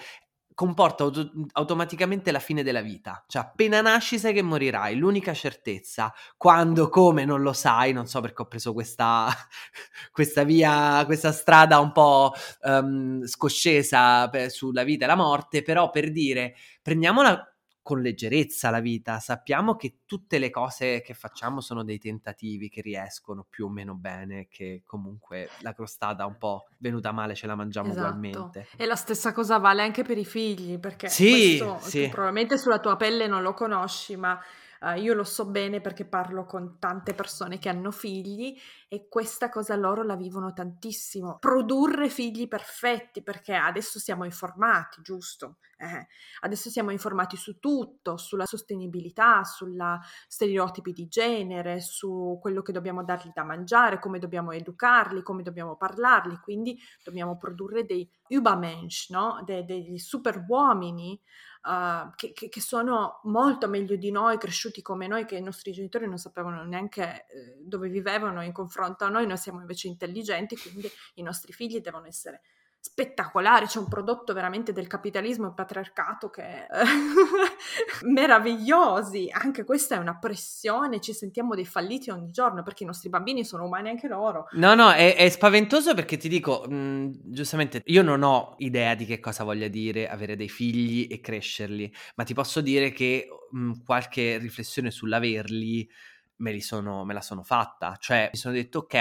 comporta 0.55 1.03
auto- 1.03 1.31
automaticamente 1.51 2.31
la 2.31 2.39
fine 2.39 2.63
della 2.63 2.81
vita. 2.81 3.23
Cioè, 3.27 3.43
appena 3.43 3.81
nasci 3.81 4.17
sai 4.17 4.33
che 4.33 4.41
morirai, 4.41 4.95
l'unica 4.95 5.33
certezza. 5.33 6.11
Quando, 6.37 6.89
come, 6.89 7.25
non 7.25 7.41
lo 7.41 7.53
sai, 7.53 7.91
non 7.91 8.07
so 8.07 8.21
perché 8.21 8.41
ho 8.41 8.47
preso 8.47 8.73
questa, 8.73 9.27
questa 10.11 10.43
via, 10.43 11.03
questa 11.05 11.31
strada 11.33 11.79
un 11.79 11.91
po' 11.91 12.33
um, 12.63 13.23
scoscesa 13.25 14.29
per, 14.29 14.49
sulla 14.49 14.83
vita 14.83 15.03
e 15.03 15.07
la 15.07 15.15
morte, 15.15 15.61
però 15.61 15.89
per 15.89 16.11
dire, 16.11 16.55
prendiamola 16.81 17.54
con 17.85 18.01
leggerezza 18.01 18.71
la 18.71 18.79
vita, 18.79 19.19
sappiamo 19.19 19.75
che 19.75 19.97
tutte 20.07 20.39
le 20.39 20.49
cose 20.49 21.01
che 21.01 21.13
facciamo 21.13 21.61
sono 21.61 21.83
dei 21.83 21.99
tentativi 21.99 22.67
che 22.67 22.81
riescono 22.81 23.45
più 23.47 23.67
o 23.67 23.69
meno 23.69 23.93
bene, 23.93 24.47
che 24.49 24.81
comunque 24.83 25.49
la 25.59 25.71
crostata 25.71 26.25
un 26.25 26.35
po' 26.39 26.65
venuta 26.79 27.11
male 27.11 27.35
ce 27.35 27.45
la 27.45 27.53
mangiamo 27.53 27.89
esatto. 27.89 28.07
ugualmente. 28.07 28.67
E 28.75 28.87
la 28.87 28.95
stessa 28.95 29.33
cosa 29.33 29.59
vale 29.59 29.83
anche 29.83 30.01
per 30.01 30.17
i 30.17 30.25
figli, 30.25 30.79
perché 30.79 31.09
sì, 31.09 31.63
sì. 31.81 32.09
probabilmente 32.09 32.57
sulla 32.57 32.79
tua 32.79 32.95
pelle 32.95 33.27
non 33.27 33.43
lo 33.43 33.53
conosci, 33.53 34.15
ma 34.15 34.35
Uh, 34.81 34.99
io 34.99 35.13
lo 35.13 35.23
so 35.23 35.45
bene 35.45 35.81
perché 35.81 36.05
parlo 36.05 36.45
con 36.45 36.77
tante 36.79 37.13
persone 37.13 37.59
che 37.59 37.69
hanno 37.69 37.91
figli 37.91 38.57
e 38.87 39.07
questa 39.07 39.49
cosa 39.49 39.75
loro 39.75 40.03
la 40.03 40.15
vivono 40.15 40.53
tantissimo. 40.53 41.37
Produrre 41.39 42.09
figli 42.09 42.47
perfetti 42.47 43.23
perché 43.23 43.55
adesso 43.55 43.99
siamo 43.99 44.25
informati, 44.25 45.01
giusto? 45.01 45.57
Eh, 45.77 46.07
adesso 46.41 46.69
siamo 46.69 46.91
informati 46.91 47.35
su 47.35 47.59
tutto, 47.59 48.15
sulla 48.15 48.45
sostenibilità, 48.45 49.43
sulla 49.43 49.99
stereotipi 50.27 50.93
di 50.93 51.07
genere, 51.07 51.81
su 51.81 52.37
quello 52.41 52.61
che 52.61 52.71
dobbiamo 52.71 53.03
dargli 53.03 53.31
da 53.33 53.43
mangiare, 53.43 53.99
come 53.99 54.19
dobbiamo 54.19 54.51
educarli, 54.51 55.21
come 55.21 55.43
dobbiamo 55.43 55.75
parlarli, 55.75 56.37
quindi 56.37 56.79
dobbiamo 57.03 57.37
produrre 57.37 57.85
dei 57.85 58.09
Übermensch, 58.29 59.09
no? 59.09 59.41
De- 59.45 59.65
degli 59.65 59.97
super 59.97 60.45
uomini 60.47 61.19
uh, 61.65 62.13
che, 62.15 62.31
che, 62.33 62.49
che, 62.49 62.61
sono 62.61 63.19
molto 63.23 63.67
meglio 63.67 63.95
di 63.95 64.11
noi, 64.11 64.37
cresciuti 64.37 64.81
come 64.81 65.07
noi, 65.07 65.25
che 65.25 65.35
i 65.35 65.41
nostri 65.41 65.71
genitori 65.71 66.07
non 66.07 66.17
sapevano 66.17 66.63
neanche 66.63 67.25
eh, 67.27 67.57
dove 67.59 67.89
vivevano 67.89 68.43
in 68.43 68.51
confronto 68.51 69.03
a 69.03 69.09
noi, 69.09 69.27
noi 69.27 69.37
siamo 69.37 69.59
invece 69.59 69.87
intelligenti, 69.87 70.57
quindi 70.57 70.89
i 71.15 71.21
nostri 71.21 71.51
figli 71.53 71.79
devono 71.79 72.05
essere 72.05 72.41
spettacolare, 72.85 73.65
c'è 73.65 73.79
un 73.79 73.87
prodotto 73.87 74.31
veramente 74.31 74.71
del 74.71 74.85
capitalismo 74.85 75.47
e 75.47 75.53
patriarcato 75.55 76.29
che 76.29 76.43
è 76.43 76.67
meravigliosi, 78.05 79.27
anche 79.31 79.63
questa 79.63 79.95
è 79.95 79.97
una 79.97 80.19
pressione, 80.19 81.01
ci 81.01 81.11
sentiamo 81.11 81.55
dei 81.55 81.65
falliti 81.65 82.11
ogni 82.11 82.29
giorno 82.29 82.61
perché 82.61 82.83
i 82.83 82.85
nostri 82.85 83.09
bambini 83.09 83.43
sono 83.43 83.65
umani 83.65 83.89
anche 83.89 84.07
loro. 84.07 84.45
No, 84.51 84.75
no, 84.75 84.91
è, 84.91 85.15
è 85.15 85.27
spaventoso 85.29 85.95
perché 85.95 86.17
ti 86.17 86.29
dico, 86.29 86.63
mh, 86.69 87.21
giustamente, 87.23 87.81
io 87.85 88.03
non 88.03 88.21
ho 88.21 88.53
idea 88.59 88.93
di 88.93 89.05
che 89.05 89.19
cosa 89.19 89.43
voglia 89.43 89.67
dire 89.67 90.07
avere 90.07 90.35
dei 90.35 90.49
figli 90.49 91.07
e 91.09 91.19
crescerli, 91.21 91.91
ma 92.17 92.23
ti 92.23 92.35
posso 92.35 92.61
dire 92.61 92.91
che 92.91 93.27
mh, 93.49 93.81
qualche 93.83 94.37
riflessione 94.37 94.91
sull'averli 94.91 95.89
me, 96.37 96.61
sono, 96.61 97.03
me 97.03 97.15
la 97.15 97.21
sono 97.21 97.41
fatta, 97.41 97.97
cioè 97.99 98.29
mi 98.31 98.37
sono 98.37 98.53
detto 98.53 98.79
ok 98.79 98.95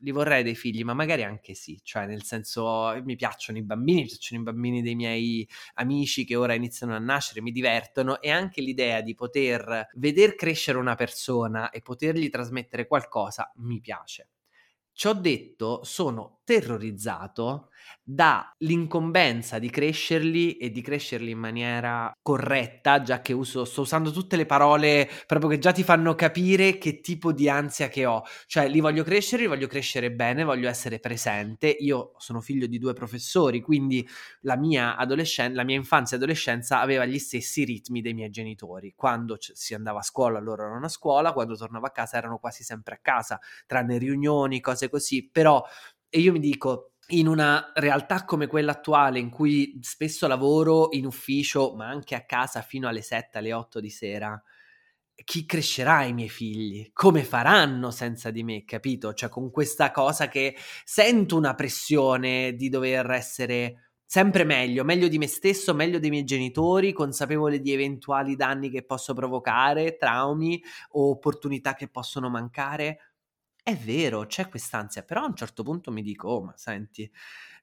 li 0.00 0.10
vorrei 0.10 0.42
dei 0.42 0.54
figli, 0.54 0.82
ma 0.82 0.94
magari 0.94 1.22
anche 1.24 1.54
sì, 1.54 1.80
cioè 1.82 2.06
nel 2.06 2.22
senso 2.24 3.00
mi 3.04 3.16
piacciono 3.16 3.58
i 3.58 3.62
bambini, 3.62 4.02
mi 4.02 4.06
piacciono 4.06 4.40
i 4.40 4.44
bambini 4.44 4.82
dei 4.82 4.94
miei 4.94 5.48
amici 5.74 6.24
che 6.24 6.36
ora 6.36 6.54
iniziano 6.54 6.94
a 6.94 6.98
nascere, 6.98 7.40
mi 7.42 7.52
divertono 7.52 8.20
e 8.20 8.30
anche 8.30 8.60
l'idea 8.60 9.00
di 9.00 9.14
poter 9.14 9.88
veder 9.94 10.34
crescere 10.34 10.78
una 10.78 10.94
persona 10.94 11.70
e 11.70 11.80
potergli 11.82 12.28
trasmettere 12.30 12.86
qualcosa 12.86 13.50
mi 13.56 13.80
piace. 13.80 14.30
Ciò 14.92 15.14
detto, 15.14 15.82
sono 15.84 16.39
terrorizzato 16.50 17.68
dall'incombenza 18.02 19.60
di 19.60 19.70
crescerli 19.70 20.56
e 20.56 20.70
di 20.72 20.80
crescerli 20.82 21.30
in 21.30 21.38
maniera 21.38 22.10
corretta, 22.20 23.02
già 23.02 23.20
che 23.20 23.32
uso, 23.32 23.64
sto 23.64 23.82
usando 23.82 24.10
tutte 24.10 24.34
le 24.34 24.46
parole 24.46 25.08
proprio 25.26 25.48
che 25.50 25.58
già 25.58 25.70
ti 25.70 25.84
fanno 25.84 26.16
capire 26.16 26.76
che 26.78 27.00
tipo 27.00 27.32
di 27.32 27.48
ansia 27.48 27.88
che 27.88 28.04
ho. 28.04 28.24
Cioè, 28.46 28.68
li 28.68 28.80
voglio 28.80 29.04
crescere, 29.04 29.42
li 29.42 29.48
voglio 29.48 29.68
crescere 29.68 30.10
bene, 30.10 30.42
voglio 30.42 30.68
essere 30.68 30.98
presente. 30.98 31.68
Io 31.68 32.14
sono 32.18 32.40
figlio 32.40 32.66
di 32.66 32.78
due 32.78 32.94
professori, 32.94 33.60
quindi 33.60 34.04
la 34.40 34.56
mia, 34.56 34.96
adolescen- 34.96 35.54
la 35.54 35.62
mia 35.64 35.76
infanzia 35.76 36.16
e 36.16 36.20
adolescenza 36.20 36.80
aveva 36.80 37.04
gli 37.04 37.18
stessi 37.18 37.62
ritmi 37.64 38.00
dei 38.00 38.12
miei 38.14 38.30
genitori. 38.30 38.92
Quando 38.96 39.36
c- 39.36 39.52
si 39.54 39.72
andava 39.74 40.00
a 40.00 40.02
scuola, 40.02 40.40
loro 40.40 40.64
erano 40.64 40.86
a 40.86 40.88
scuola, 40.88 41.32
quando 41.32 41.54
tornavo 41.56 41.86
a 41.86 41.90
casa 41.90 42.16
erano 42.16 42.38
quasi 42.38 42.64
sempre 42.64 42.96
a 42.96 42.98
casa, 43.00 43.38
tranne 43.66 43.98
riunioni, 43.98 44.60
cose 44.60 44.88
così. 44.88 45.28
Però, 45.30 45.64
e 46.10 46.20
io 46.20 46.32
mi 46.32 46.40
dico, 46.40 46.92
in 47.08 47.26
una 47.26 47.72
realtà 47.74 48.24
come 48.24 48.46
quella 48.46 48.72
attuale 48.72 49.18
in 49.18 49.30
cui 49.30 49.78
spesso 49.82 50.26
lavoro 50.26 50.88
in 50.92 51.06
ufficio 51.06 51.74
ma 51.74 51.88
anche 51.88 52.14
a 52.14 52.24
casa 52.24 52.62
fino 52.62 52.88
alle 52.88 53.02
7, 53.02 53.38
alle 53.38 53.52
8 53.52 53.80
di 53.80 53.90
sera, 53.90 54.40
chi 55.24 55.44
crescerà 55.44 56.04
i 56.04 56.12
miei 56.12 56.28
figli? 56.28 56.90
Come 56.92 57.24
faranno 57.24 57.90
senza 57.90 58.30
di 58.30 58.42
me, 58.42 58.64
capito? 58.64 59.12
Cioè 59.12 59.28
con 59.28 59.50
questa 59.50 59.90
cosa 59.90 60.28
che 60.28 60.56
sento 60.84 61.36
una 61.36 61.54
pressione 61.54 62.54
di 62.54 62.68
dover 62.68 63.10
essere 63.10 63.90
sempre 64.04 64.42
meglio, 64.44 64.82
meglio 64.82 65.06
di 65.06 65.18
me 65.18 65.28
stesso, 65.28 65.74
meglio 65.74 66.00
dei 66.00 66.10
miei 66.10 66.24
genitori, 66.24 66.92
consapevole 66.92 67.60
di 67.60 67.72
eventuali 67.72 68.34
danni 68.34 68.70
che 68.70 68.82
posso 68.82 69.14
provocare, 69.14 69.96
traumi 69.96 70.60
o 70.92 71.10
opportunità 71.10 71.74
che 71.74 71.88
possono 71.88 72.28
mancare 72.28 73.09
è 73.62 73.76
vero, 73.76 74.26
c'è 74.26 74.48
quest'ansia, 74.48 75.02
però 75.02 75.22
a 75.22 75.26
un 75.26 75.36
certo 75.36 75.62
punto 75.62 75.90
mi 75.90 76.02
dico, 76.02 76.28
oh, 76.28 76.42
ma 76.44 76.52
senti, 76.56 77.10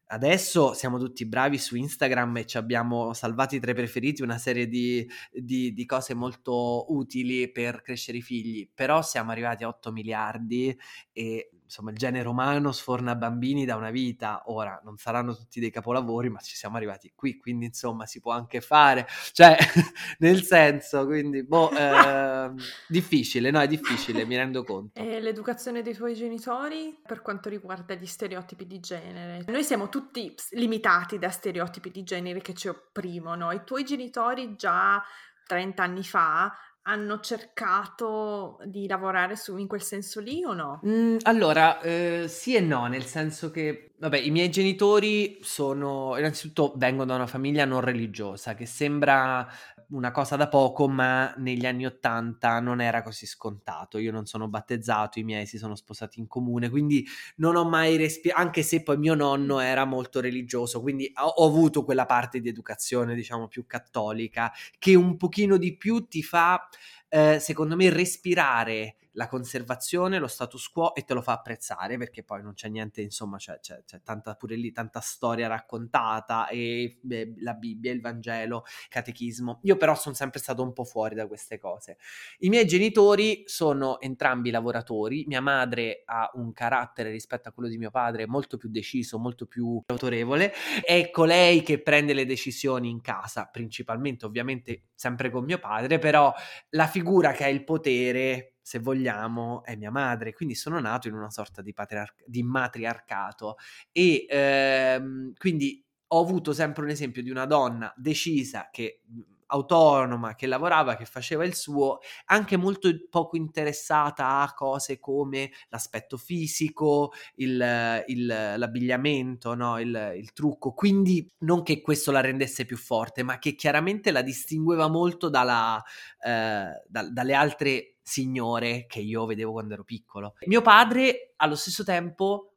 adesso 0.08 0.74
siamo 0.74 0.98
tutti 1.00 1.26
bravi 1.26 1.58
su 1.58 1.76
Instagram 1.76 2.38
e 2.38 2.46
ci 2.46 2.58
abbiamo 2.58 3.14
salvati 3.14 3.60
tra 3.60 3.72
i 3.72 3.76
preferiti 3.76 4.22
una 4.22 4.38
serie 4.38 4.68
di, 4.68 5.08
di, 5.32 5.74
di, 5.74 5.86
cose 5.86 6.14
molto 6.14 6.86
utili 6.94 7.52
per 7.52 7.82
crescere 7.82 8.20
i 8.20 8.22
figli, 8.22 8.70
però 8.74 9.02
siamo 9.02 9.32
arrivati 9.32 9.64
a 9.64 9.68
8 9.68 9.92
miliardi 9.92 10.78
e 11.12 11.50
insomma 11.68 11.92
il 11.92 11.98
genere 11.98 12.28
umano 12.30 12.72
sforna 12.72 13.14
bambini 13.16 13.66
da 13.66 13.76
una 13.76 13.92
vita, 13.92 14.44
ora 14.46 14.82
non 14.86 14.98
saranno 14.98 15.36
tutti 15.36 15.60
dei 15.60 15.70
capolavori, 15.70 16.30
ma 16.30 16.40
ci 16.40 16.56
siamo 16.56 16.78
arrivati 16.78 17.12
qui, 17.14 17.38
quindi 17.38 17.66
insomma 17.66 18.06
si 18.06 18.22
può 18.22 18.32
anche 18.32 18.62
fare, 18.62 19.06
cioè 19.34 19.58
nel 20.20 20.44
senso, 20.44 21.06
quindi 21.06 21.44
boh, 21.44 21.70
eh, 21.76 22.52
difficile, 22.88 23.52
no 23.52 23.60
è 23.60 23.68
difficile, 23.68 24.26
mi 24.26 24.38
rendo 24.38 24.64
conto. 24.64 25.00
E 25.00 25.20
l'educazione 25.20 25.82
dei 25.82 25.94
tuoi 25.94 26.16
genitori 26.16 26.98
per 27.06 27.22
quanto 27.22 27.50
riguarda 27.50 27.94
gli 27.94 28.06
stereotipi 28.06 28.66
di 28.66 28.80
genere? 28.80 29.44
Noi 29.48 29.64
siamo 29.64 29.90
tutti 29.90 30.34
limitati 30.52 31.20
da 31.20 31.30
stereotipi 31.30 31.92
di 31.92 32.04
genere 32.04 32.40
che 32.40 32.54
ci 32.54 32.70
opprimono, 32.70 33.52
i 33.52 33.62
tuoi 33.66 33.84
genitori 33.84 34.56
già 34.56 35.04
30 35.48 35.84
anni 35.84 36.04
fa 36.04 36.54
hanno 36.88 37.20
cercato 37.20 38.60
di 38.64 38.88
lavorare 38.88 39.36
su, 39.36 39.58
in 39.58 39.68
quel 39.68 39.82
senso 39.82 40.22
lì 40.22 40.44
o 40.46 40.54
no? 40.54 40.80
Mm, 40.86 41.18
allora, 41.24 41.82
eh, 41.82 42.26
sì 42.30 42.56
e 42.56 42.62
no, 42.62 42.88
nel 42.88 43.04
senso 43.04 43.52
che, 43.52 43.92
vabbè, 43.98 44.18
i 44.18 44.32
miei 44.32 44.50
genitori 44.50 45.38
sono, 45.42 46.18
innanzitutto 46.18 46.74
vengono 46.78 47.08
da 47.08 47.16
una 47.16 47.28
famiglia 47.28 47.66
non 47.66 47.82
religiosa, 47.82 48.56
che 48.56 48.66
sembra 48.66 49.46
una 49.90 50.12
cosa 50.12 50.36
da 50.36 50.50
poco, 50.50 50.88
ma 50.90 51.34
negli 51.38 51.66
anni 51.66 51.86
Ottanta 51.86 52.60
non 52.60 52.82
era 52.82 53.02
così 53.02 53.26
scontato. 53.26 53.98
Io 53.98 54.12
non 54.12 54.26
sono 54.26 54.48
battezzato, 54.50 55.20
i 55.20 55.24
miei 55.24 55.46
si 55.46 55.58
sono 55.58 55.76
sposati 55.76 56.20
in 56.20 56.28
comune, 56.28 56.70
quindi 56.70 57.06
non 57.38 57.56
ho 57.56 57.64
mai 57.68 57.96
respirato, 57.98 58.42
anche 58.42 58.64
se 58.64 58.84
poi 58.84 58.98
mio 58.98 59.16
nonno 59.16 59.60
era 59.60 59.86
molto 59.86 60.20
religioso, 60.20 60.82
quindi 60.82 61.12
ho, 61.16 61.26
ho 61.26 61.46
avuto 61.48 61.84
quella 61.84 62.06
parte 62.06 62.40
di 62.42 62.50
educazione, 62.50 63.16
diciamo, 63.16 63.48
più 63.48 63.66
cattolica, 63.66 64.52
che 64.78 64.96
un 64.96 65.16
pochino 65.18 65.58
di 65.58 65.78
più 65.78 66.08
ti 66.08 66.22
fa, 66.22 66.68
eh, 67.10 67.40
secondo 67.40 67.76
me, 67.76 67.90
respirare 67.90 68.96
la 69.18 69.28
conservazione, 69.28 70.20
lo 70.20 70.28
status 70.28 70.70
quo 70.70 70.94
e 70.94 71.04
te 71.04 71.14
lo 71.16 71.22
fa 71.22 71.34
apprezzare 71.34 71.98
perché 71.98 72.24
poi 72.24 72.44
non 72.44 72.54
c'è 72.54 72.70
niente, 72.70 73.02
insomma, 73.02 73.38
c'è, 73.38 73.60
c'è, 73.60 73.84
c'è 73.84 74.02
tanta 74.04 74.36
pure 74.36 74.56
lì, 74.56 74.72
tanta 74.72 75.00
storia 75.00 75.48
raccontata 75.48 76.48
e 76.48 77.00
beh, 77.02 77.34
la 77.40 77.54
Bibbia, 77.54 77.92
il 77.92 78.00
Vangelo, 78.00 78.64
catechismo. 78.90 79.60
Io 79.64 79.76
però 79.76 79.96
sono 79.96 80.14
sempre 80.14 80.40
stato 80.40 80.62
un 80.62 80.72
po' 80.72 80.84
fuori 80.84 81.16
da 81.16 81.28
queste 81.28 81.58
cose. 81.58 81.98
I 82.40 82.50
miei 82.50 82.68
genitori 82.68 83.42
sono 83.48 84.00
entrambi 84.00 84.52
lavoratori, 84.52 85.26
mia 85.28 85.42
madre 85.42 86.04
ha 86.06 86.30
un 86.36 86.52
carattere 86.54 87.10
rispetto 87.10 87.50
a 87.50 87.52
quello 87.52 87.70
di 87.70 87.78
mio 87.78 87.90
padre 87.90 88.28
molto 88.28 88.58
più 88.58 88.70
deciso, 88.70 89.18
molto 89.18 89.48
più 89.48 89.82
autorevole, 89.88 90.54
è 90.84 91.10
colei 91.10 91.64
che 91.64 91.82
prende 91.82 92.14
le 92.14 92.26
decisioni 92.26 92.90
in 92.90 93.02
casa, 93.02 93.50
principalmente 93.52 94.28
ovviamente 94.28 94.90
sempre 94.94 95.32
con 95.32 95.44
mio 95.44 95.58
padre, 95.58 95.98
però 95.98 96.32
la 96.70 96.86
figura 96.86 97.32
che 97.32 97.46
ha 97.46 97.50
il 97.50 97.64
potere 97.64 98.57
se 98.68 98.80
vogliamo, 98.80 99.64
è 99.64 99.78
mia 99.78 99.92
madre, 99.92 100.34
quindi 100.34 100.54
sono 100.54 100.78
nato 100.82 101.08
in 101.08 101.14
una 101.14 101.30
sorta 101.30 101.62
di, 101.62 101.72
patriarca- 101.72 102.26
di 102.28 102.44
matriarcato 102.44 103.56
e 103.94 104.26
ehm, 104.28 105.32
quindi 105.38 105.82
ho 106.08 106.20
avuto 106.22 106.52
sempre 106.52 106.84
un 106.84 106.90
esempio 106.90 107.24
di 107.24 107.30
una 107.30 107.46
donna 107.46 107.94
decisa 107.96 108.68
che 108.70 109.04
autonoma, 109.46 110.36
che 110.36 110.48
lavorava, 110.48 110.98
che 110.98 111.06
faceva 111.06 111.46
il 111.46 111.56
suo, 111.56 112.00
anche 112.26 112.58
molto 112.58 112.90
poco 113.10 113.38
interessata 113.38 114.42
a 114.42 114.54
cose 114.54 115.00
come 115.00 115.50
l'aspetto 115.70 116.18
fisico, 116.18 117.14
il, 117.36 118.04
il, 118.08 118.26
l'abbigliamento, 118.26 119.56
no? 119.56 119.80
il, 119.80 120.16
il, 120.18 120.34
trucco. 120.34 120.74
Quindi 120.74 121.26
non 121.40 121.64
che 121.64 121.80
questo 121.80 122.12
la 122.12 122.20
rendesse 122.20 122.66
più 122.66 122.76
forte, 122.76 123.24
ma 123.24 123.40
che 123.40 123.56
chiaramente 123.56 124.12
la 124.12 124.22
distingueva 124.22 124.90
molto 124.90 125.30
dalla, 125.30 125.82
eh, 126.20 126.84
da, 126.86 127.10
dalle 127.10 127.34
altre 127.34 127.97
signore 128.08 128.86
che 128.88 129.02
io 129.02 129.26
vedevo 129.26 129.52
quando 129.52 129.74
ero 129.74 129.84
piccolo. 129.84 130.36
Mio 130.46 130.62
padre, 130.62 131.34
allo 131.36 131.56
stesso 131.56 131.84
tempo, 131.84 132.54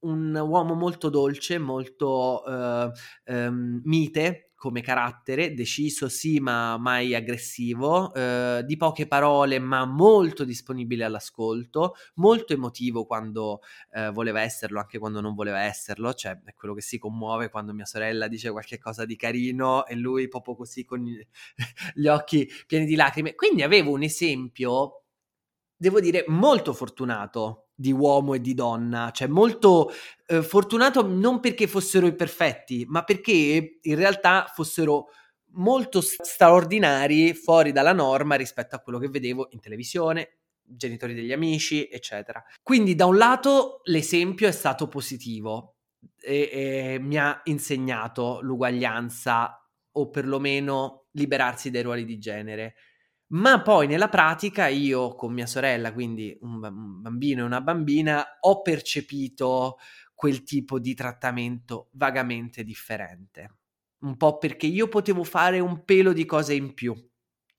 un 0.00 0.34
uomo 0.34 0.74
molto 0.74 1.08
dolce, 1.08 1.58
molto 1.58 2.42
uh, 2.44 2.90
um, 3.32 3.80
mite 3.84 4.47
come 4.58 4.80
carattere, 4.80 5.54
deciso 5.54 6.08
sì 6.08 6.40
ma 6.40 6.76
mai 6.78 7.14
aggressivo, 7.14 8.10
uh, 8.10 8.62
di 8.62 8.76
poche 8.76 9.06
parole 9.06 9.60
ma 9.60 9.84
molto 9.84 10.42
disponibile 10.42 11.04
all'ascolto, 11.04 11.94
molto 12.14 12.54
emotivo 12.54 13.06
quando 13.06 13.60
uh, 13.92 14.10
voleva 14.10 14.40
esserlo, 14.40 14.80
anche 14.80 14.98
quando 14.98 15.20
non 15.20 15.36
voleva 15.36 15.60
esserlo, 15.60 16.12
cioè 16.12 16.40
è 16.44 16.54
quello 16.54 16.74
che 16.74 16.80
si 16.80 16.98
commuove 16.98 17.50
quando 17.50 17.72
mia 17.72 17.84
sorella 17.84 18.26
dice 18.26 18.50
qualche 18.50 18.78
cosa 18.78 19.04
di 19.04 19.14
carino 19.14 19.86
e 19.86 19.94
lui 19.94 20.26
proprio 20.26 20.56
così 20.56 20.84
con 20.84 21.04
gli 21.94 22.06
occhi 22.08 22.50
pieni 22.66 22.84
di 22.84 22.96
lacrime. 22.96 23.36
Quindi 23.36 23.62
avevo 23.62 23.92
un 23.92 24.02
esempio, 24.02 25.04
devo 25.76 26.00
dire, 26.00 26.24
molto 26.26 26.72
fortunato 26.72 27.67
di 27.80 27.92
uomo 27.92 28.34
e 28.34 28.40
di 28.40 28.54
donna, 28.54 29.12
cioè 29.12 29.28
molto 29.28 29.92
eh, 30.26 30.42
fortunato 30.42 31.06
non 31.06 31.38
perché 31.38 31.68
fossero 31.68 32.08
imperfetti, 32.08 32.84
ma 32.88 33.04
perché 33.04 33.78
in 33.80 33.94
realtà 33.94 34.50
fossero 34.52 35.10
molto 35.52 36.00
straordinari 36.00 37.34
fuori 37.34 37.70
dalla 37.70 37.92
norma 37.92 38.34
rispetto 38.34 38.74
a 38.74 38.80
quello 38.80 38.98
che 38.98 39.08
vedevo 39.08 39.46
in 39.50 39.60
televisione, 39.60 40.38
genitori 40.60 41.14
degli 41.14 41.32
amici, 41.32 41.86
eccetera. 41.88 42.42
Quindi 42.64 42.96
da 42.96 43.06
un 43.06 43.16
lato 43.16 43.80
l'esempio 43.84 44.48
è 44.48 44.52
stato 44.52 44.88
positivo 44.88 45.76
e, 46.20 46.50
e 46.52 46.98
mi 47.00 47.16
ha 47.16 47.40
insegnato 47.44 48.40
l'uguaglianza 48.42 49.64
o 49.92 50.10
perlomeno 50.10 51.06
liberarsi 51.12 51.70
dai 51.70 51.82
ruoli 51.82 52.04
di 52.04 52.18
genere. 52.18 52.74
Ma 53.30 53.60
poi 53.60 53.86
nella 53.86 54.08
pratica 54.08 54.68
io 54.68 55.14
con 55.14 55.32
mia 55.34 55.46
sorella, 55.46 55.92
quindi 55.92 56.36
un 56.40 56.58
bambino 57.02 57.42
e 57.42 57.44
una 57.44 57.60
bambina, 57.60 58.38
ho 58.40 58.62
percepito 58.62 59.76
quel 60.14 60.42
tipo 60.44 60.78
di 60.78 60.94
trattamento 60.94 61.88
vagamente 61.92 62.64
differente. 62.64 63.56
Un 64.00 64.16
po' 64.16 64.38
perché 64.38 64.66
io 64.66 64.88
potevo 64.88 65.24
fare 65.24 65.60
un 65.60 65.84
pelo 65.84 66.12
di 66.14 66.24
cose 66.24 66.54
in 66.54 66.72
più 66.72 66.94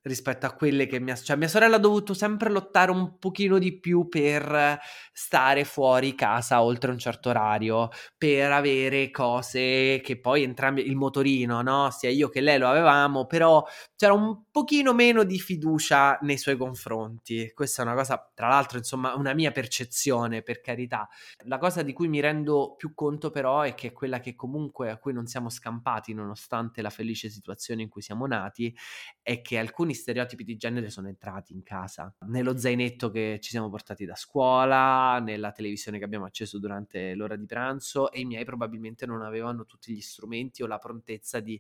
rispetto 0.02 0.46
a 0.46 0.54
quelle 0.54 0.88
che 0.88 1.00
mia, 1.00 1.16
cioè 1.16 1.36
mia 1.36 1.48
sorella 1.50 1.76
ha 1.76 1.80
dovuto 1.80 2.14
sempre 2.14 2.50
lottare 2.50 2.90
un 2.90 3.20
pochino 3.20 3.60
di 3.60 3.78
più 3.80 4.08
per 4.08 4.80
stare 5.12 5.66
fuori 5.66 6.16
casa 6.16 6.64
oltre 6.64 6.90
un 6.92 6.98
certo 6.98 7.30
orario, 7.30 7.90
per 8.18 8.52
avere 8.52 9.12
cose 9.12 10.00
che 10.02 10.20
poi 10.20 10.44
entrambi, 10.44 10.88
il 10.88 10.96
motorino, 10.96 11.62
no? 11.62 11.92
Sia 11.92 12.10
io 12.10 12.30
che 12.30 12.42
lei 12.42 12.58
lo 12.58 12.70
avevamo, 12.70 13.26
però 13.28 13.64
c'era 14.00 14.14
un 14.14 14.44
pochino 14.50 14.94
meno 14.94 15.26
di 15.26 15.38
fiducia 15.40 16.18
nei 16.22 16.38
suoi 16.38 16.56
confronti. 16.56 17.52
Questa 17.54 17.82
è 17.82 17.86
una 17.86 17.96
cosa, 17.96 18.32
tra 18.34 18.48
l'altro, 18.48 18.78
insomma, 18.78 19.14
una 19.16 19.34
mia 19.34 19.52
percezione, 19.52 20.42
per 20.42 20.62
carità. 20.62 21.10
La 21.48 21.58
cosa 21.58 21.82
di 21.82 21.92
cui 21.92 22.08
mi 22.08 22.22
rendo 22.22 22.76
più 22.78 22.94
conto 22.94 23.30
però 23.30 23.60
è 23.60 23.76
che 23.76 23.88
è 23.88 23.92
quella 23.92 24.22
che 24.22 24.36
comunque 24.36 24.90
a 24.90 24.98
cui 24.98 25.12
non 25.12 25.28
siamo 25.28 25.50
scampati 25.50 26.14
nonostante 26.14 26.82
la 26.82 26.90
felice 26.90 27.28
situazione 27.28 27.82
in 27.82 27.90
cui 27.90 28.02
siamo 28.02 28.26
nati, 28.26 28.74
è 29.22 29.42
che 29.42 29.58
alcuni 29.58 29.94
stereotipi 29.94 30.46
di 30.46 30.56
genere 30.56 30.90
sono 30.90 31.10
entrati 31.10 31.52
in 31.52 31.62
casa, 31.62 32.16
nello 32.28 32.58
zainetto 32.58 33.12
che 33.12 33.40
ci 33.42 33.50
siamo 33.50 33.70
portati 33.70 34.06
da 34.06 34.16
scuola, 34.16 35.20
nella 35.20 35.52
televisione 35.52 35.98
che 35.98 36.06
abbiamo 36.06 36.24
acceso 36.24 36.58
durante 36.58 37.16
l'ora 37.16 37.36
di 37.36 37.46
pranzo 37.46 38.14
e 38.14 38.22
i 38.22 38.26
miei 38.26 38.46
probabilmente 38.46 39.06
non 39.06 39.24
avevano 39.24 39.66
tutti 39.66 39.92
gli 39.92 40.00
strumenti 40.00 40.64
o 40.64 40.68
la 40.68 40.78
prontezza 40.78 41.42
di 41.42 41.60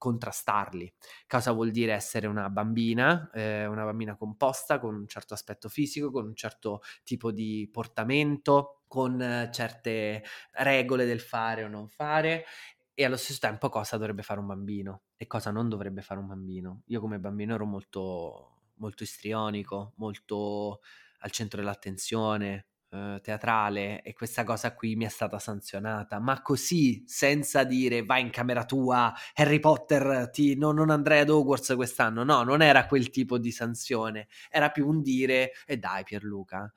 contrastarli. 0.00 0.90
Cosa 1.28 1.52
vuol 1.52 1.70
dire 1.70 1.92
essere 1.92 2.26
una 2.26 2.48
bambina, 2.48 3.30
eh, 3.34 3.66
una 3.66 3.84
bambina 3.84 4.16
composta 4.16 4.80
con 4.80 4.94
un 4.94 5.06
certo 5.06 5.34
aspetto 5.34 5.68
fisico, 5.68 6.10
con 6.10 6.24
un 6.24 6.34
certo 6.34 6.80
tipo 7.04 7.30
di 7.30 7.68
portamento, 7.70 8.80
con 8.88 9.20
eh, 9.20 9.50
certe 9.52 10.24
regole 10.52 11.04
del 11.04 11.20
fare 11.20 11.64
o 11.64 11.68
non 11.68 11.86
fare 11.88 12.46
e 12.94 13.04
allo 13.04 13.18
stesso 13.18 13.40
tempo 13.40 13.68
cosa 13.68 13.98
dovrebbe 13.98 14.22
fare 14.22 14.40
un 14.40 14.46
bambino 14.46 15.02
e 15.16 15.26
cosa 15.26 15.50
non 15.50 15.68
dovrebbe 15.68 16.00
fare 16.00 16.18
un 16.18 16.26
bambino. 16.26 16.82
Io 16.86 17.00
come 17.00 17.18
bambino 17.18 17.54
ero 17.54 17.66
molto, 17.66 18.70
molto 18.76 19.02
istrionico, 19.02 19.92
molto 19.96 20.80
al 21.18 21.30
centro 21.30 21.60
dell'attenzione, 21.60 22.66
eh, 22.90 23.20
teatrale 23.22 24.02
e 24.02 24.12
questa 24.12 24.44
cosa 24.44 24.74
qui 24.74 24.96
mi 24.96 25.04
è 25.04 25.08
stata 25.08 25.38
sanzionata, 25.38 26.18
ma 26.18 26.42
così, 26.42 27.04
senza 27.06 27.64
dire 27.64 28.04
vai 28.04 28.22
in 28.22 28.30
camera 28.30 28.64
tua, 28.64 29.12
Harry 29.34 29.60
Potter, 29.60 30.28
ti, 30.30 30.56
no, 30.56 30.72
non 30.72 30.90
andrei 30.90 31.20
ad 31.20 31.30
Hogwarts 31.30 31.74
quest'anno, 31.76 32.24
no, 32.24 32.42
non 32.42 32.62
era 32.62 32.86
quel 32.86 33.10
tipo 33.10 33.38
di 33.38 33.52
sanzione, 33.52 34.28
era 34.50 34.70
più 34.70 34.88
un 34.88 35.02
dire 35.02 35.52
e 35.66 35.76
dai 35.76 36.04
Pierluca, 36.04 36.70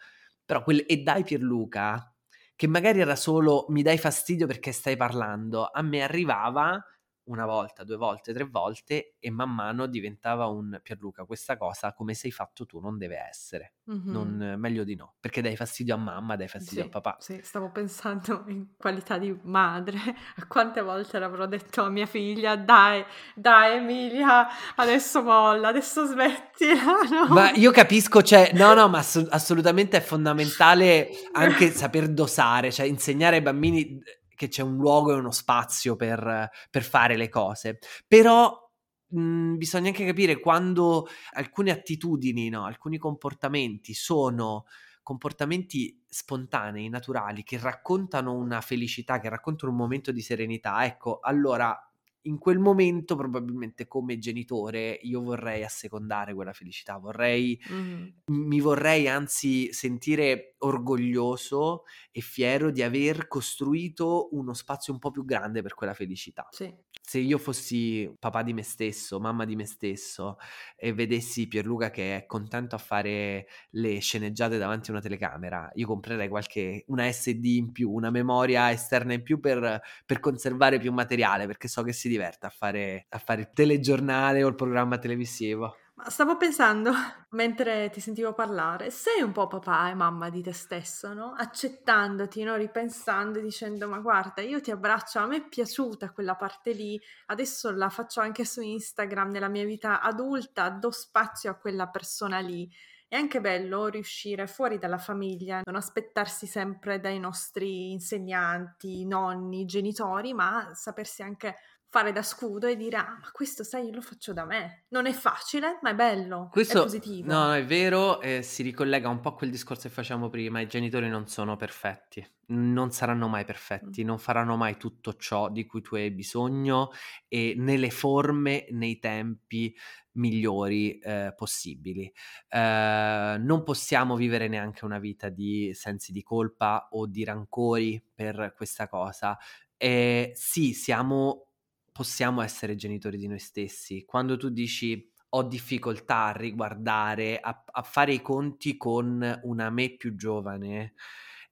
però 0.45 0.64
quel 0.64 0.84
e 0.88 0.97
dai 0.97 1.24
Pierluca, 1.24 2.14
che 2.55 2.68
magari 2.68 2.99
era 2.99 3.16
solo 3.16 3.66
mi 3.70 3.82
dai 3.82 3.97
fastidio 3.97 4.47
perché 4.47 4.72
stai 4.72 4.95
parlando, 4.95 5.70
a 5.72 5.82
me 5.82 6.01
arrivava 6.03 6.84
una 7.26 7.45
volta, 7.45 7.84
due 7.84 7.95
volte, 7.95 8.34
tre 8.34 8.43
volte 8.43 9.15
e 9.19 9.30
man 9.30 9.49
mano 9.53 9.86
diventava 9.86 10.47
un 10.47 10.80
Pierluca, 10.84 11.24
questa 11.24 11.57
cosa 11.57 11.93
come 11.93 12.13
sei 12.13 12.32
fatto 12.32 12.65
tu 12.65 12.80
non 12.80 12.97
deve 12.97 13.17
essere, 13.17 13.74
mm-hmm. 13.89 14.11
non, 14.11 14.55
meglio 14.57 14.84
di 14.84 14.95
no, 14.95 15.15
perché 15.19 15.41
dai 15.41 15.55
fastidio 15.55 15.95
a 15.95 15.97
mamma, 15.97 16.36
dai 16.36 16.47
fastidio 16.47 16.82
sì, 16.84 16.88
a 16.88 16.91
papà. 16.91 17.17
Sì, 17.19 17.39
stavo 17.41 17.71
pensando 17.71 18.43
in 18.47 18.76
qualità 18.78 19.17
di 19.17 19.38
madre, 19.43 19.97
a 20.36 20.45
quante 20.47 20.82
volte 20.82 21.19
l'avrò 21.19 21.45
detto 21.45 21.84
a 21.84 21.89
mia 21.89 22.05
figlia, 22.05 22.55
dai, 22.55 23.03
dai 23.36 23.78
Emilia, 23.78 24.47
adesso 24.76 25.21
molla, 25.21 25.69
adesso 25.69 26.05
smettila. 26.05 26.91
No? 27.13 27.28
Ma 27.28 27.51
io 27.51 27.71
capisco, 27.71 28.24
cioè, 28.24 28.51
no, 28.53 28.74
no, 28.74 28.88
ma 28.88 28.99
ass- 28.99 29.28
assolutamente 29.30 29.97
è 29.97 30.01
fondamentale 30.01 31.09
anche 31.34 31.69
saper 31.69 32.07
dosare, 32.09 32.71
cioè 32.71 32.86
insegnare 32.86 33.38
ai 33.38 33.41
bambini 33.41 34.01
che 34.36 34.47
c'è 34.47 34.61
un 34.61 34.75
luogo 34.77 35.11
e 35.11 35.15
uno 35.15 35.31
spazio 35.31 35.95
per, 35.95 36.49
per 36.69 36.84
fare 36.84 37.15
le 37.15 37.29
cose. 37.29 37.79
Però 38.07 38.69
mh, 39.09 39.19
mhmm, 39.19 39.57
bisogna 39.57 39.89
anche 39.89 40.05
capire 40.05 40.39
quando 40.39 41.07
alcune 41.34 41.71
attitudini, 41.71 42.49
no, 42.49 42.65
alcuni 42.65 42.97
comportamenti 42.97 43.93
sono 43.93 44.65
comportamenti 45.03 46.01
spontanei, 46.07 46.88
naturali, 46.89 47.43
che 47.43 47.57
raccontano 47.59 48.34
una 48.34 48.61
felicità, 48.61 49.19
che 49.19 49.29
raccontano 49.29 49.71
un 49.71 49.77
momento 49.77 50.11
di 50.13 50.21
serenità, 50.21 50.86
ecco, 50.86 51.19
allora 51.19 51.77
in 52.24 52.38
quel 52.38 52.59
momento 52.59 53.15
probabilmente 53.15 53.88
come 53.88 54.17
genitore 54.17 54.99
io 55.01 55.21
vorrei 55.21 55.63
assecondare 55.63 56.34
quella 56.34 56.53
felicità, 56.53 56.97
vorrei, 56.97 57.59
mm. 57.71 58.07
mi 58.26 58.59
vorrei 58.59 59.07
anzi 59.07 59.71
sentire 59.74 60.55
orgoglioso 60.59 61.84
e 62.11 62.21
fiero 62.21 62.71
di 62.71 62.82
aver 62.82 63.28
costruito 63.28 64.30
uno 64.32 64.53
spazio 64.53 64.93
un 64.93 64.99
po' 64.99 65.11
più 65.11 65.26
grande 65.26 65.61
per 65.61 65.74
quella 65.74 65.93
felicità. 65.93 66.47
Sì 66.51 66.74
se 67.06 67.20
io 67.20 67.38
fossi 67.38 68.10
papà 68.18 68.43
di 68.43 68.54
me 68.54 68.64
stesso, 68.64 69.20
mamma 69.20 69.43
di 69.43 69.58
me 69.58 69.66
stesso 69.66 70.38
e 70.78 70.93
vedessi 70.93 71.49
Pierluca 71.49 71.91
che 71.91 72.16
è 72.16 72.26
contento 72.26 72.76
a 72.76 72.78
fare 72.78 73.47
le 73.72 73.99
sceneggiate 73.99 74.58
davanti 74.58 74.89
a 74.89 74.93
una 74.93 75.01
telecamera, 75.01 75.70
io 75.74 75.86
comprerei 75.86 76.30
qualche 76.30 76.86
una 76.88 77.12
SD 77.12 77.43
in 77.45 77.72
più, 77.74 77.91
una 77.91 78.10
memoria 78.10 78.72
esterna 78.72 79.14
in 79.14 79.22
più 79.22 79.41
per, 79.41 79.82
per 80.06 80.20
conservare 80.22 80.80
più 80.80 80.93
materiale, 80.93 81.45
perché 81.45 81.68
so 81.68 81.84
che 81.84 81.91
si 81.91 82.08
diverte 82.08 82.45
a 82.45 82.49
fare, 82.49 83.06
a 83.10 83.18
fare 83.18 83.41
il 83.41 83.49
telegiornale 83.54 84.41
o 84.41 84.47
il 84.47 84.56
programma 84.56 84.97
televisivo. 84.97 85.76
Stavo 86.08 86.36
pensando, 86.36 86.91
mentre 87.32 87.89
ti 87.89 88.01
sentivo 88.01 88.34
parlare, 88.34 88.89
sei 88.89 89.22
un 89.22 89.32
po' 89.32 89.47
papà 89.47 89.89
e 89.89 89.93
mamma 89.93 90.30
di 90.30 90.41
te 90.41 90.51
stesso, 90.51 91.14
no? 91.14 91.34
Accettandoti, 91.34 92.43
no? 92.43 92.56
Ripensando 92.56 93.39
dicendo, 93.39 93.88
ma 93.88 93.99
guarda, 93.99 94.41
io 94.41 94.60
ti 94.60 94.70
abbraccio, 94.70 95.20
a 95.20 95.28
me 95.28 95.38
è 95.38 95.47
piaciuta 95.47 96.12
quella 96.12 96.36
parte 96.36 96.72
lì, 96.74 96.99
adesso 97.28 97.72
la 97.72 97.89
faccio 97.89 98.20
anche 98.20 98.43
su 98.43 98.62
Instagram 98.62 99.32
nella 99.32 99.47
mia 99.47 99.64
vita 99.66 100.01
adulta, 100.01 100.70
do 100.70 100.91
spazio 100.91 101.51
a 101.51 101.56
quella 101.56 101.88
persona 101.88 102.39
lì. 102.39 102.70
È 103.08 103.16
anche 103.16 103.39
bello 103.39 103.88
riuscire 103.88 104.47
fuori 104.47 104.80
dalla 104.80 104.97
famiglia, 104.97 105.62
non 105.66 105.76
aspettarsi 105.76 106.47
sempre 106.47 106.99
dai 106.99 107.20
nostri 107.20 107.91
insegnanti, 107.91 109.06
nonni, 109.06 109.66
genitori, 109.66 110.34
ma 110.34 110.72
sapersi 110.74 111.22
anche 111.22 111.56
fare 111.93 112.11
da 112.11 112.23
scudo 112.23 112.65
e 112.65 112.75
dire 112.75 112.97
ah 112.97 113.19
ma 113.21 113.29
questo 113.31 113.63
sai 113.63 113.85
io 113.85 113.93
lo 113.93 114.01
faccio 114.01 114.33
da 114.33 114.45
me. 114.45 114.85
Non 114.87 115.05
è 115.05 115.13
facile 115.13 115.77
ma 115.83 115.91
è 115.91 115.95
bello 115.95 116.49
questo, 116.51 116.79
è 116.79 116.81
positivo 116.81 117.31
no 117.31 117.53
è 117.53 117.63
vero 117.63 118.19
eh, 118.19 118.41
si 118.41 118.63
ricollega 118.63 119.09
un 119.09 119.19
po' 119.19 119.29
a 119.29 119.35
quel 119.35 119.51
discorso 119.51 119.87
che 119.87 119.93
facciamo 119.93 120.27
prima 120.27 120.59
i 120.59 120.67
genitori 120.67 121.07
non 121.07 121.27
sono 121.27 121.55
perfetti 121.55 122.27
non 122.47 122.91
saranno 122.91 123.27
mai 123.27 123.45
perfetti 123.45 124.03
mm. 124.03 124.07
non 124.07 124.17
faranno 124.17 124.55
mai 124.55 124.75
tutto 124.77 125.13
ciò 125.13 125.49
di 125.49 125.67
cui 125.67 125.83
tu 125.83 125.93
hai 125.93 126.09
bisogno 126.09 126.89
e 127.27 127.53
nelle 127.55 127.91
forme 127.91 128.65
nei 128.71 128.97
tempi 128.97 129.75
migliori 130.15 130.99
eh, 130.99 131.33
possibili. 131.35 132.11
Eh, 132.49 133.35
non 133.39 133.63
possiamo 133.63 134.15
vivere 134.15 134.47
neanche 134.47 134.85
una 134.85 134.99
vita 134.99 135.29
di 135.29 135.71
sensi 135.73 136.11
di 136.11 136.21
colpa 136.21 136.89
o 136.91 137.07
di 137.07 137.23
rancori 137.23 138.03
per 138.13 138.53
questa 138.55 138.87
cosa. 138.87 139.35
Eh, 139.75 140.31
sì 140.35 140.73
siamo 140.73 141.53
possiamo 141.93 142.41
essere 142.41 142.75
genitori 142.75 143.17
di 143.17 143.27
noi 143.27 143.39
stessi. 143.39 144.03
Quando 144.03 144.35
tu 144.35 144.49
dici 144.49 145.09
ho 145.35 145.43
difficoltà 145.43 146.25
a 146.25 146.31
riguardare, 146.31 147.39
a, 147.39 147.63
a 147.65 147.81
fare 147.81 148.13
i 148.13 148.21
conti 148.21 148.75
con 148.75 149.39
una 149.43 149.69
me 149.69 149.95
più 149.95 150.15
giovane, 150.15 150.93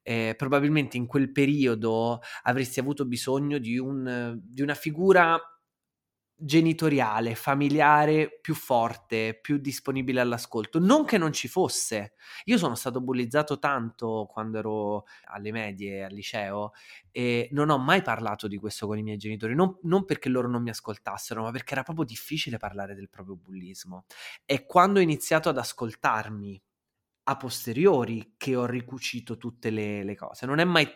eh, 0.03 0.33
probabilmente 0.35 0.97
in 0.97 1.05
quel 1.05 1.31
periodo 1.31 2.19
avresti 2.43 2.79
avuto 2.79 3.05
bisogno 3.05 3.57
di, 3.57 3.77
un, 3.77 4.39
di 4.43 4.61
una 4.61 4.75
figura 4.75 5.39
genitoriale, 6.43 7.35
familiare 7.35 8.39
più 8.41 8.55
forte, 8.55 9.37
più 9.39 9.57
disponibile 9.57 10.21
all'ascolto. 10.21 10.79
Non 10.79 11.05
che 11.05 11.17
non 11.17 11.31
ci 11.31 11.47
fosse. 11.47 12.13
Io 12.45 12.57
sono 12.57 12.75
stato 12.75 13.01
bullizzato 13.01 13.59
tanto 13.59 14.27
quando 14.31 14.57
ero 14.57 15.05
alle 15.25 15.51
medie, 15.51 16.03
al 16.03 16.13
liceo, 16.13 16.71
e 17.11 17.47
non 17.51 17.69
ho 17.69 17.77
mai 17.77 18.01
parlato 18.01 18.47
di 18.47 18.57
questo 18.57 18.87
con 18.87 18.97
i 18.97 19.03
miei 19.03 19.17
genitori, 19.17 19.53
non, 19.53 19.77
non 19.83 20.05
perché 20.05 20.29
loro 20.29 20.47
non 20.47 20.63
mi 20.63 20.69
ascoltassero, 20.69 21.43
ma 21.43 21.51
perché 21.51 21.73
era 21.73 21.83
proprio 21.83 22.05
difficile 22.05 22.57
parlare 22.57 22.95
del 22.95 23.09
proprio 23.09 23.35
bullismo. 23.35 24.05
E 24.45 24.65
quando 24.65 24.99
ho 24.99 25.03
iniziato 25.03 25.49
ad 25.49 25.57
ascoltarmi 25.57 26.61
a 27.23 27.37
posteriori 27.37 28.33
che 28.37 28.55
ho 28.55 28.65
ricucito 28.65 29.37
tutte 29.37 29.69
le, 29.69 30.03
le 30.03 30.15
cose. 30.15 30.45
Non 30.45 30.59
è 30.59 30.63
mai 30.63 30.87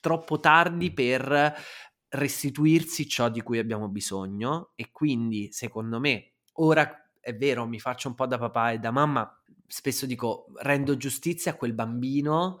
troppo 0.00 0.40
tardi 0.40 0.92
per 0.92 1.54
restituirsi 2.14 3.08
ciò 3.08 3.28
di 3.28 3.42
cui 3.42 3.58
abbiamo 3.58 3.88
bisogno 3.88 4.70
e 4.76 4.90
quindi 4.92 5.50
secondo 5.52 5.98
me 5.98 6.34
ora 6.54 7.10
è 7.18 7.34
vero 7.34 7.66
mi 7.66 7.80
faccio 7.80 8.08
un 8.08 8.14
po' 8.14 8.26
da 8.26 8.38
papà 8.38 8.72
e 8.72 8.78
da 8.78 8.90
mamma 8.92 9.42
spesso 9.66 10.06
dico 10.06 10.46
rendo 10.56 10.96
giustizia 10.96 11.52
a 11.52 11.56
quel 11.56 11.72
bambino 11.72 12.58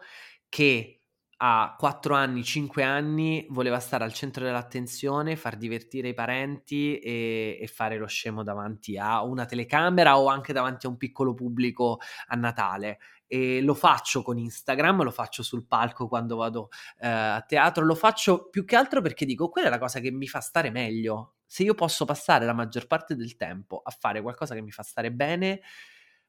che 0.48 1.03
a 1.38 1.74
4 1.78 2.14
anni, 2.14 2.44
5 2.44 2.82
anni 2.82 3.46
voleva 3.50 3.78
stare 3.80 4.04
al 4.04 4.12
centro 4.12 4.44
dell'attenzione, 4.44 5.36
far 5.36 5.56
divertire 5.56 6.08
i 6.08 6.14
parenti 6.14 6.98
e, 6.98 7.58
e, 7.60 7.66
fare 7.66 7.96
lo 7.96 8.06
scemo 8.06 8.42
davanti 8.42 8.96
a 8.96 9.22
una 9.22 9.44
telecamera 9.44 10.18
o 10.18 10.26
anche 10.26 10.52
davanti 10.52 10.86
a 10.86 10.88
un 10.88 10.96
piccolo 10.96 11.34
pubblico 11.34 11.98
a 12.28 12.36
Natale. 12.36 12.98
E 13.26 13.60
lo 13.62 13.74
faccio 13.74 14.22
con 14.22 14.38
Instagram, 14.38 15.02
lo 15.02 15.10
faccio 15.10 15.42
sul 15.42 15.66
palco 15.66 16.08
quando 16.08 16.36
vado 16.36 16.68
eh, 16.98 17.08
a 17.08 17.40
teatro, 17.42 17.84
lo 17.84 17.94
faccio 17.94 18.48
più 18.48 18.64
che 18.64 18.76
altro 18.76 19.00
perché 19.00 19.24
dico 19.24 19.48
quella 19.48 19.68
è 19.68 19.70
la 19.70 19.78
cosa 19.78 19.98
che 20.00 20.10
mi 20.10 20.28
fa 20.28 20.40
stare 20.40 20.70
meglio. 20.70 21.34
Se 21.46 21.62
io 21.62 21.74
posso 21.74 22.04
passare 22.04 22.44
la 22.44 22.52
maggior 22.52 22.86
parte 22.86 23.16
del 23.16 23.36
tempo 23.36 23.80
a 23.84 23.90
fare 23.90 24.22
qualcosa 24.22 24.54
che 24.54 24.62
mi 24.62 24.70
fa 24.70 24.82
stare 24.82 25.10
bene, 25.10 25.60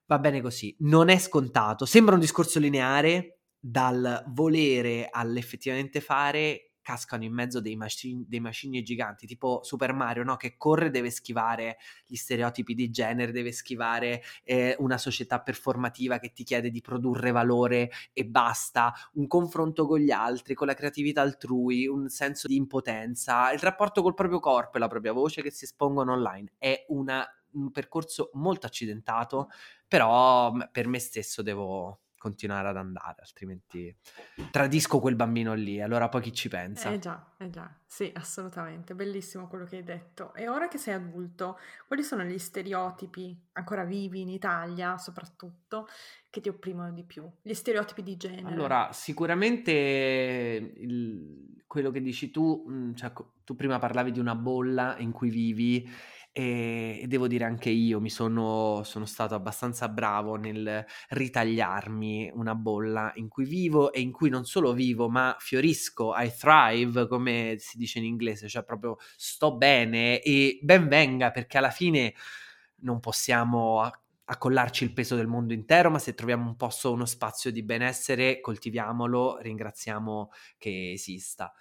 va 0.05 0.19
bene 0.19 0.41
così. 0.41 0.75
Non 0.79 1.09
è 1.09 1.17
scontato, 1.17 1.85
sembra 1.85 2.15
un 2.15 2.21
discorso 2.21 2.59
lineare, 2.59 3.34
dal 3.67 4.23
volere 4.27 5.07
all'effettivamente 5.09 5.99
fare 5.99 6.69
cascano 6.83 7.23
in 7.23 7.33
mezzo 7.33 7.61
dei, 7.61 7.75
macin- 7.75 8.25
dei 8.27 8.39
macigni 8.39 8.83
giganti, 8.83 9.25
tipo 9.25 9.61
Super 9.63 9.91
Mario, 9.91 10.23
no? 10.23 10.35
che 10.35 10.55
corre 10.55 10.91
deve 10.91 11.09
schivare 11.09 11.77
gli 12.05 12.13
stereotipi 12.13 12.75
di 12.75 12.91
genere, 12.91 13.31
deve 13.31 13.51
schivare 13.51 14.21
eh, 14.43 14.75
una 14.77 14.99
società 14.99 15.41
performativa 15.41 16.19
che 16.19 16.31
ti 16.31 16.43
chiede 16.43 16.69
di 16.69 16.81
produrre 16.81 17.31
valore 17.31 17.89
e 18.13 18.23
basta, 18.27 18.93
un 19.13 19.25
confronto 19.25 19.87
con 19.87 19.97
gli 19.97 20.11
altri, 20.11 20.53
con 20.53 20.67
la 20.67 20.75
creatività 20.75 21.21
altrui, 21.21 21.87
un 21.87 22.07
senso 22.07 22.47
di 22.47 22.57
impotenza, 22.57 23.51
il 23.51 23.59
rapporto 23.59 24.03
col 24.03 24.13
proprio 24.13 24.39
corpo 24.39 24.77
e 24.77 24.79
la 24.79 24.87
propria 24.87 25.11
voce 25.11 25.41
che 25.41 25.49
si 25.49 25.63
espongono 25.63 26.13
online. 26.13 26.51
È 26.59 26.85
una, 26.89 27.25
un 27.53 27.71
percorso 27.71 28.29
molto 28.33 28.67
accidentato, 28.67 29.49
però 29.87 30.53
per 30.71 30.87
me 30.87 30.99
stesso 30.99 31.41
devo 31.41 32.01
continuare 32.25 32.69
ad 32.69 32.77
andare, 32.77 33.17
altrimenti 33.19 33.95
tradisco 34.49 34.99
quel 34.99 35.15
bambino 35.15 35.53
lì, 35.53 35.79
allora 35.79 36.09
poi 36.09 36.21
chi 36.21 36.33
ci 36.33 36.49
pensa? 36.49 36.89
Eh 36.89 36.97
già, 36.97 37.33
eh 37.37 37.51
già, 37.51 37.71
sì, 37.85 38.11
assolutamente, 38.15 38.95
bellissimo 38.95 39.47
quello 39.47 39.65
che 39.65 39.75
hai 39.77 39.83
detto. 39.83 40.33
E 40.33 40.47
ora 40.47 40.67
che 40.67 40.79
sei 40.79 40.95
adulto, 40.95 41.59
quali 41.85 42.01
sono 42.01 42.23
gli 42.23 42.39
stereotipi 42.39 43.39
ancora 43.53 43.83
vivi 43.83 44.21
in 44.21 44.29
Italia, 44.29 44.97
soprattutto, 44.97 45.87
che 46.31 46.41
ti 46.41 46.49
opprimono 46.49 46.91
di 46.91 47.03
più? 47.03 47.29
Gli 47.43 47.53
stereotipi 47.53 48.01
di 48.01 48.17
genere? 48.17 48.51
Allora, 48.51 48.89
sicuramente 48.91 49.71
il, 50.77 51.61
quello 51.67 51.91
che 51.91 52.01
dici 52.01 52.31
tu, 52.31 52.91
cioè, 52.95 53.13
tu 53.43 53.55
prima 53.55 53.77
parlavi 53.77 54.11
di 54.11 54.19
una 54.19 54.33
bolla 54.33 54.95
in 54.97 55.11
cui 55.11 55.29
vivi 55.29 55.87
e, 56.37 57.05
devo 57.07 57.27
dire 57.29 57.45
anche 57.45 57.69
io 57.69 58.01
mi 58.01 58.09
sono, 58.09 58.81
sono 58.83 59.05
stato 59.05 59.35
abbastanza 59.35 59.87
bravo 59.87 60.35
nel 60.35 60.85
ritagliarmi 61.11 62.29
una 62.33 62.53
bolla 62.55 63.09
in 63.15 63.29
cui 63.29 63.45
vivo 63.45 63.93
e 63.93 64.01
in 64.01 64.11
cui 64.11 64.27
non 64.29 64.43
solo 64.43 64.73
vivo 64.73 65.07
ma 65.07 65.33
fiorisco, 65.39 66.13
I 66.13 66.33
thrive 66.37 67.07
come 67.07 67.55
si 67.59 67.77
dice 67.77 67.99
in 67.99 68.05
inglese, 68.05 68.49
cioè 68.49 68.65
proprio 68.65 68.97
sto 69.15 69.55
bene 69.55 70.19
e 70.21 70.59
ben 70.61 70.89
venga 70.89 71.31
perché 71.31 71.57
alla 71.57 71.69
fine 71.69 72.13
non 72.79 72.99
possiamo 72.99 73.89
accollarci 74.25 74.83
il 74.83 74.91
peso 74.91 75.15
del 75.15 75.27
mondo 75.27 75.53
intero, 75.53 75.89
ma 75.89 75.99
se 75.99 76.15
troviamo 76.15 76.45
un 76.49 76.57
posto, 76.57 76.91
uno 76.91 77.05
spazio 77.05 77.49
di 77.49 77.63
benessere, 77.63 78.41
coltiviamolo, 78.41 79.37
ringraziamo 79.37 80.31
che 80.57 80.91
esista. 80.91 81.53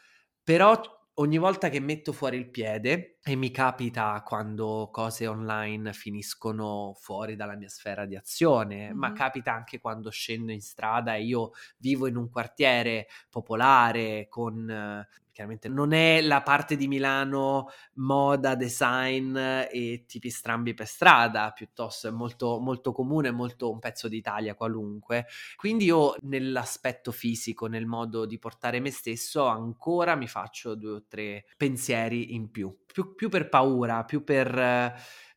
Però 0.43 0.81
ogni 1.15 1.39
volta 1.39 1.69
che 1.69 1.81
metto 1.81 2.13
fuori 2.13 2.37
il 2.37 2.51
piede, 2.51 3.19
e 3.23 3.37
mi 3.37 3.51
capita 3.51 4.23
quando 4.25 4.91
cose 4.93 5.27
online 5.27 5.93
finiscono 5.93 6.93
fuori 6.95 7.37
dalla 7.37 7.57
mia 7.57 7.69
sfera 7.69 8.05
di 8.05 8.17
azione, 8.17 8.89
mm-hmm. 8.89 8.99
ma 8.99 9.13
capita 9.13 9.53
anche 9.53 9.81
quando 9.81 10.11
scendo 10.11 10.53
in 10.53 10.61
strada 10.61 11.15
e 11.15 11.23
io 11.23 11.53
vivo 11.79 12.07
in 12.07 12.17
un 12.17 12.29
quartiere 12.29 13.07
popolare 13.31 14.27
con 14.29 15.07
chiaramente 15.35 15.69
non 15.69 15.93
è 15.93 16.23
la 16.23 16.43
parte 16.43 16.77
di 16.77 16.87
Milano 16.87 17.69
moda, 17.95 18.55
design 18.55 19.37
e 19.37 20.05
tipi 20.07 20.31
strambi 20.31 20.73
per 20.73 20.87
strada, 20.87 21.51
piuttosto 21.51 22.07
è 22.07 22.11
molto, 22.11 22.61
molto 22.61 22.93
comune, 22.93 23.33
molto 23.33 23.71
un 23.71 23.81
pezzo 23.81 24.07
d'Italia 24.09 24.55
qualunque. 24.55 25.27
Quindi 25.57 25.87
io 25.87 26.15
nell'aspetto 26.21 27.11
fisico, 27.11 27.67
nel 27.67 27.85
modo 27.85 28.25
di 28.25 28.39
portare 28.39 28.79
me 28.79 28.91
stesso, 28.91 29.47
ancora 29.47 30.15
mi 30.15 30.29
faccio 30.29 30.77
due 30.77 30.93
o 30.93 31.05
tre 31.09 31.45
pensieri 31.57 32.35
in 32.35 32.51
più, 32.51 32.85
più, 32.87 33.15
più 33.15 33.29
per 33.29 33.49
paura, 33.49 34.05
più 34.05 34.23
per 34.23 34.95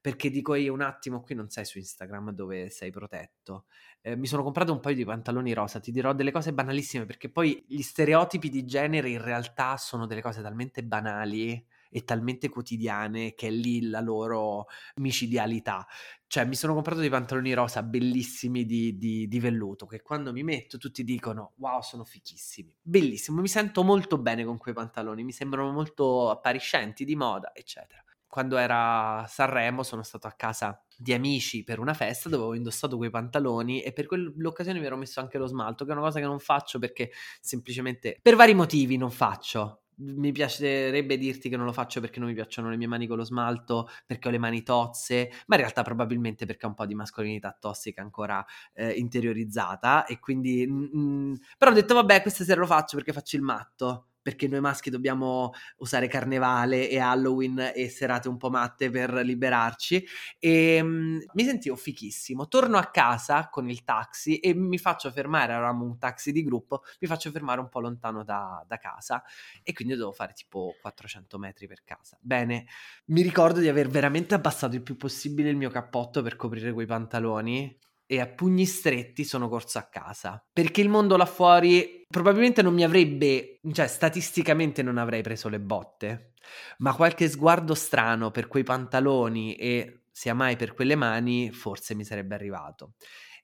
perché 0.07 0.29
dico 0.29 0.55
io 0.55 0.71
un 0.71 0.79
attimo, 0.79 1.21
qui 1.21 1.35
non 1.35 1.49
sei 1.49 1.65
su 1.65 1.79
Instagram 1.79 2.31
dove 2.31 2.69
sei 2.69 2.91
protetto. 2.91 3.65
Eh, 4.07 4.15
mi 4.15 4.25
sono 4.25 4.41
comprato 4.41 4.71
un 4.71 4.79
paio 4.79 4.95
di 4.95 5.03
pantaloni 5.03 5.51
rosa, 5.51 5.81
ti 5.81 5.91
dirò 5.91 6.13
delle 6.13 6.31
cose 6.31 6.53
banalissime 6.53 7.05
perché 7.05 7.27
poi 7.27 7.61
gli 7.67 7.81
stereotipi 7.81 8.47
di 8.47 8.63
genere 8.65 9.09
in 9.09 9.21
realtà 9.21 9.75
sono 9.75 10.05
delle 10.05 10.21
cose 10.21 10.41
talmente 10.41 10.81
banali 10.81 11.61
e 11.89 12.03
talmente 12.05 12.47
quotidiane 12.47 13.33
che 13.33 13.47
è 13.47 13.49
lì 13.49 13.89
la 13.89 13.99
loro 13.99 14.67
micidialità. 14.95 15.85
Cioè, 16.25 16.45
mi 16.45 16.55
sono 16.55 16.73
comprato 16.73 17.01
dei 17.01 17.09
pantaloni 17.09 17.51
rosa 17.51 17.83
bellissimi 17.83 18.65
di, 18.65 18.97
di, 18.97 19.27
di, 19.27 19.39
velluto 19.41 19.85
che 19.85 20.01
quando 20.01 20.31
mi 20.31 20.43
metto 20.43 20.77
tutti 20.77 21.03
dicono 21.03 21.53
wow, 21.57 21.81
sono 21.81 22.05
fichissimi. 22.05 22.73
Bellissimo, 22.81 23.41
mi 23.41 23.47
sento 23.49 23.83
molto 23.83 24.17
bene 24.17 24.45
con 24.45 24.57
quei 24.57 24.73
pantaloni, 24.73 25.25
mi 25.25 25.33
sembrano 25.33 25.73
molto 25.73 26.29
appariscenti, 26.29 27.03
di 27.03 27.15
moda, 27.17 27.51
eccetera 27.53 28.01
quando 28.27 28.57
era 28.57 29.25
Sanremo 29.27 29.83
sono 29.83 30.03
stato 30.03 30.27
a 30.27 30.31
casa 30.31 30.81
di 30.97 31.13
amici 31.13 31.63
per 31.63 31.79
una 31.79 31.93
festa 31.93 32.27
dove 32.27 32.43
avevo 32.43 32.57
indossato 32.57 32.97
quei 32.97 33.09
pantaloni 33.09 33.81
e 33.81 33.93
per 33.93 34.07
quell'occasione 34.07 34.79
mi 34.79 34.85
ero 34.85 34.97
messo 34.97 35.19
anche 35.19 35.37
lo 35.37 35.47
smalto, 35.47 35.85
che 35.85 35.91
è 35.91 35.93
una 35.93 36.03
cosa 36.03 36.19
che 36.19 36.25
non 36.25 36.39
faccio 36.39 36.79
perché 36.79 37.11
semplicemente 37.39 38.19
per 38.21 38.35
vari 38.35 38.53
motivi 38.53 38.97
non 38.97 39.11
faccio. 39.11 39.83
Mi 39.99 40.31
piacerebbe 40.31 41.17
dirti 41.17 41.49
che 41.49 41.57
non 41.57 41.65
lo 41.65 41.71
faccio 41.71 41.99
perché 41.99 42.19
non 42.19 42.27
mi 42.27 42.35
piacciono 42.35 42.69
le 42.69 42.77
mie 42.77 42.85
mani 42.85 43.07
con 43.07 43.17
lo 43.17 43.23
smalto, 43.23 43.89
perché 44.05 44.27
ho 44.27 44.31
le 44.31 44.37
mani 44.37 44.61
tozze, 44.61 45.31
ma 45.47 45.55
in 45.55 45.61
realtà 45.61 45.81
probabilmente 45.81 46.45
perché 46.45 46.67
ho 46.67 46.69
un 46.69 46.75
po' 46.75 46.85
di 46.85 46.93
mascolinità 46.93 47.57
tossica 47.59 48.03
ancora 48.03 48.45
eh, 48.73 48.91
interiorizzata 48.91 50.05
e 50.05 50.19
quindi... 50.19 50.67
Mm, 50.69 51.33
però 51.57 51.71
ho 51.71 51.73
detto 51.73 51.95
vabbè 51.95 52.21
questa 52.21 52.43
sera 52.43 52.59
lo 52.59 52.67
faccio 52.67 52.95
perché 52.95 53.11
faccio 53.11 53.37
il 53.37 53.41
matto 53.41 54.09
perché 54.27 54.49
noi 54.49 54.59
maschi 54.59 54.89
dobbiamo 54.89 55.53
usare 55.77 56.09
carnevale 56.09 56.89
e 56.89 56.99
Halloween 56.99 57.71
e 57.73 57.87
serate 57.87 58.27
un 58.27 58.35
po' 58.35 58.49
matte 58.49 58.89
per 58.89 59.13
liberarci 59.13 60.05
e 60.37 60.81
um, 60.81 61.17
mi 61.31 61.43
sentivo 61.45 61.77
fichissimo. 61.77 62.49
Torno 62.49 62.77
a 62.77 62.87
casa 62.87 63.47
con 63.47 63.69
il 63.69 63.85
taxi 63.85 64.39
e 64.39 64.53
mi 64.53 64.77
faccio 64.79 65.09
fermare, 65.11 65.53
eravamo 65.53 65.85
un 65.85 65.97
taxi 65.97 66.33
di 66.33 66.43
gruppo, 66.43 66.81
mi 66.99 67.07
faccio 67.07 67.31
fermare 67.31 67.61
un 67.61 67.69
po' 67.69 67.79
lontano 67.79 68.25
da, 68.25 68.61
da 68.67 68.75
casa 68.75 69.23
e 69.63 69.71
quindi 69.71 69.95
devo 69.95 70.11
fare 70.11 70.33
tipo 70.33 70.75
400 70.81 71.37
metri 71.37 71.65
per 71.65 71.83
casa. 71.85 72.17
Bene, 72.19 72.65
mi 73.05 73.21
ricordo 73.21 73.61
di 73.61 73.69
aver 73.69 73.87
veramente 73.87 74.33
abbassato 74.33 74.75
il 74.75 74.83
più 74.83 74.97
possibile 74.97 75.51
il 75.51 75.55
mio 75.55 75.69
cappotto 75.69 76.21
per 76.21 76.35
coprire 76.35 76.73
quei 76.73 76.85
pantaloni 76.85 77.79
e 78.05 78.19
a 78.19 78.27
pugni 78.27 78.65
stretti 78.65 79.23
sono 79.23 79.47
corso 79.47 79.77
a 79.77 79.83
casa. 79.83 80.45
Perché 80.51 80.81
il 80.81 80.89
mondo 80.89 81.15
là 81.15 81.25
fuori 81.25 81.96
probabilmente 82.07 82.61
non 82.61 82.73
mi 82.73 82.83
avrebbe, 82.83 83.59
cioè 83.71 83.87
statisticamente 83.87 84.81
non 84.81 84.97
avrei 84.97 85.21
preso 85.21 85.49
le 85.49 85.59
botte, 85.59 86.33
ma 86.79 86.93
qualche 86.95 87.29
sguardo 87.29 87.73
strano 87.73 88.31
per 88.31 88.47
quei 88.47 88.63
pantaloni 88.63 89.55
e 89.55 90.03
sia 90.11 90.33
mai 90.33 90.55
per 90.55 90.73
quelle 90.73 90.95
mani 90.95 91.51
forse 91.51 91.93
mi 91.93 92.03
sarebbe 92.03 92.35
arrivato. 92.35 92.93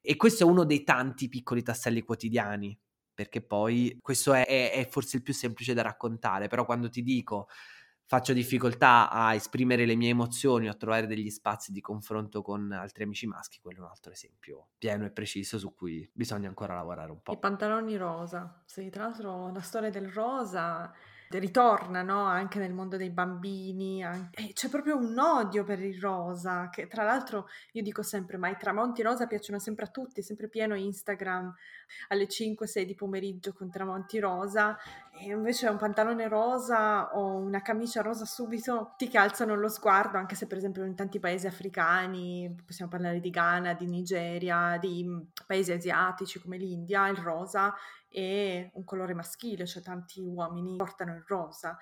E 0.01 0.15
questo 0.15 0.43
è 0.43 0.45
uno 0.45 0.65
dei 0.65 0.83
tanti 0.83 1.29
piccoli 1.29 1.61
tasselli 1.61 2.01
quotidiani, 2.01 2.77
perché 3.13 3.41
poi 3.41 3.97
questo 4.01 4.33
è, 4.33 4.45
è, 4.45 4.71
è 4.71 4.87
forse 4.89 5.17
il 5.17 5.23
più 5.23 5.33
semplice 5.33 5.73
da 5.73 5.81
raccontare, 5.81 6.47
però 6.47 6.65
quando 6.65 6.89
ti 6.89 7.03
dico 7.03 7.47
faccio 8.13 8.33
difficoltà 8.33 9.09
a 9.09 9.33
esprimere 9.33 9.87
le 9.87 9.95
mie 9.95 10.09
emozioni 10.09 10.67
o 10.67 10.71
a 10.71 10.75
trovare 10.75 11.07
degli 11.07 11.31
spazi 11.31 11.71
di 11.71 11.81
confronto 11.81 12.43
con 12.43 12.71
altri 12.71 13.05
amici 13.05 13.25
maschi, 13.25 13.59
quello 13.59 13.79
è 13.79 13.81
un 13.81 13.87
altro 13.87 14.11
esempio 14.11 14.67
pieno 14.77 15.05
e 15.05 15.09
preciso 15.09 15.57
su 15.57 15.73
cui 15.73 16.07
bisogna 16.13 16.47
ancora 16.47 16.75
lavorare 16.75 17.09
un 17.09 17.23
po'. 17.23 17.31
I 17.31 17.39
pantaloni 17.39 17.97
rosa, 17.97 18.61
sì, 18.67 18.91
tra 18.91 19.05
l'altro 19.05 19.51
la 19.51 19.61
storia 19.61 19.89
del 19.89 20.11
rosa 20.11 20.93
ritorna 21.39 22.01
no? 22.01 22.23
anche 22.25 22.59
nel 22.59 22.73
mondo 22.73 22.97
dei 22.97 23.09
bambini, 23.09 24.03
anche... 24.03 24.53
c'è 24.53 24.69
proprio 24.69 24.97
un 24.97 25.17
odio 25.17 25.63
per 25.63 25.79
il 25.79 25.99
rosa, 25.99 26.69
che 26.69 26.87
tra 26.87 27.03
l'altro 27.03 27.47
io 27.73 27.81
dico 27.81 28.03
sempre, 28.03 28.37
ma 28.37 28.49
i 28.49 28.57
tramonti 28.57 29.01
rosa 29.01 29.27
piacciono 29.27 29.59
sempre 29.59 29.85
a 29.85 29.89
tutti, 29.89 30.19
è 30.19 30.23
sempre 30.23 30.47
pieno 30.47 30.75
Instagram 30.75 31.53
alle 32.09 32.27
5-6 32.27 32.83
di 32.83 32.95
pomeriggio 32.95 33.53
con 33.53 33.69
tramonti 33.69 34.19
rosa, 34.19 34.77
e 35.15 35.27
invece 35.27 35.67
un 35.67 35.77
pantalone 35.77 36.27
rosa 36.27 37.15
o 37.15 37.35
una 37.35 37.61
camicia 37.61 38.01
rosa 38.01 38.25
subito 38.25 38.93
ti 38.97 39.07
calzano 39.07 39.55
lo 39.55 39.69
sguardo, 39.69 40.17
anche 40.17 40.35
se 40.35 40.47
per 40.47 40.57
esempio 40.57 40.83
in 40.85 40.95
tanti 40.95 41.19
paesi 41.19 41.45
africani, 41.45 42.55
possiamo 42.65 42.89
parlare 42.89 43.19
di 43.19 43.29
Ghana, 43.29 43.73
di 43.73 43.85
Nigeria, 43.85 44.77
di 44.79 45.03
mm, 45.03 45.19
paesi 45.45 45.71
asiatici 45.71 46.39
come 46.39 46.57
l'India, 46.57 47.07
il 47.07 47.17
rosa 47.17 47.73
è 48.13 48.69
un 48.73 48.83
colore 48.83 49.13
maschile, 49.13 49.65
cioè 49.65 49.81
tanti 49.81 50.21
uomini 50.21 50.75
portano 50.77 51.15
il 51.15 51.23
rosa. 51.27 51.77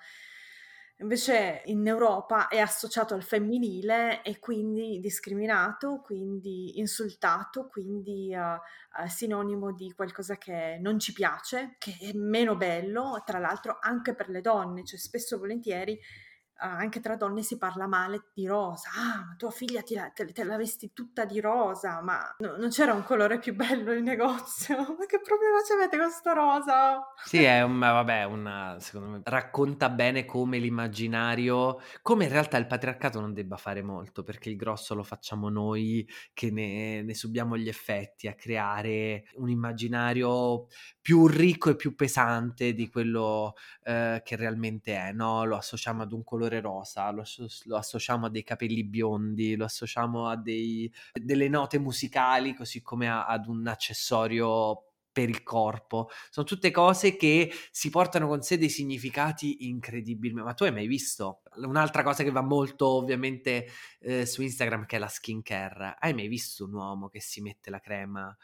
Invece 0.98 1.62
in 1.64 1.84
Europa 1.86 2.46
è 2.46 2.58
associato 2.58 3.14
al 3.14 3.24
femminile 3.24 4.22
e 4.22 4.38
quindi 4.38 5.00
discriminato, 5.00 6.00
quindi 6.00 6.78
insultato, 6.78 7.66
quindi 7.66 8.32
uh, 8.32 9.02
uh, 9.02 9.08
sinonimo 9.08 9.72
di 9.72 9.92
qualcosa 9.94 10.36
che 10.36 10.78
non 10.80 11.00
ci 11.00 11.12
piace, 11.12 11.74
che 11.78 11.96
è 12.00 12.12
meno 12.14 12.56
bello, 12.56 13.20
tra 13.26 13.38
l'altro 13.38 13.78
anche 13.80 14.14
per 14.14 14.28
le 14.28 14.40
donne, 14.42 14.84
cioè 14.84 14.98
spesso 14.98 15.34
e 15.34 15.38
volentieri 15.38 15.98
anche 16.62 17.00
tra 17.00 17.16
donne 17.16 17.42
si 17.42 17.58
parla 17.58 17.86
male 17.86 18.30
di 18.34 18.46
rosa. 18.46 18.88
Ah, 18.94 19.24
ma 19.26 19.34
tua 19.36 19.50
figlia 19.50 19.82
la, 19.88 20.10
te, 20.10 20.32
te, 20.32 20.44
la 20.44 20.56
vesti 20.56 20.92
tutta 20.92 21.24
di 21.24 21.40
rosa, 21.40 22.00
ma 22.02 22.34
no, 22.38 22.56
non 22.56 22.70
c'era 22.70 22.92
un 22.92 23.02
colore 23.02 23.38
più 23.38 23.54
bello 23.54 23.92
in 23.92 24.04
negozio. 24.04 24.76
Ma 25.02 25.06
che 25.06 25.20
problema 25.20 25.58
c'avete 25.66 25.98
con 25.98 26.10
sta 26.10 26.32
rosa? 26.32 27.02
Sì, 27.24 27.42
è 27.42 27.62
un, 27.62 27.78
vabbè, 27.78 28.24
una, 28.24 28.76
secondo 28.78 29.08
me 29.08 29.20
racconta 29.24 29.88
bene 29.88 30.24
come 30.24 30.58
l'immaginario, 30.58 31.80
come 32.00 32.24
in 32.24 32.30
realtà 32.30 32.56
il 32.58 32.66
patriarcato 32.66 33.20
non 33.20 33.32
debba 33.32 33.56
fare 33.56 33.82
molto, 33.82 34.22
perché 34.22 34.48
il 34.48 34.56
grosso 34.56 34.94
lo 34.94 35.02
facciamo 35.02 35.48
noi 35.48 36.08
che 36.32 36.50
ne, 36.50 37.02
ne 37.02 37.14
subiamo 37.14 37.56
gli 37.56 37.68
effetti, 37.68 38.28
a 38.28 38.34
creare 38.34 39.24
un 39.34 39.48
immaginario 39.48 40.66
più 41.00 41.26
ricco 41.26 41.70
e 41.70 41.76
più 41.76 41.94
pesante 41.94 42.72
di 42.74 42.88
quello 42.88 43.54
eh, 43.84 44.20
che 44.24 44.36
realmente 44.36 44.94
è, 44.94 45.12
no? 45.12 45.44
Lo 45.44 45.56
associamo 45.56 46.02
ad 46.02 46.12
un 46.12 46.22
colore 46.22 46.41
rosa, 46.48 47.10
lo, 47.10 47.24
lo 47.64 47.76
associamo 47.76 48.26
a 48.26 48.30
dei 48.30 48.42
capelli 48.42 48.84
biondi, 48.84 49.56
lo 49.56 49.64
associamo 49.64 50.28
a 50.28 50.36
dei, 50.36 50.92
delle 51.12 51.48
note 51.48 51.78
musicali, 51.78 52.54
così 52.54 52.82
come 52.82 53.08
a, 53.08 53.26
ad 53.26 53.46
un 53.46 53.66
accessorio 53.66 54.92
per 55.12 55.28
il 55.28 55.42
corpo. 55.42 56.08
Sono 56.30 56.46
tutte 56.46 56.70
cose 56.70 57.16
che 57.16 57.52
si 57.70 57.90
portano 57.90 58.26
con 58.26 58.40
sé 58.42 58.56
dei 58.58 58.70
significati 58.70 59.68
incredibili. 59.68 60.32
Ma 60.34 60.54
tu 60.54 60.64
hai 60.64 60.72
mai 60.72 60.86
visto 60.86 61.42
un'altra 61.56 62.02
cosa 62.02 62.24
che 62.24 62.30
va 62.30 62.40
molto 62.42 62.88
ovviamente 62.88 63.66
eh, 64.00 64.26
su 64.26 64.42
Instagram 64.42 64.86
che 64.86 64.96
è 64.96 64.98
la 64.98 65.08
skincare? 65.08 65.96
Hai 65.98 66.14
mai 66.14 66.28
visto 66.28 66.64
un 66.64 66.72
uomo 66.74 67.08
che 67.08 67.20
si 67.20 67.42
mette 67.42 67.70
la 67.70 67.80
crema 67.80 68.34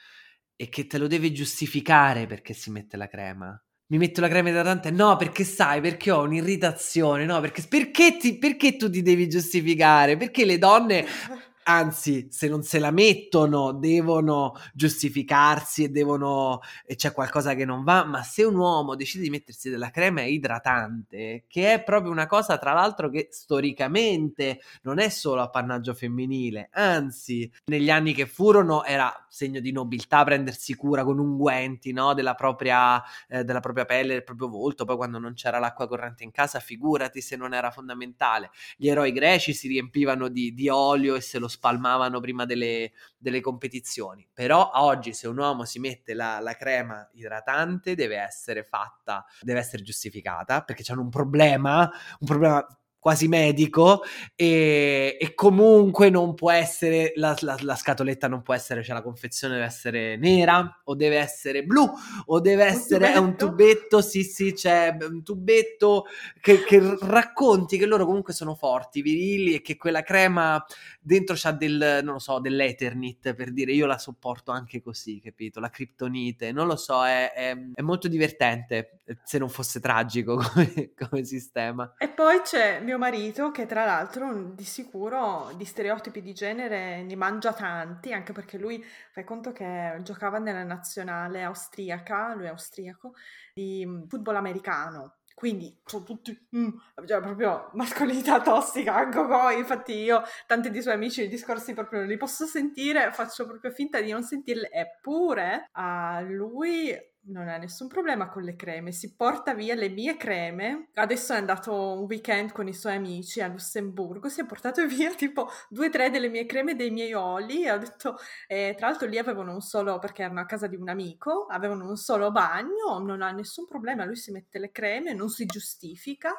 e 0.54 0.68
che 0.68 0.86
te 0.86 0.98
lo 0.98 1.06
deve 1.06 1.32
giustificare 1.32 2.26
perché 2.26 2.52
si 2.52 2.70
mette 2.70 2.96
la 2.96 3.08
crema. 3.08 3.60
Mi 3.90 3.96
metto 3.96 4.20
la 4.20 4.28
crema 4.28 4.50
idratante? 4.50 4.90
No, 4.90 5.16
perché 5.16 5.44
sai, 5.44 5.80
perché 5.80 6.10
ho 6.10 6.20
un'irritazione, 6.20 7.24
no, 7.24 7.40
perché, 7.40 7.62
perché, 7.66 8.18
ti, 8.18 8.36
perché 8.36 8.76
tu 8.76 8.90
ti 8.90 9.00
devi 9.00 9.30
giustificare? 9.30 10.18
Perché 10.18 10.44
le 10.44 10.58
donne 10.58 11.06
anzi, 11.68 12.28
se 12.30 12.48
non 12.48 12.62
se 12.62 12.78
la 12.78 12.90
mettono, 12.90 13.72
devono 13.72 14.54
giustificarsi 14.72 15.84
e 15.84 15.88
devono 15.90 16.60
e 16.86 16.96
c'è 16.96 17.12
qualcosa 17.12 17.54
che 17.54 17.64
non 17.64 17.84
va, 17.84 18.04
ma 18.04 18.22
se 18.22 18.42
un 18.44 18.56
uomo 18.56 18.96
decide 18.96 19.24
di 19.24 19.30
mettersi 19.30 19.68
della 19.68 19.90
crema 19.90 20.22
idratante, 20.22 21.44
che 21.46 21.74
è 21.74 21.82
proprio 21.82 22.10
una 22.10 22.26
cosa 22.26 22.56
tra 22.56 22.72
l'altro 22.72 23.10
che 23.10 23.28
storicamente 23.30 24.60
non 24.82 24.98
è 24.98 25.10
solo 25.10 25.42
appannaggio 25.42 25.92
femminile, 25.94 26.70
anzi, 26.72 27.50
negli 27.66 27.90
anni 27.90 28.14
che 28.14 28.26
furono 28.26 28.82
era 28.84 29.12
segno 29.28 29.60
di 29.60 29.70
nobiltà 29.70 30.24
prendersi 30.24 30.74
cura 30.74 31.04
con 31.04 31.18
unguenti, 31.18 31.92
no, 31.92 32.14
della 32.14 32.34
propria 32.34 33.02
eh, 33.28 33.44
della 33.44 33.60
propria 33.60 33.84
pelle, 33.84 34.14
del 34.14 34.24
proprio 34.24 34.48
volto, 34.48 34.84
poi 34.84 34.96
quando 34.96 35.18
non 35.18 35.34
c'era 35.34 35.58
l'acqua 35.58 35.86
corrente 35.86 36.24
in 36.24 36.30
casa, 36.30 36.60
figurati 36.60 37.20
se 37.20 37.36
non 37.36 37.52
era 37.52 37.70
fondamentale. 37.70 38.50
Gli 38.76 38.88
eroi 38.88 39.12
greci 39.12 39.52
si 39.52 39.68
riempivano 39.68 40.28
di, 40.28 40.54
di 40.54 40.68
olio 40.68 41.14
e 41.14 41.20
se 41.20 41.38
lo 41.38 41.48
spalmavano 41.58 42.20
prima 42.20 42.46
delle, 42.46 42.92
delle 43.16 43.40
competizioni. 43.40 44.26
Però 44.32 44.70
oggi 44.74 45.12
se 45.12 45.26
un 45.26 45.38
uomo 45.38 45.64
si 45.64 45.80
mette 45.80 46.14
la, 46.14 46.38
la, 46.38 46.54
crema 46.54 47.08
idratante 47.14 47.96
deve 47.96 48.16
essere 48.16 48.62
fatta, 48.62 49.24
deve 49.40 49.58
essere 49.58 49.82
giustificata 49.82 50.62
perché 50.62 50.84
c'hanno 50.84 51.02
un 51.02 51.10
problema, 51.10 51.90
un 52.20 52.26
problema 52.26 52.66
quasi 52.98 53.28
medico 53.28 54.02
e, 54.34 55.16
e, 55.20 55.34
comunque 55.34 56.10
non 56.10 56.34
può 56.34 56.50
essere 56.50 57.12
la, 57.16 57.36
la, 57.40 57.56
la, 57.60 57.76
scatoletta 57.76 58.26
non 58.26 58.42
può 58.42 58.54
essere 58.54 58.82
cioè 58.82 58.94
la 58.94 59.02
confezione 59.02 59.54
deve 59.54 59.66
essere 59.66 60.16
nera 60.16 60.80
o 60.84 60.94
deve 60.94 61.18
essere 61.18 61.62
blu 61.62 61.88
o 62.26 62.40
deve 62.40 62.64
essere 62.64 63.16
un 63.16 63.36
tubetto, 63.36 63.36
un 63.36 63.36
tubetto 63.36 64.00
sì 64.00 64.24
sì 64.24 64.52
c'è 64.52 64.96
un 65.00 65.22
tubetto 65.22 66.06
che, 66.40 66.64
che, 66.64 66.96
racconti 67.00 67.78
che 67.78 67.86
loro 67.86 68.04
comunque 68.04 68.32
sono 68.32 68.54
forti 68.54 69.00
virili 69.00 69.54
e 69.54 69.62
che 69.62 69.76
quella 69.76 70.02
crema 70.02 70.64
dentro 71.00 71.36
c'ha 71.38 71.52
del 71.52 72.00
non 72.02 72.14
lo 72.14 72.18
so 72.18 72.40
dell'eternit 72.40 73.34
per 73.34 73.52
dire 73.52 73.72
io 73.72 73.86
la 73.86 73.98
sopporto 73.98 74.50
anche 74.50 74.82
così 74.82 75.20
capito? 75.20 75.60
La 75.60 75.70
criptonite 75.70 76.52
non 76.52 76.66
lo 76.66 76.76
so 76.76 77.04
è, 77.04 77.32
è, 77.32 77.56
è 77.74 77.82
molto 77.82 78.08
divertente 78.08 78.98
se 79.22 79.38
non 79.38 79.48
fosse 79.48 79.80
tragico 79.80 80.36
come, 80.52 80.92
come 80.96 81.24
sistema. 81.24 81.94
E 81.98 82.08
poi 82.08 82.40
c'è 82.42 82.80
mio 82.88 82.96
marito, 82.98 83.50
che 83.50 83.66
tra 83.66 83.84
l'altro 83.84 84.52
di 84.54 84.64
sicuro 84.64 85.50
di 85.56 85.66
stereotipi 85.66 86.22
di 86.22 86.32
genere 86.32 87.02
ne 87.02 87.16
mangia 87.16 87.52
tanti, 87.52 88.14
anche 88.14 88.32
perché 88.32 88.56
lui, 88.56 88.82
fai 89.12 89.24
conto 89.24 89.52
che 89.52 89.98
giocava 90.02 90.38
nella 90.38 90.64
nazionale 90.64 91.42
austriaca, 91.42 92.34
lui 92.34 92.46
è 92.46 92.48
austriaco, 92.48 93.12
di 93.52 93.84
mm, 93.86 94.04
football 94.06 94.36
americano. 94.36 95.16
Quindi 95.34 95.78
sono 95.84 96.02
tutti, 96.02 96.36
mm, 96.56 96.68
cioè 97.06 97.20
proprio 97.20 97.70
mascolinità 97.74 98.40
tossica, 98.40 98.94
anche 98.94 99.24
poi, 99.24 99.58
infatti 99.58 99.92
io 99.92 100.22
tanti 100.46 100.70
dei 100.70 100.80
suoi 100.80 100.94
amici 100.94 101.22
i 101.22 101.28
discorsi 101.28 101.74
proprio 101.74 102.00
non 102.00 102.08
li 102.08 102.16
posso 102.16 102.46
sentire, 102.46 103.12
faccio 103.12 103.46
proprio 103.46 103.70
finta 103.70 104.00
di 104.00 104.10
non 104.10 104.22
sentirli, 104.22 104.66
eppure 104.72 105.68
a 105.72 106.20
lui 106.22 106.96
non 107.30 107.46
ha 107.48 107.58
nessun 107.58 107.88
problema 107.88 108.28
con 108.28 108.42
le 108.42 108.56
creme, 108.56 108.90
si 108.90 109.14
porta 109.14 109.52
via 109.52 109.74
le 109.74 109.90
mie 109.90 110.16
creme. 110.16 110.88
Adesso 110.94 111.34
è 111.34 111.36
andato 111.36 111.72
un 112.00 112.04
weekend 112.06 112.52
con 112.52 112.66
i 112.68 112.72
suoi 112.72 112.94
amici 112.96 113.42
a 113.42 113.48
Lussemburgo, 113.48 114.28
si 114.30 114.40
è 114.40 114.46
portato 114.46 114.84
via 114.88 115.12
tipo 115.14 115.48
due 115.68 115.88
o 115.88 115.90
tre 115.90 116.08
delle 116.10 116.28
mie 116.28 116.46
creme 116.46 116.74
dei 116.74 116.90
miei 116.90 117.12
oli. 117.12 117.64
E 117.64 117.68
ha 117.68 117.76
detto, 117.76 118.16
eh, 118.46 118.74
tra 118.78 118.88
l'altro 118.88 119.06
lì 119.08 119.18
avevano 119.18 119.52
un 119.52 119.60
solo, 119.60 119.98
perché 119.98 120.22
erano 120.22 120.40
a 120.40 120.46
casa 120.46 120.66
di 120.66 120.76
un 120.76 120.88
amico, 120.88 121.46
avevano 121.50 121.86
un 121.86 121.96
solo 121.96 122.30
bagno, 122.30 122.98
non 123.00 123.20
ha 123.20 123.30
nessun 123.30 123.66
problema, 123.66 124.04
lui 124.06 124.16
si 124.16 124.30
mette 124.32 124.58
le 124.58 124.70
creme, 124.70 125.12
non 125.12 125.28
si 125.28 125.44
giustifica. 125.44 126.32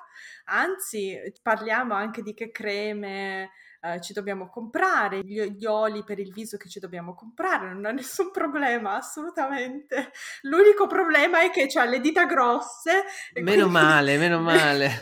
Anzi, 0.46 1.18
parliamo 1.42 1.94
anche 1.94 2.24
di 2.24 2.34
che 2.34 2.50
creme 2.52 3.52
eh, 3.82 4.02
ci 4.02 4.14
dobbiamo 4.14 4.50
comprare, 4.50 5.24
gli, 5.24 5.42
gli, 5.52 5.66
oli 5.66 6.04
per 6.04 6.20
il 6.20 6.34
viso 6.34 6.58
che 6.58 6.68
ci 6.68 6.80
dobbiamo 6.80 7.14
comprare, 7.14 7.74
non 7.74 7.86
ha 7.86 7.92
nessun 7.92 8.32
problema, 8.34 8.96
assolutamente. 8.96 10.12
L'unico 10.42 10.88
problema 10.88 11.42
è 11.42 11.50
che 11.50 11.68
ha 11.80 11.86
le 11.86 12.00
dita 12.00 12.26
grosse. 12.26 13.04
Meno 13.36 13.68
quindi... 13.68 13.72
male, 13.72 14.18
meno 14.18 14.40
male. 14.42 15.02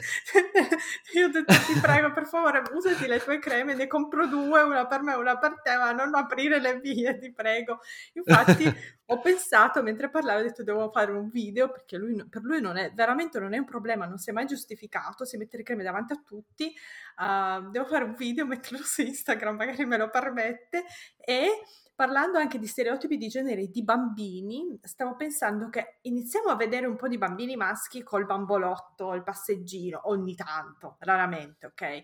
Io 1.13 1.25
ho 1.25 1.29
detto 1.29 1.53
ti 1.65 1.79
prego, 1.79 2.11
per 2.11 2.27
favore, 2.27 2.61
usati 2.73 3.07
le 3.07 3.19
tue 3.19 3.39
creme, 3.39 3.73
ne 3.73 3.87
compro 3.87 4.27
due, 4.27 4.61
una 4.61 4.85
per 4.85 5.01
me 5.01 5.13
e 5.13 5.17
una 5.17 5.37
per 5.37 5.61
te, 5.61 5.75
ma 5.75 5.91
non 5.91 6.13
aprire 6.13 6.59
le 6.59 6.79
vie, 6.79 7.17
ti 7.17 7.33
prego. 7.33 7.79
Infatti 8.13 8.95
ho 9.09 9.19
pensato 9.19 9.81
mentre 9.81 10.09
parlavo, 10.09 10.39
ho 10.39 10.43
detto 10.43 10.63
devo 10.63 10.89
fare 10.91 11.11
un 11.11 11.29
video 11.29 11.69
perché 11.71 11.97
lui, 11.97 12.27
per 12.29 12.41
lui 12.41 12.59
non 12.59 12.75
è, 12.75 12.91
veramente 12.93 13.39
non 13.39 13.53
è 13.53 13.57
un 13.57 13.63
problema, 13.65 14.05
non 14.05 14.17
si 14.17 14.29
è 14.29 14.33
mai 14.33 14.45
giustificato, 14.45 15.23
si 15.23 15.37
mette 15.37 15.55
le 15.57 15.63
creme 15.63 15.83
davanti 15.83 16.11
a 16.11 16.21
tutti, 16.23 16.73
uh, 17.17 17.69
devo 17.69 17.85
fare 17.85 18.03
un 18.03 18.15
video, 18.15 18.45
metterlo 18.45 18.83
su 18.83 19.01
Instagram, 19.01 19.55
magari 19.55 19.85
me 19.85 19.97
lo 19.97 20.09
permette, 20.09 20.83
e 21.17 21.61
parlando 21.95 22.37
anche 22.37 22.59
di 22.59 22.67
stereotipi 22.67 23.15
di 23.15 23.29
genere 23.29 23.67
di 23.67 23.81
bambini, 23.81 24.77
stavo 24.83 25.15
pensando 25.15 25.69
che 25.69 25.99
iniziamo 26.01 26.49
a 26.49 26.55
vedere 26.55 26.85
un 26.85 26.97
po' 26.97 27.07
di 27.07 27.17
bambini 27.17 27.55
maschi 27.55 28.03
col 28.03 28.25
bambolotto, 28.25 29.13
il 29.13 29.23
passeggino, 29.23 30.01
ogni 30.09 30.35
tanto, 30.35 30.97
raramente, 30.99 31.67
ok? 31.67 32.03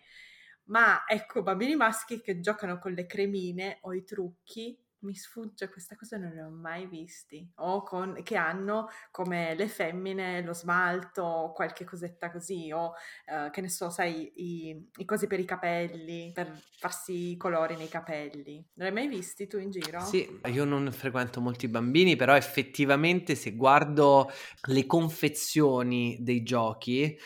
Ma 0.65 1.03
ecco, 1.05 1.43
bambini 1.43 1.75
maschi 1.75 2.21
che 2.21 2.39
giocano 2.39 2.79
con 2.79 2.93
le 2.93 3.05
cremine 3.05 3.79
o 3.81 3.93
i 3.93 4.05
trucchi 4.05 4.82
mi 5.03 5.15
sfugge 5.15 5.69
questa 5.69 5.95
cosa, 5.95 6.17
non 6.17 6.31
le 6.31 6.41
ho 6.41 6.49
mai 6.49 6.87
visti. 6.87 7.47
O 7.55 7.83
con, 7.83 8.21
che 8.23 8.35
hanno 8.35 8.89
come 9.11 9.55
le 9.55 9.67
femmine 9.67 10.41
lo 10.41 10.53
smalto, 10.53 11.51
qualche 11.55 11.85
cosetta 11.85 12.31
così, 12.31 12.71
o 12.71 12.93
uh, 13.27 13.49
che 13.49 13.61
ne 13.61 13.69
so, 13.69 13.89
sai, 13.89 14.31
i, 14.35 14.89
i, 14.97 15.05
cosi 15.05 15.27
per 15.27 15.39
i 15.39 15.45
capelli, 15.45 16.31
per 16.33 16.51
farsi 16.79 17.31
i 17.31 17.37
colori 17.37 17.75
nei 17.75 17.89
capelli. 17.89 18.55
Non 18.73 18.87
li 18.89 18.93
hai 18.93 18.93
mai 18.93 19.07
visti 19.07 19.47
tu 19.47 19.57
in 19.57 19.69
giro? 19.69 20.01
Sì, 20.01 20.39
io 20.45 20.65
non 20.65 20.91
frequento 20.91 21.41
molti 21.41 21.67
bambini, 21.67 22.15
però 22.15 22.35
effettivamente 22.35 23.35
se 23.35 23.55
guardo 23.55 24.31
le 24.67 24.85
confezioni 24.85 26.17
dei 26.19 26.43
giochi, 26.43 27.17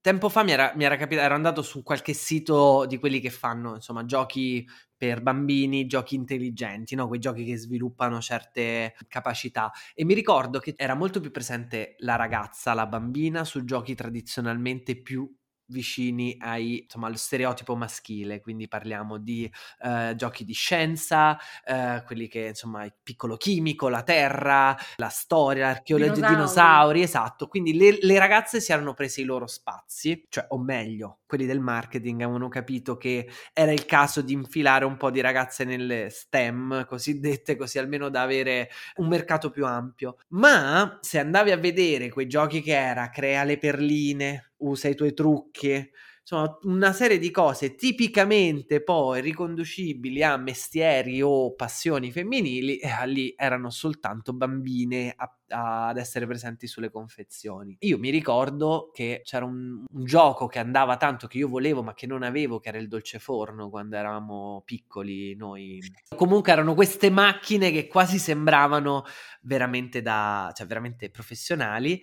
tempo 0.00 0.28
fa 0.28 0.42
mi 0.42 0.52
era, 0.52 0.72
mi 0.76 0.84
era 0.84 0.96
capitato, 0.96 1.26
ero 1.26 1.34
andato 1.34 1.62
su 1.62 1.82
qualche 1.82 2.12
sito 2.14 2.86
di 2.86 2.98
quelli 2.98 3.20
che 3.20 3.30
fanno, 3.30 3.74
insomma, 3.74 4.04
giochi 4.04 4.66
per 4.96 5.22
bambini, 5.22 5.86
giochi 5.86 6.14
intelligenti, 6.14 6.94
no? 6.94 7.08
quei 7.08 7.20
giochi 7.20 7.44
che 7.44 7.56
sviluppano 7.56 8.20
certe 8.20 8.94
capacità. 9.08 9.70
E 9.94 10.04
mi 10.04 10.14
ricordo 10.14 10.58
che 10.58 10.74
era 10.76 10.94
molto 10.94 11.20
più 11.20 11.30
presente 11.30 11.94
la 11.98 12.16
ragazza, 12.16 12.74
la 12.74 12.86
bambina, 12.86 13.44
su 13.44 13.64
giochi 13.64 13.94
tradizionalmente 13.94 15.00
più 15.00 15.30
vicini 15.70 16.36
ai, 16.38 16.82
insomma, 16.82 17.06
allo 17.06 17.16
stereotipo 17.16 17.74
maschile, 17.76 18.40
quindi 18.40 18.68
parliamo 18.68 19.18
di 19.18 19.50
uh, 19.80 20.14
giochi 20.14 20.44
di 20.44 20.52
scienza, 20.52 21.38
uh, 21.66 22.04
quelli 22.04 22.28
che 22.28 22.48
insomma 22.48 22.84
il 22.84 22.94
piccolo 23.02 23.36
chimico, 23.36 23.88
la 23.88 24.02
terra, 24.02 24.76
la 24.96 25.08
storia, 25.08 25.66
l'archeologia, 25.66 26.12
dinosauri. 26.12 26.34
dinosauri, 26.34 27.02
esatto, 27.02 27.48
quindi 27.48 27.76
le, 27.76 27.98
le, 28.00 28.18
ragazze 28.18 28.60
si 28.60 28.72
erano 28.72 28.94
prese 28.94 29.20
i 29.22 29.24
loro 29.24 29.46
spazi, 29.46 30.26
cioè 30.28 30.46
o 30.50 30.58
meglio, 30.58 31.20
quelli 31.26 31.46
del 31.46 31.60
marketing 31.60 32.22
avevano 32.22 32.48
capito 32.48 32.96
che 32.96 33.30
era 33.52 33.72
il 33.72 33.86
caso 33.86 34.20
di 34.20 34.32
infilare 34.32 34.84
un 34.84 34.96
po' 34.96 35.10
di 35.10 35.20
ragazze 35.20 35.64
nelle 35.64 36.10
STEM 36.10 36.84
cosiddette, 36.86 37.56
così 37.56 37.78
almeno 37.78 38.08
da 38.08 38.22
avere 38.22 38.68
un 38.96 39.08
mercato 39.08 39.50
più 39.50 39.64
ampio. 39.64 40.16
Ma 40.28 40.98
se 41.00 41.18
andavi 41.18 41.52
a 41.52 41.56
vedere 41.56 42.10
quei 42.10 42.26
giochi 42.26 42.60
che 42.60 42.76
era, 42.76 43.10
crea 43.10 43.44
le 43.44 43.58
perline, 43.58 44.49
usa 44.60 44.88
i 44.88 44.94
tuoi 44.94 45.14
trucchi, 45.14 45.90
insomma, 46.30 46.58
una 46.62 46.92
serie 46.92 47.18
di 47.18 47.30
cose 47.30 47.74
tipicamente 47.74 48.82
poi 48.82 49.20
riconducibili 49.20 50.22
a 50.22 50.36
mestieri 50.36 51.20
o 51.22 51.54
passioni 51.54 52.12
femminili, 52.12 52.78
e 52.78 52.88
lì 53.06 53.34
erano 53.36 53.70
soltanto 53.70 54.32
bambine 54.32 55.12
a, 55.16 55.36
a, 55.48 55.88
ad 55.88 55.98
essere 55.98 56.26
presenti 56.26 56.66
sulle 56.66 56.90
confezioni. 56.90 57.76
Io 57.80 57.98
mi 57.98 58.10
ricordo 58.10 58.90
che 58.92 59.22
c'era 59.24 59.44
un, 59.44 59.84
un, 59.90 60.04
gioco 60.04 60.46
che 60.46 60.58
andava 60.58 60.96
tanto 60.96 61.26
che 61.26 61.38
io 61.38 61.48
volevo 61.48 61.82
ma 61.82 61.94
che 61.94 62.06
non 62.06 62.22
avevo, 62.22 62.60
che 62.60 62.68
era 62.68 62.78
il 62.78 62.88
dolce 62.88 63.18
forno 63.18 63.68
quando 63.68 63.96
eravamo 63.96 64.62
piccoli 64.64 65.34
noi. 65.34 65.80
Comunque 66.14 66.52
erano 66.52 66.74
queste 66.74 67.10
macchine 67.10 67.70
che 67.70 67.86
quasi 67.88 68.18
sembravano 68.18 69.04
veramente 69.42 70.02
da, 70.02 70.52
cioè 70.54 70.66
veramente 70.66 71.10
professionali 71.10 72.00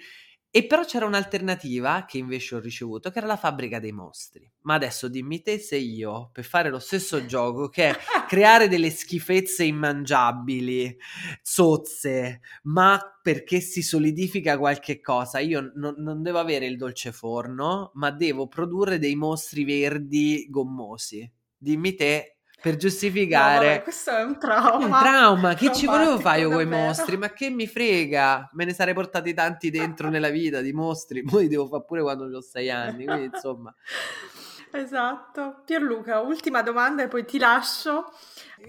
e 0.49 0.65
però 0.65 0.83
c'era 0.85 1.05
un'alternativa 1.05 2.05
che 2.07 2.17
invece 2.17 2.55
ho 2.55 2.59
ricevuto, 2.59 3.11
che 3.11 3.17
era 3.19 3.27
la 3.27 3.37
fabbrica 3.37 3.79
dei 3.79 3.91
mostri. 3.91 4.49
Ma 4.61 4.75
adesso 4.75 5.07
dimmi 5.07 5.41
te 5.41 5.59
se 5.59 5.75
io, 5.77 6.29
per 6.31 6.45
fare 6.45 6.69
lo 6.69 6.79
stesso 6.79 7.25
gioco, 7.25 7.69
che 7.69 7.89
è 7.89 7.95
creare 8.27 8.67
delle 8.67 8.89
schifezze 8.89 9.63
immangiabili, 9.65 10.97
zozze, 11.41 12.41
ma 12.63 12.99
perché 13.21 13.59
si 13.59 13.81
solidifica 13.81 14.57
qualche 14.57 14.99
cosa, 15.01 15.39
io 15.39 15.71
non, 15.75 15.95
non 15.97 16.21
devo 16.21 16.39
avere 16.39 16.65
il 16.65 16.77
dolce 16.77 17.11
forno, 17.11 17.91
ma 17.95 18.09
devo 18.11 18.47
produrre 18.47 18.99
dei 18.99 19.15
mostri 19.15 19.63
verdi 19.63 20.47
gommosi. 20.49 21.29
Dimmi 21.57 21.95
te 21.95 22.36
per 22.67 22.75
giustificare. 22.75 23.77
No, 23.77 23.81
questo 23.83 24.11
è 24.11 24.23
un 24.23 24.37
trauma. 24.37 24.85
Un 24.85 24.91
trauma. 24.91 25.53
Che 25.53 25.73
ci 25.73 25.85
volevo 25.85 26.19
fare 26.19 26.41
io 26.41 26.49
con 26.49 26.61
i 26.61 26.65
mostri? 26.65 27.17
Ma 27.17 27.29
che 27.29 27.49
mi 27.49 27.65
frega? 27.65 28.49
Me 28.53 28.65
ne 28.65 28.73
sarei 28.73 28.93
portati 28.93 29.33
tanti 29.33 29.69
dentro 29.69 30.09
nella 30.09 30.29
vita 30.29 30.59
di 30.59 30.73
mostri. 30.73 31.23
Poi 31.25 31.43
li 31.43 31.47
devo 31.47 31.67
fare 31.67 31.83
pure 31.85 32.01
quando 32.01 32.25
ho 32.25 32.41
sei 32.41 32.69
anni. 32.69 33.05
Quindi, 33.05 33.29
insomma. 33.33 33.73
Esatto. 34.71 35.61
Pierluca, 35.65 36.19
ultima 36.19 36.61
domanda 36.61 37.03
e 37.03 37.07
poi 37.07 37.25
ti 37.25 37.39
lascio. 37.39 38.11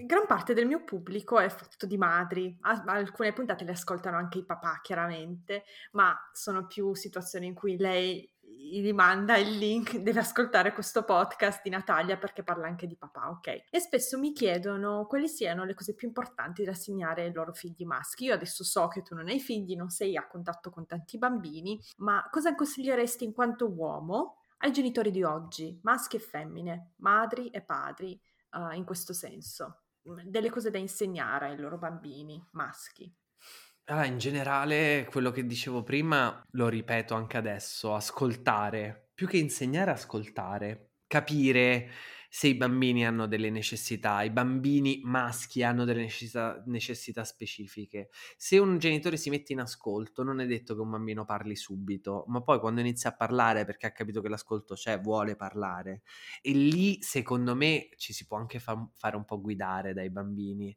Gran 0.01 0.25
parte 0.27 0.53
del 0.53 0.65
mio 0.65 0.83
pubblico 0.83 1.39
è 1.39 1.49
fatto 1.49 1.85
di 1.85 1.97
madri, 1.97 2.57
alcune 2.61 3.33
puntate 3.33 3.65
le 3.65 3.71
ascoltano 3.71 4.15
anche 4.15 4.37
i 4.37 4.45
papà 4.45 4.79
chiaramente, 4.81 5.65
ma 5.91 6.17
sono 6.31 6.67
più 6.67 6.93
situazioni 6.93 7.47
in 7.47 7.53
cui 7.53 7.75
lei 7.77 8.27
gli 8.69 8.93
manda 8.93 9.37
il 9.37 9.57
link, 9.57 9.97
deve 9.99 10.19
ascoltare 10.19 10.73
questo 10.73 11.03
podcast 11.03 11.61
di 11.63 11.69
Natalia 11.69 12.17
perché 12.17 12.43
parla 12.43 12.67
anche 12.67 12.87
di 12.87 12.95
papà, 12.95 13.29
ok? 13.29 13.63
E 13.69 13.79
spesso 13.79 14.17
mi 14.19 14.33
chiedono 14.33 15.05
quali 15.07 15.27
siano 15.27 15.63
le 15.63 15.73
cose 15.73 15.95
più 15.95 16.07
importanti 16.07 16.63
da 16.63 16.71
assegnare 16.71 17.23
ai 17.23 17.33
loro 17.33 17.53
figli 17.53 17.85
maschi. 17.85 18.25
Io 18.25 18.33
adesso 18.33 18.63
so 18.63 18.87
che 18.87 19.01
tu 19.01 19.15
non 19.15 19.27
hai 19.27 19.39
figli, 19.39 19.75
non 19.75 19.89
sei 19.89 20.15
a 20.15 20.27
contatto 20.27 20.69
con 20.69 20.85
tanti 20.85 21.17
bambini, 21.17 21.81
ma 21.97 22.27
cosa 22.31 22.55
consiglieresti 22.55 23.23
in 23.23 23.33
quanto 23.33 23.69
uomo 23.69 24.37
ai 24.59 24.71
genitori 24.71 25.11
di 25.11 25.23
oggi, 25.23 25.79
maschi 25.83 26.17
e 26.17 26.19
femmine, 26.19 26.93
madri 26.97 27.49
e 27.49 27.61
padri, 27.61 28.19
uh, 28.51 28.71
in 28.71 28.83
questo 28.83 29.13
senso? 29.13 29.83
Delle 30.01 30.49
cose 30.49 30.69
da 30.69 30.77
insegnare 30.77 31.47
ai 31.47 31.57
loro 31.57 31.77
bambini 31.77 32.43
maschi. 32.51 33.13
Ah, 33.91 34.05
in 34.05 34.19
generale, 34.19 35.07
quello 35.09 35.31
che 35.31 35.47
dicevo 35.47 35.81
prima 35.81 36.43
lo 36.51 36.67
ripeto 36.69 37.15
anche 37.15 37.37
adesso, 37.37 37.95
ascoltare, 37.95 39.09
più 39.15 39.25
che 39.27 39.37
insegnare, 39.37 39.89
ascoltare, 39.89 40.91
capire 41.07 41.89
se 42.31 42.47
i 42.47 42.53
bambini 42.53 43.05
hanno 43.05 43.25
delle 43.27 43.49
necessità, 43.49 44.21
i 44.21 44.29
bambini 44.29 45.01
maschi 45.03 45.63
hanno 45.63 45.83
delle 45.83 46.01
necessità, 46.01 46.61
necessità, 46.67 47.23
specifiche. 47.23 48.09
Se 48.37 48.59
un 48.59 48.77
genitore 48.77 49.17
si 49.17 49.31
mette 49.31 49.51
in 49.53 49.59
ascolto, 49.59 50.21
non 50.21 50.39
è 50.39 50.45
detto 50.45 50.75
che 50.75 50.81
un 50.81 50.91
bambino 50.91 51.25
parli 51.25 51.55
subito, 51.55 52.25
ma 52.27 52.41
poi 52.41 52.59
quando 52.59 52.81
inizia 52.81 53.09
a 53.09 53.15
parlare 53.15 53.65
perché 53.65 53.87
ha 53.87 53.91
capito 53.91 54.21
che 54.21 54.29
l'ascolto 54.29 54.75
c'è, 54.75 55.01
vuole 55.01 55.35
parlare. 55.35 56.03
E 56.43 56.51
lì, 56.51 57.01
secondo 57.01 57.55
me, 57.55 57.89
ci 57.97 58.13
si 58.13 58.27
può 58.27 58.37
anche 58.37 58.59
fa- 58.59 58.87
fare 58.93 59.15
un 59.15 59.25
po' 59.25 59.41
guidare 59.41 59.93
dai 59.93 60.11
bambini, 60.11 60.69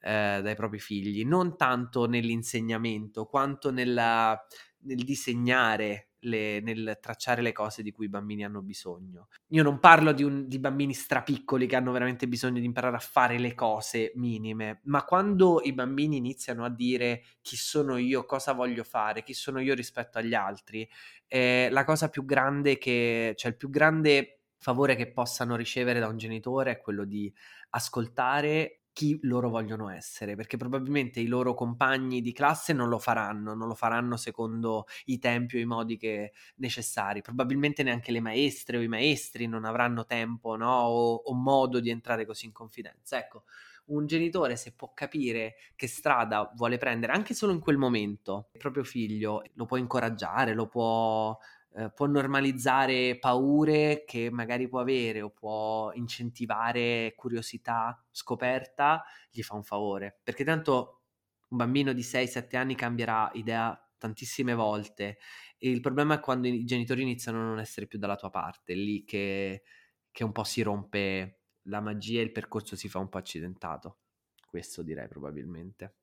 eh, 0.00 0.40
dai 0.42 0.54
propri 0.54 0.78
figli, 0.78 1.24
non 1.24 1.56
tanto 1.56 2.06
nell'insegnamento 2.06 3.26
quanto 3.26 3.72
nella, 3.72 4.40
nel 4.82 5.02
disegnare 5.02 6.09
le, 6.20 6.60
nel 6.60 6.98
tracciare 7.00 7.42
le 7.42 7.52
cose 7.52 7.82
di 7.82 7.92
cui 7.92 8.06
i 8.06 8.08
bambini 8.08 8.44
hanno 8.44 8.62
bisogno. 8.62 9.28
Io 9.48 9.62
non 9.62 9.78
parlo 9.78 10.12
di, 10.12 10.22
un, 10.22 10.48
di, 10.48 10.58
bambini 10.58 10.92
strapiccoli 10.92 11.66
che 11.66 11.76
hanno 11.76 11.92
veramente 11.92 12.28
bisogno 12.28 12.60
di 12.60 12.66
imparare 12.66 12.96
a 12.96 13.00
fare 13.00 13.38
le 13.38 13.54
cose 13.54 14.12
minime, 14.16 14.80
ma 14.84 15.04
quando 15.04 15.60
i 15.62 15.72
bambini 15.72 16.16
iniziano 16.16 16.64
a 16.64 16.70
dire 16.70 17.24
chi 17.40 17.56
sono 17.56 17.96
io, 17.96 18.24
cosa 18.24 18.52
voglio 18.52 18.84
fare, 18.84 19.22
chi 19.22 19.34
sono 19.34 19.60
io 19.60 19.74
rispetto 19.74 20.18
agli 20.18 20.34
altri, 20.34 20.88
eh, 21.26 21.68
la 21.70 21.84
cosa 21.84 22.08
più 22.08 22.24
grande 22.24 22.78
che, 22.78 23.34
cioè 23.36 23.50
il 23.50 23.56
più 23.56 23.70
grande 23.70 24.40
favore 24.58 24.94
che 24.94 25.10
possano 25.10 25.56
ricevere 25.56 26.00
da 26.00 26.08
un 26.08 26.18
genitore 26.18 26.72
è 26.72 26.80
quello 26.80 27.04
di 27.04 27.32
ascoltare 27.70 28.79
chi 29.00 29.18
loro 29.22 29.48
vogliono 29.48 29.88
essere, 29.88 30.36
perché 30.36 30.58
probabilmente 30.58 31.20
i 31.20 31.26
loro 31.26 31.54
compagni 31.54 32.20
di 32.20 32.34
classe 32.34 32.74
non 32.74 32.90
lo 32.90 32.98
faranno, 32.98 33.54
non 33.54 33.66
lo 33.66 33.74
faranno 33.74 34.18
secondo 34.18 34.84
i 35.06 35.18
tempi 35.18 35.56
o 35.56 35.58
i 35.58 35.64
modi 35.64 35.96
che 35.96 36.32
necessari, 36.56 37.22
probabilmente 37.22 37.82
neanche 37.82 38.12
le 38.12 38.20
maestre 38.20 38.76
o 38.76 38.82
i 38.82 38.88
maestri 38.88 39.46
non 39.46 39.64
avranno 39.64 40.04
tempo 40.04 40.54
no? 40.54 40.70
o, 40.82 41.14
o 41.14 41.32
modo 41.32 41.80
di 41.80 41.88
entrare 41.88 42.26
così 42.26 42.44
in 42.44 42.52
confidenza. 42.52 43.16
Ecco, 43.16 43.44
un 43.86 44.04
genitore 44.04 44.56
se 44.56 44.74
può 44.74 44.92
capire 44.92 45.54
che 45.76 45.86
strada 45.86 46.52
vuole 46.54 46.76
prendere 46.76 47.14
anche 47.14 47.32
solo 47.32 47.52
in 47.52 47.60
quel 47.60 47.78
momento, 47.78 48.50
il 48.52 48.58
proprio 48.58 48.84
figlio 48.84 49.42
lo 49.54 49.64
può 49.64 49.78
incoraggiare, 49.78 50.52
lo 50.52 50.66
può 50.68 51.38
eh, 51.74 51.90
può 51.92 52.06
normalizzare 52.06 53.18
paure 53.18 54.04
che 54.06 54.30
magari 54.30 54.68
può 54.68 54.80
avere 54.80 55.22
o 55.22 55.30
può 55.30 55.92
incentivare 55.92 57.14
curiosità, 57.16 58.04
scoperta, 58.10 59.04
gli 59.30 59.42
fa 59.42 59.54
un 59.54 59.62
favore. 59.62 60.18
Perché 60.22 60.44
tanto 60.44 61.02
un 61.50 61.58
bambino 61.58 61.92
di 61.92 62.02
6-7 62.02 62.56
anni 62.56 62.74
cambierà 62.74 63.30
idea 63.34 63.78
tantissime 63.98 64.54
volte 64.54 65.18
e 65.58 65.70
il 65.70 65.80
problema 65.80 66.14
è 66.14 66.20
quando 66.20 66.48
i 66.48 66.64
genitori 66.64 67.02
iniziano 67.02 67.38
a 67.38 67.44
non 67.44 67.58
essere 67.60 67.86
più 67.86 67.98
dalla 67.98 68.16
tua 68.16 68.30
parte, 68.30 68.74
lì 68.74 69.04
che, 69.04 69.62
che 70.10 70.24
un 70.24 70.32
po' 70.32 70.44
si 70.44 70.62
rompe 70.62 71.40
la 71.64 71.80
magia 71.80 72.20
e 72.20 72.24
il 72.24 72.32
percorso 72.32 72.76
si 72.76 72.88
fa 72.88 72.98
un 72.98 73.08
po' 73.08 73.18
accidentato. 73.18 73.98
Questo 74.46 74.82
direi 74.82 75.06
probabilmente 75.06 75.99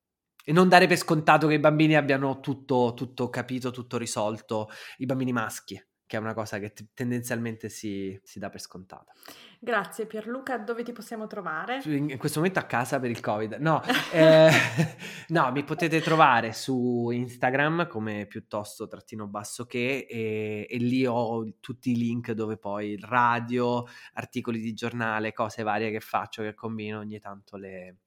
e 0.49 0.53
non 0.53 0.69
dare 0.69 0.87
per 0.87 0.95
scontato 0.95 1.45
che 1.47 1.55
i 1.55 1.59
bambini 1.59 1.97
abbiano 1.97 2.39
tutto, 2.39 2.93
tutto 2.95 3.29
capito, 3.29 3.69
tutto 3.69 3.97
risolto, 3.97 4.69
i 4.99 5.05
bambini 5.05 5.33
maschi, 5.33 5.75
che 6.05 6.15
è 6.15 6.21
una 6.21 6.33
cosa 6.33 6.57
che 6.57 6.71
t- 6.71 6.85
tendenzialmente 6.93 7.67
si, 7.67 8.17
si, 8.23 8.39
dà 8.39 8.49
per 8.49 8.61
scontata. 8.61 9.11
Grazie 9.59 10.05
Pierluca, 10.05 10.57
dove 10.57 10.83
ti 10.83 10.93
possiamo 10.93 11.27
trovare? 11.27 11.81
In, 11.83 12.11
in 12.11 12.17
questo 12.17 12.39
momento 12.39 12.59
a 12.59 12.63
casa 12.63 12.97
per 12.97 13.09
il 13.09 13.19
Covid. 13.19 13.57
No, 13.59 13.81
eh, 14.13 14.49
no, 15.35 15.51
mi 15.51 15.65
potete 15.65 15.99
trovare 15.99 16.53
su 16.53 17.09
Instagram 17.11 17.85
come 17.87 18.25
piuttosto 18.25 18.87
trattino 18.87 19.27
basso 19.27 19.65
che 19.65 20.07
e, 20.09 20.65
e 20.69 20.77
lì 20.77 21.05
ho 21.05 21.43
tutti 21.59 21.91
i 21.91 21.97
link 21.97 22.31
dove 22.31 22.55
poi 22.55 22.97
radio, 23.01 23.83
articoli 24.13 24.61
di 24.61 24.73
giornale, 24.73 25.33
cose 25.33 25.63
varie 25.63 25.91
che 25.91 25.99
faccio, 25.99 26.41
che 26.41 26.53
combino 26.53 26.99
ogni 26.99 27.19
tanto 27.19 27.57
le 27.57 27.97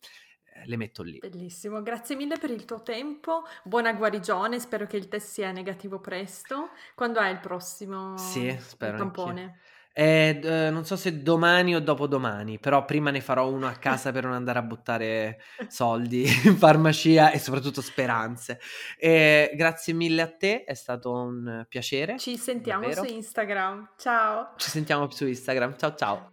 le 0.65 0.77
metto 0.77 1.03
lì. 1.03 1.19
Bellissimo, 1.19 1.83
grazie 1.83 2.17
mille 2.17 2.39
per 2.39 2.51
il 2.51 2.65
tuo 2.65 2.83
tempo, 2.83 3.45
buona 3.63 3.93
guarigione, 3.93 4.59
spero 4.59 4.87
che 4.87 4.97
il 4.97 5.09
test 5.09 5.29
sia 5.29 5.53
negativo 5.53 6.01
presto. 6.01 6.71
Quando 6.95 7.21
è 7.21 7.29
il 7.29 7.41
prossimo 7.41 8.17
sì, 8.17 8.57
spero 8.61 8.99
tampone? 8.99 9.59
Eh, 9.93 10.41
eh, 10.43 10.71
non 10.71 10.85
so 10.85 10.95
se 10.97 11.21
domani 11.21 11.75
o 11.75 11.81
dopodomani, 11.81 12.59
però 12.59 12.85
prima 12.85 13.11
ne 13.11 13.21
farò 13.21 13.49
uno 13.49 13.67
a 13.67 13.73
casa 13.73 14.13
per 14.13 14.25
non 14.25 14.35
andare 14.35 14.59
a 14.61 14.63
buttare 14.63 15.41
soldi 15.69 16.25
in 16.47 16.57
farmacia 16.57 17.33
e 17.33 17.39
soprattutto 17.39 17.81
speranze. 17.81 18.61
Eh, 18.97 19.51
grazie 19.55 19.93
mille 19.93 20.23
a 20.23 20.31
te, 20.31 20.65
è 20.65 20.75
stato 20.75 21.13
un 21.13 21.67
piacere. 21.69 22.19
Ci 22.19 22.37
sentiamo 22.37 22.83
davvero. 22.83 23.05
su 23.05 23.13
Instagram. 23.13 23.91
Ciao. 23.97 24.55
Ci 24.57 24.71
sentiamo 24.71 25.11
su 25.11 25.27
Instagram. 25.27 25.77
Ciao 25.77 25.95
ciao. 25.95 26.33